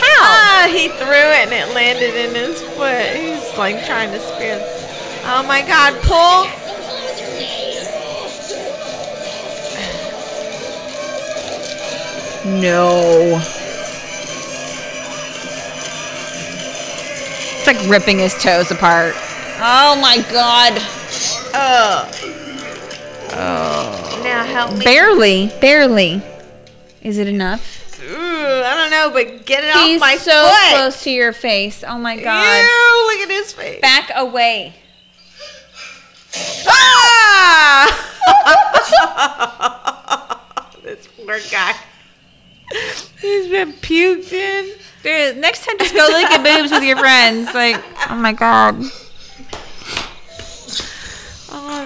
[0.01, 0.23] How?
[0.23, 3.15] Ah, he threw it and it landed in his foot.
[3.17, 4.61] He's like trying to spear.
[5.25, 6.47] Oh my god, pull!
[12.45, 13.39] No.
[17.59, 19.15] It's like ripping his toes apart.
[19.63, 20.81] Oh my god.
[21.53, 22.09] Oh.
[24.41, 24.85] Now help me.
[24.87, 26.23] Barely, barely.
[27.03, 28.01] Is it enough?
[28.03, 30.77] Ooh, I don't know, but get it He's off my so foot.
[30.77, 31.85] close to your face.
[31.87, 32.43] Oh my god.
[32.43, 33.83] Ew, look at his face.
[33.83, 34.75] Back away.
[36.67, 37.85] Ah!
[40.85, 41.75] this poor guy.
[43.21, 44.75] He's been puked in.
[45.03, 47.53] Dude, next time just go lick at boobs with your friends.
[47.53, 47.77] Like,
[48.11, 48.83] oh my god.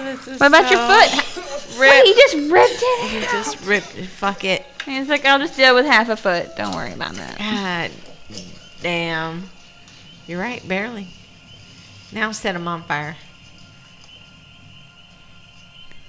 [0.05, 1.79] This is What about your so foot?
[1.79, 3.09] Wait, he just ripped it.
[3.09, 4.05] He just ripped it.
[4.05, 4.63] Fuck it.
[4.85, 6.55] He's like, I'll just deal with half a foot.
[6.55, 7.39] Don't worry about that.
[7.39, 7.91] God
[8.83, 9.49] damn.
[10.27, 11.07] You're right, barely.
[12.11, 13.17] Now set him on fire.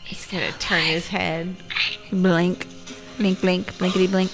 [0.04, 1.56] He's gonna turn his head.
[2.12, 2.66] Blink,
[3.16, 4.30] blink, blink, blinkety blink.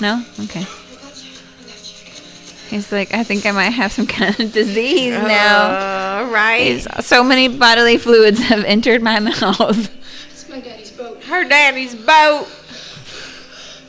[0.00, 0.24] No?
[0.44, 0.66] Okay.
[2.72, 6.22] He's like, I think I might have some kind of disease now.
[6.22, 6.72] Uh, right?
[6.72, 9.94] He's, so many bodily fluids have entered my mouth.
[10.30, 11.22] It's my daddy's boat.
[11.24, 12.48] Her daddy's boat.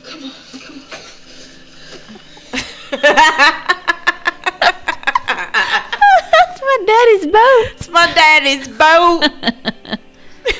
[0.04, 0.82] Come on, come on.
[6.30, 7.68] That's my daddy's boat.
[7.72, 9.30] It's my daddy's boat.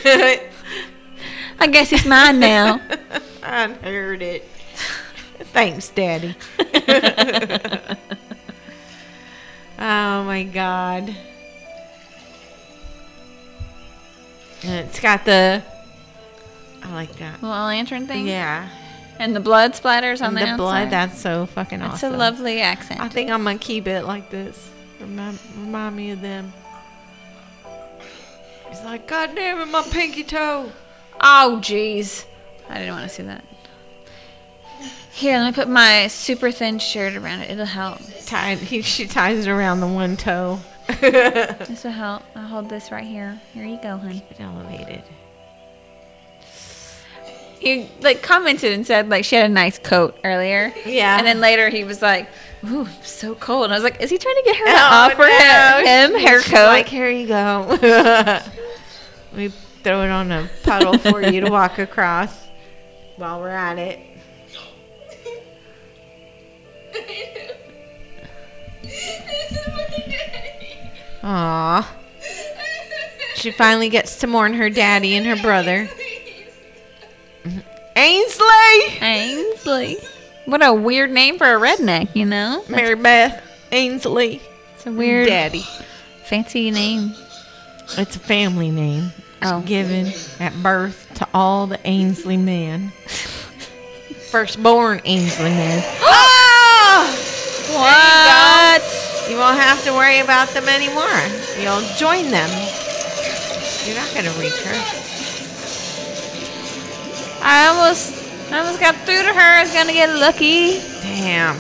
[1.61, 2.81] I guess it's mine now.
[3.43, 4.49] I heard it.
[5.55, 6.35] Thanks, Daddy.
[9.79, 11.17] oh my God.
[14.65, 15.63] And it's got the.
[16.83, 17.41] I like that.
[17.41, 18.27] Little lantern thing.
[18.27, 18.69] Yeah.
[19.21, 20.87] And the blood splatters on the, the blood.
[20.87, 20.91] outside.
[20.91, 21.95] That's so fucking awesome.
[21.95, 23.01] It's a lovely accent.
[23.01, 24.71] I think I'm gonna keep it like this.
[24.99, 26.53] Remind, remind me of them.
[28.69, 30.73] He's like, God damn it, my pinky toe.
[31.21, 32.25] Oh, jeez.
[32.69, 33.45] I didn't want to see that.
[35.15, 37.51] Here, let me put my super thin shirt around it.
[37.51, 38.01] It'll help.
[38.27, 38.59] Tied.
[38.59, 40.61] He, she ties it around the one toe.
[41.01, 42.25] This will help.
[42.35, 43.41] I'll hold this right here.
[43.53, 44.23] Here you go, honey.
[44.31, 45.03] It elevated.
[47.61, 50.73] He like commented and said like she had a nice coat earlier.
[50.85, 51.17] Yeah.
[51.17, 52.29] And then later he was like,
[52.67, 54.77] "Ooh, so cold." And I was like, "Is he trying to get her to Oh,
[54.77, 55.83] offer no.
[55.87, 57.67] him her She's coat?" Like, here you go.
[57.83, 58.53] Let
[59.33, 59.49] me
[59.83, 62.47] throw it on a puddle for you to walk across
[63.17, 63.99] while we're at it.
[71.23, 71.97] Aw.
[73.37, 75.89] She finally gets to mourn her daddy and her brother.
[77.97, 78.99] Ainsley!
[79.01, 79.97] Ainsley.
[80.47, 82.63] What a weird name for a redneck, you know?
[82.69, 83.43] That's- Mary Beth
[83.73, 84.41] Ainsley.
[84.75, 85.65] It's a weird, Daddy.
[86.25, 87.15] fancy name.
[87.97, 89.13] It's a family name.
[89.43, 89.61] It's Oh.
[89.61, 92.93] given at birth to all the Ainsley men.
[94.31, 95.83] Firstborn Ainsley men.
[96.03, 96.31] Ah!
[97.75, 98.83] What?
[99.29, 101.19] You won't have to worry about them anymore.
[101.59, 102.51] You'll join them.
[103.85, 104.79] You're not gonna reach her.
[107.43, 109.59] I almost, I almost got through to her.
[109.59, 110.81] I was gonna get lucky.
[111.03, 111.57] Damn.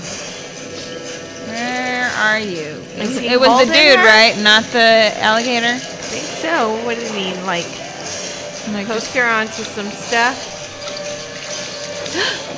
[1.48, 2.80] Where are you?
[2.96, 4.06] Is it was the dude, her?
[4.06, 4.34] right?
[4.42, 5.74] Not the alligator.
[5.74, 6.74] I think so.
[6.84, 7.66] What did he mean like?
[8.72, 10.52] Like, Hooked her onto some stuff.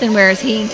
[0.00, 0.68] then where is he?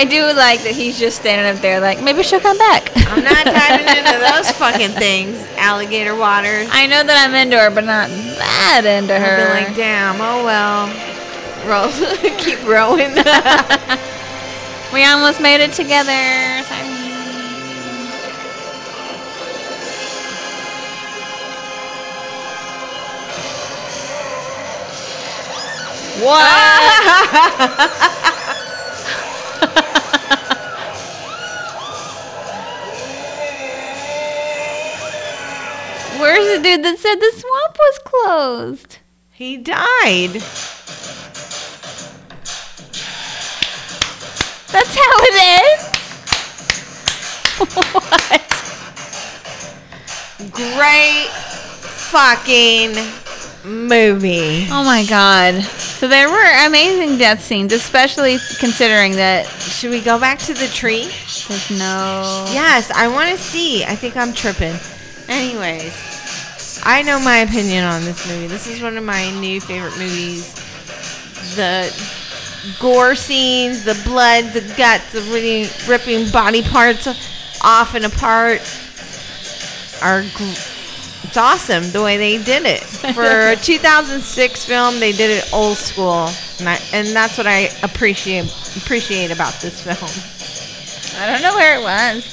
[0.00, 2.88] I do like that he's just standing up there, like maybe she'll come back.
[2.96, 5.36] I'm not diving into those fucking things.
[5.58, 6.68] Alligator waters.
[6.72, 9.36] I know that I'm into her, but not that into I've her.
[9.36, 10.88] been like, damn, oh well.
[11.68, 11.92] Roll,
[12.38, 13.12] keep rowing.
[14.94, 16.64] we almost made it together.
[16.64, 16.80] Sorry.
[36.20, 38.98] Where's the dude that said the swamp was closed?
[39.32, 40.32] he died.
[44.72, 45.82] That's how it ends.
[47.94, 48.40] what?
[50.52, 51.28] Great
[52.10, 52.92] fucking
[53.64, 54.66] movie.
[54.70, 55.62] Oh my god.
[55.62, 60.66] So there were amazing death scenes, especially considering that Should we go back to the
[60.68, 61.04] tree?
[61.48, 62.44] there's no.
[62.52, 63.84] Yes, I want to see.
[63.84, 64.76] I think I'm tripping.
[65.28, 65.92] Anyways,
[66.82, 68.46] I know my opinion on this movie.
[68.46, 70.54] This is one of my new favorite movies.
[71.56, 71.92] The
[72.80, 77.06] gore scenes, the blood, the guts, the really ripping body parts
[77.62, 78.60] off and apart
[80.02, 80.22] are.
[80.34, 80.66] Gr-
[81.22, 82.80] it's awesome the way they did it.
[83.14, 86.28] For a 2006 film, they did it old school,
[86.58, 88.46] and, I, and that's what I appreciate
[88.76, 90.10] appreciate about this film.
[91.22, 92.24] I don't know where it was.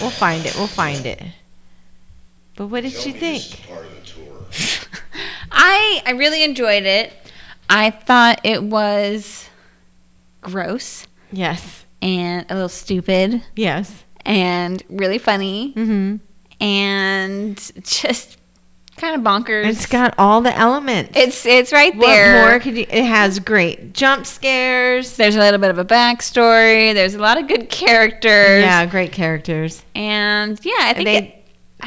[0.00, 0.54] We'll find it.
[0.56, 1.22] We'll find it.
[2.58, 3.66] But what did you think?
[3.68, 4.46] Part of the tour.
[5.52, 7.12] I I really enjoyed it.
[7.70, 9.48] I thought it was
[10.40, 11.84] gross Yes.
[12.02, 14.04] and a little stupid Yes.
[14.26, 16.16] and really funny Mm-hmm.
[16.60, 18.38] and just
[18.96, 19.66] kind of bonkers.
[19.66, 21.12] It's got all the elements.
[21.16, 22.48] it's it's right what there.
[22.50, 22.86] more could you?
[22.90, 25.16] It has great jump scares.
[25.16, 26.92] There's a little bit of a backstory.
[26.94, 28.62] There's a lot of good characters.
[28.64, 29.84] Yeah, great characters.
[29.94, 31.37] And yeah, I think they- it,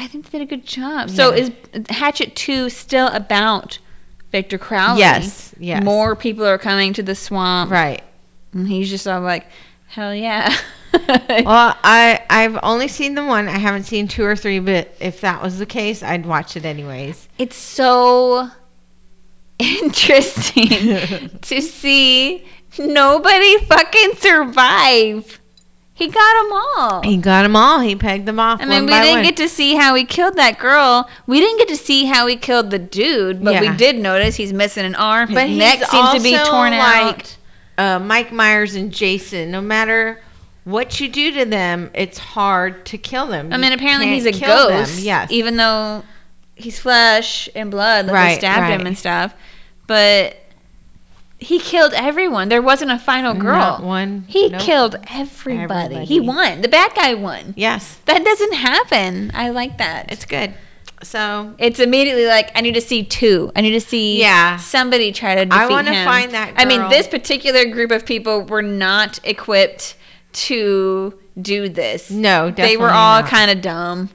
[0.02, 1.10] I think they did a good job.
[1.10, 1.52] So is
[1.88, 3.78] Hatchet 2 still about
[4.32, 4.98] Victor Crowley?
[4.98, 5.84] Yes, yes.
[5.84, 7.70] More people are coming to the swamp.
[7.70, 8.02] Right.
[8.52, 9.46] And he's just all like,
[9.86, 10.54] hell yeah.
[10.92, 13.48] Well, I I've only seen the one.
[13.48, 14.58] I haven't seen two or three.
[14.58, 17.28] But if that was the case, I'd watch it anyways.
[17.38, 18.50] it's so
[19.58, 20.68] interesting
[21.40, 22.44] to see
[22.78, 25.40] nobody fucking survive.
[25.94, 27.02] He got them all.
[27.02, 27.80] He got them all.
[27.80, 28.60] He pegged them off.
[28.62, 29.22] I mean, we didn't one.
[29.24, 31.08] get to see how he killed that girl.
[31.26, 33.60] We didn't get to see how he killed the dude, but Yeah.
[33.60, 35.28] we did notice he's missing an arm.
[35.28, 37.06] His But neck seems to be torn out.
[37.06, 37.26] like,
[37.78, 39.50] uh, Mike Myers and Jason.
[39.50, 40.18] No matter
[40.64, 43.52] what you do to them, it's hard to kill them.
[43.52, 44.78] I mean, apparently he's a kill them.
[44.84, 44.98] ghost.
[45.00, 45.30] Yes.
[45.30, 46.04] Even though
[46.54, 49.34] he's flesh and blood, like they Right, stabbed him and stuff.
[49.86, 50.36] But
[51.42, 52.48] he killed everyone.
[52.48, 53.54] There wasn't a final girl.
[53.58, 54.24] Not one.
[54.28, 54.60] He nope.
[54.60, 56.04] killed everybody.
[56.04, 56.62] He won.
[56.62, 57.54] The bad guy won.
[57.56, 59.30] Yes, That doesn't happen.
[59.34, 60.10] I like that.
[60.12, 60.54] it's good.
[61.02, 63.50] So It's immediately like I need to see two.
[63.56, 64.56] I need to see Yeah.
[64.58, 68.42] somebody try to defeat I wanna find that I mean, this particular group of people
[68.42, 69.96] were not equipped
[70.34, 72.10] to do this.
[72.10, 72.76] no, definitely.
[72.76, 74.10] they were all kind of dumb.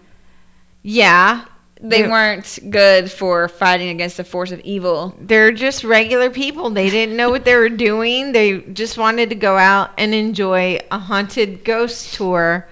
[0.82, 1.45] yeah.
[1.80, 5.16] They They're- weren't good for fighting against the force of evil.
[5.22, 6.70] They're just regular people.
[6.72, 8.32] They didn't know what they were doing.
[8.32, 12.68] They just wanted to go out and enjoy a haunted ghost tour,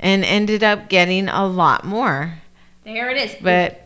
[0.00, 2.34] and ended up getting a lot more.
[2.84, 3.34] There it is.
[3.40, 3.82] But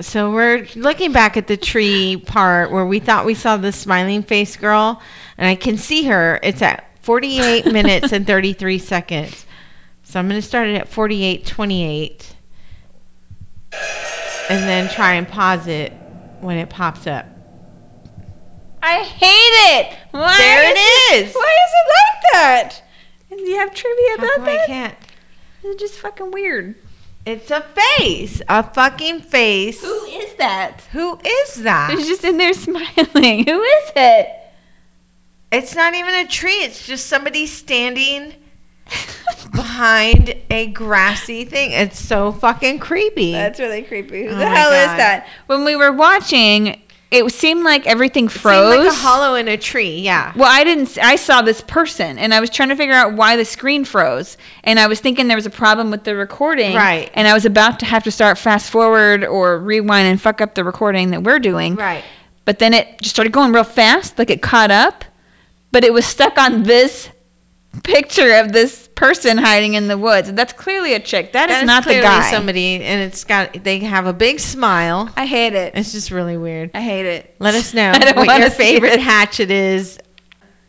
[0.00, 4.22] so we're looking back at the tree part where we thought we saw the smiling
[4.22, 5.00] face girl,
[5.38, 6.38] and I can see her.
[6.42, 9.46] It's at 48 minutes and 33 seconds.
[10.02, 12.33] So I'm going to start it at 48:28,
[14.50, 15.92] and then try and pause it
[16.40, 17.26] when it pops up.
[18.82, 19.96] I hate it.
[20.10, 21.34] Why There it is is.
[21.34, 22.82] Why is it like that?
[23.30, 24.60] Do you have trivia How about that?
[24.60, 24.94] I can't?
[25.62, 26.74] It's just fucking weird.
[27.24, 29.80] It's a face, a fucking face.
[29.80, 30.82] Who is that?
[30.92, 31.92] Who is that?
[31.94, 33.46] It's just in there smiling.
[33.46, 34.28] Who is it?
[35.50, 36.62] It's not even a tree.
[36.62, 38.34] It's just somebody standing
[39.54, 41.72] behind a grassy thing.
[41.72, 43.32] It's so fucking creepy.
[43.32, 44.24] That's really creepy.
[44.24, 45.26] Who Oh the hell is that?
[45.46, 46.80] When we were watching,
[47.10, 48.74] it seemed like everything froze.
[48.74, 50.00] It Seemed like a hollow in a tree.
[50.00, 50.32] Yeah.
[50.34, 50.98] well, I didn't.
[50.98, 54.36] I saw this person, and I was trying to figure out why the screen froze,
[54.64, 57.10] and I was thinking there was a problem with the recording, Right.
[57.14, 60.54] And I was about to have to start fast forward or rewind and fuck up
[60.56, 62.02] the recording that we're doing, Right.
[62.46, 65.04] But then it just started going real fast, like it caught up,
[65.70, 67.08] but it was stuck on this
[67.82, 70.32] picture of this person hiding in the woods.
[70.32, 71.32] That's clearly a chick.
[71.32, 72.30] That is is not the guy.
[72.30, 73.64] somebody, and it's got.
[73.64, 75.10] They have a big smile.
[75.16, 75.74] I hate it.
[75.74, 76.70] It's just really weird.
[76.74, 77.34] I hate it.
[77.38, 79.00] Let us know what your favorite it.
[79.00, 79.98] hatchet is,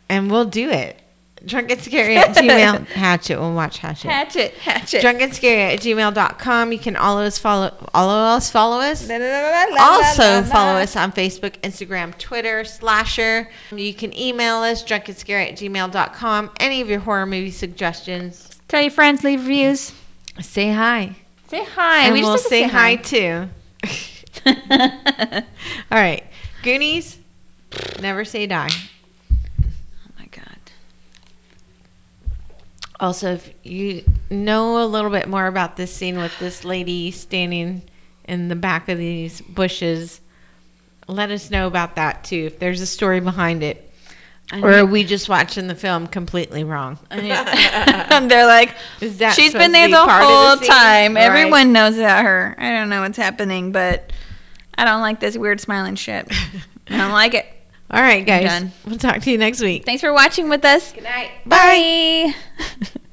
[0.08, 1.00] and we'll do it.
[1.44, 2.86] Drunk and scary at gmail.
[2.88, 3.38] Hatchet.
[3.38, 4.10] We'll watch Hatchet.
[4.10, 5.00] Hatchet, hatchet.
[5.00, 6.72] Drunk and scary at gmail.com.
[6.72, 9.08] You can always follow, follow us, follow us.
[9.08, 10.42] La, la, la, la, la, Also, la, la.
[10.44, 13.48] follow us on Facebook, Instagram, Twitter, Slasher.
[13.70, 16.50] You can email us, drunkandscary at gmail.com.
[16.58, 19.92] Any of your horror movie suggestions, Tell your friends, leave reviews.
[20.40, 21.14] say hi.
[21.48, 22.06] Say hi.
[22.06, 23.48] And We just we'll like to say hi
[25.36, 25.42] too.
[25.92, 26.24] All right.
[26.64, 27.18] Goonies,
[28.00, 28.70] never say die.
[29.62, 29.64] oh
[30.18, 30.56] my god.
[32.98, 37.82] Also, if you know a little bit more about this scene with this lady standing
[38.24, 40.20] in the back of these bushes,
[41.06, 42.44] let us know about that too.
[42.46, 43.82] If there's a story behind it.
[44.62, 47.00] Or are we just watching the film completely wrong?
[47.10, 51.14] and they're like, she's been there be the of the whole time.
[51.16, 51.24] Right.
[51.24, 52.54] Everyone knows about her.
[52.56, 54.12] I don't know what's happening, but
[54.78, 56.28] I don't like this weird smiling shit.
[56.88, 57.46] I don't like it.
[57.90, 58.44] All right, guys.
[58.44, 58.72] done.
[58.84, 59.84] We'll talk to you next week.
[59.84, 60.92] Thanks for watching with us.
[60.92, 61.30] Good night.
[61.46, 62.34] Bye.